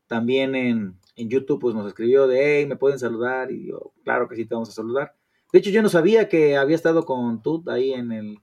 [0.06, 3.50] también en, en YouTube, pues nos escribió de, hey, ¿me pueden saludar?
[3.50, 5.14] Y yo, claro que sí, te vamos a saludar.
[5.52, 8.38] De hecho, yo no sabía que había estado con Tut ahí en el,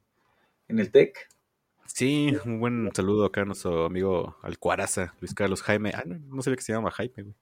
[0.68, 1.30] en el TEC.
[1.85, 5.91] Sí, un buen saludo acá a nuestro amigo Alcuaraza, Luis Carlos Jaime.
[5.94, 7.35] Ah, no, no sabía que se llama Jaime, güey.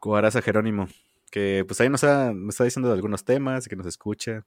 [0.00, 0.88] Cuaraza Jerónimo.
[1.30, 4.44] Que pues ahí nos está diciendo de algunos temas, que nos escucha.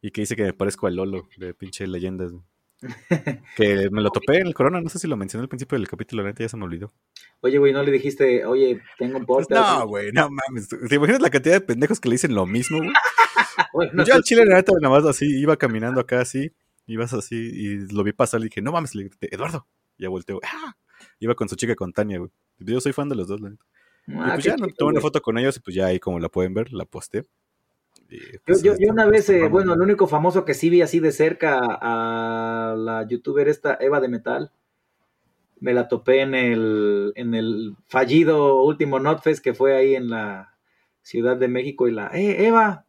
[0.00, 2.32] Y que dice que me parezco al Lolo, de pinche leyendas.
[2.32, 2.42] güey.
[3.56, 5.88] que me lo topé en el Corona, no sé si lo mencioné al principio del
[5.88, 6.92] capítulo, la neta ya se me olvidó.
[7.40, 9.78] Oye, güey, ¿no le dijiste, oye, tengo un Pues podcast?
[9.80, 10.68] no, güey, no mames.
[10.68, 12.90] ¿Te imaginas la cantidad de pendejos que le dicen lo mismo, güey?
[13.72, 16.52] Bueno, Yo al chile, la neta, nada más así, iba caminando acá así,
[16.86, 19.66] ibas así, y lo vi pasar y dije, no mames, le grité, Eduardo.
[19.98, 20.76] Y ya volteó, ¡ah!
[21.18, 22.30] Iba con su chica, con Tania, güey.
[22.58, 23.64] Yo soy fan de los dos, la neta.
[24.06, 26.18] Y Ah, pues ya, no, tomé una foto con ellos y pues ya ahí como
[26.18, 27.26] la pueden ver, la posté.
[28.46, 31.60] Yo, yo, una vez, eh, bueno, el único famoso que sí vi así de cerca
[31.62, 34.52] a la youtuber esta, Eva de Metal,
[35.60, 40.54] me la topé en el, en el fallido último Notfest que fue ahí en la
[41.02, 42.84] Ciudad de México y la, eh, Eva,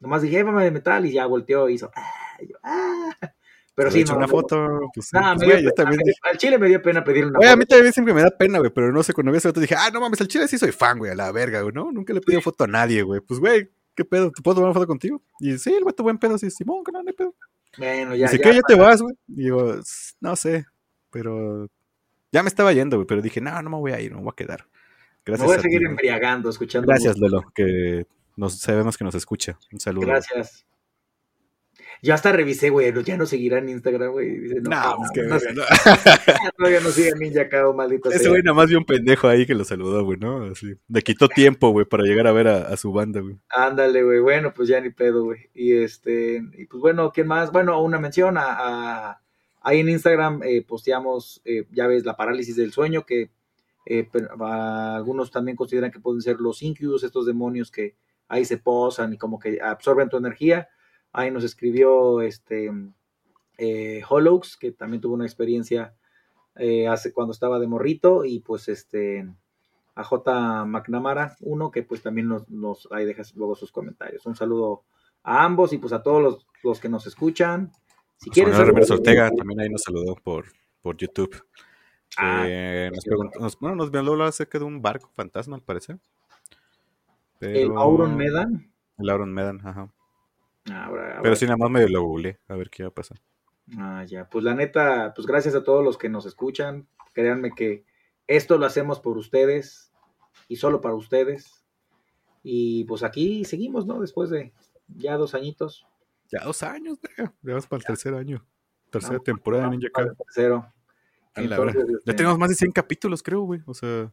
[0.00, 2.10] nomás dije Eva de Metal y ya volteó y hizo, ah,
[2.40, 3.10] y yo, ah.
[3.76, 4.56] Pero sí, no, una no, foto,
[4.94, 7.62] pues, pues, pena también pedir- al chile me dio pena pedirle una Güey, a mí
[7.64, 7.74] foto.
[7.74, 10.00] también siempre me da pena, güey, pero no sé, cuando vi ese dije, ah, no
[10.00, 11.90] mames, al chile sí soy fan, güey, a la verga, güey, ¿no?
[11.90, 13.20] Nunca le he pedido foto a nadie, güey.
[13.20, 14.30] Pues, güey, ¿qué pedo?
[14.32, 15.22] ¿Te puedo tomar una foto contigo?
[15.40, 17.34] Y sí, el vato buen pedo, sí, Simón, que no, no hay pedo.
[17.78, 18.54] Bueno, ya, Dice, ¿qué?
[18.54, 19.14] ¿Ya te vas, güey?
[19.26, 20.64] Digo, "S- no sé,
[21.10, 21.68] pero
[22.32, 24.30] ya me estaba yendo, güey, pero dije, no, no me voy a ir, me voy
[24.32, 24.66] a quedar.
[24.66, 24.68] me
[25.24, 25.90] Gracias voy a a seguir ti, güey.
[25.92, 26.86] embriagando, escuchando.
[26.88, 27.16] Gracias.
[27.18, 28.06] Lolo, que
[28.36, 29.58] nos, sabemos que nos escucha.
[29.72, 30.06] Un saludo.
[30.06, 30.64] Gracias.
[32.04, 34.38] Yo hasta revisé, güey, no- ya no seguirá en Instagram, güey.
[34.38, 35.62] Dice, no, No, ah, pues que no, verga, no.
[36.58, 39.54] todavía no sigue Ninja Kao, maldito Ese güey nada más vio un pendejo ahí que
[39.54, 40.44] lo saludó, güey, ¿no?
[40.44, 40.74] Así.
[40.88, 43.36] Le quitó tiempo, güey, para llegar a ver a, a su banda, güey.
[43.48, 45.48] Ándale, güey, bueno, pues ya ni pedo, güey.
[45.54, 47.50] Y este, y pues bueno, ¿quién más?
[47.50, 49.20] Bueno, una mención a, a-
[49.62, 53.30] ahí en Instagram eh, posteamos, eh, ya ves, la parálisis del sueño, que
[53.86, 57.94] eh, pero, a- algunos también consideran que pueden ser los incubus, estos demonios que
[58.28, 60.68] ahí se posan y como que absorben tu energía.
[61.14, 62.70] Ahí nos escribió este
[63.56, 65.94] eh, Hollowx, que también tuvo una experiencia
[66.56, 69.26] eh, hace cuando estaba de morrito, y pues este
[69.94, 70.64] a J.
[70.66, 74.26] McNamara, uno que pues también nos, nos ahí deja luego sus comentarios.
[74.26, 74.82] Un saludo
[75.22, 77.70] a ambos y pues a todos los, los que nos escuchan.
[78.16, 80.46] Si quieren Manuel Ramírez Ortega también ahí nos saludó por,
[80.82, 81.40] por YouTube.
[82.16, 85.98] Ah, Eh, nos preguntó, nos, bueno, nos habló acerca de un barco fantasma, al parecer.
[87.40, 88.72] el Auron Medan.
[88.98, 89.92] El Auron Medan, ajá.
[90.70, 93.18] Ah, ahora- Pero sí, nada más medio lo googleé, a ver qué va a pasar.
[93.78, 94.28] Ah, ya.
[94.28, 96.86] Pues la neta, pues gracias a todos los que nos escuchan.
[97.12, 97.84] Créanme que
[98.26, 99.92] esto lo hacemos por ustedes
[100.48, 101.64] y solo para ustedes.
[102.42, 104.00] Y pues aquí seguimos, ¿no?
[104.00, 104.52] Después de
[104.88, 105.86] ya dos añitos.
[106.30, 106.98] Ya dos años.
[107.16, 108.44] Ya vamos para el tercer año.
[108.90, 110.66] Tercera temporada de vamos Ninja el tercero.
[111.36, 111.74] Entonces.
[111.74, 113.60] Ya este, tenemos más de 100 capítulos, creo, güey.
[113.66, 114.12] O sea,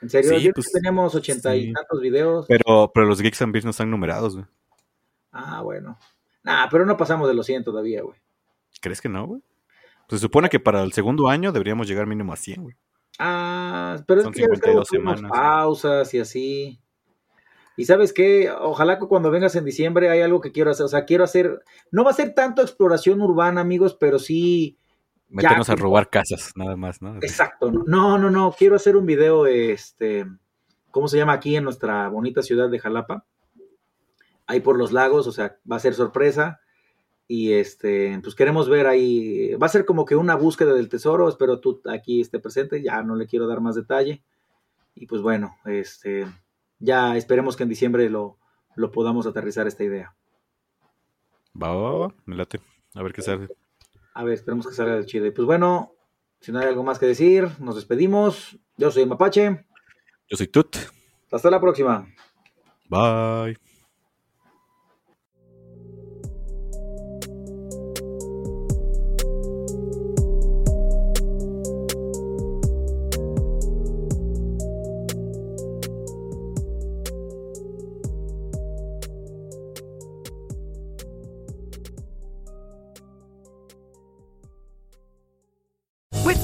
[0.00, 2.46] En serio, Sí, pues, tenemos ochenta y tantos videos.
[2.48, 4.46] pero, pero los Geeks and Beers no están numerados, güey.
[5.32, 5.98] Ah, bueno.
[6.44, 8.18] Nah, pero no pasamos de los 100 todavía, güey.
[8.80, 9.42] ¿Crees que no, güey?
[10.08, 12.76] Pues se supone que para el segundo año deberíamos llegar mínimo a 100, güey.
[13.18, 15.38] Ah, pero Son es que ya ves que luego 52 tuvimos semanas.
[15.38, 16.80] pausas y así.
[17.76, 20.88] Y sabes qué, ojalá que cuando vengas en diciembre hay algo que quiero hacer, o
[20.88, 24.76] sea, quiero hacer, no va a ser tanto exploración urbana, amigos, pero sí...
[25.30, 27.16] ya Meternos a robar casas, nada más, ¿no?
[27.16, 30.26] Exacto, no, no, no, quiero hacer un video, este,
[30.90, 33.24] ¿cómo se llama aquí en nuestra bonita ciudad de Jalapa?
[34.52, 36.60] Ahí por los lagos, o sea, va a ser sorpresa.
[37.26, 41.26] Y este, pues queremos ver ahí, va a ser como que una búsqueda del tesoro,
[41.26, 44.22] espero tú aquí esté presente, ya no le quiero dar más detalle.
[44.94, 46.26] Y pues bueno, este,
[46.80, 48.36] ya esperemos que en diciembre lo,
[48.76, 50.14] lo podamos aterrizar esta idea.
[51.60, 52.60] Va, va, va, me late.
[52.94, 53.48] A ver qué sale.
[54.12, 55.24] A ver, esperemos que salga del chido.
[55.24, 55.94] Y pues bueno,
[56.40, 58.58] si no hay algo más que decir, nos despedimos.
[58.76, 59.64] Yo soy Mapache.
[60.28, 60.76] Yo soy Tut.
[61.30, 62.06] Hasta la próxima.
[62.90, 63.71] Bye.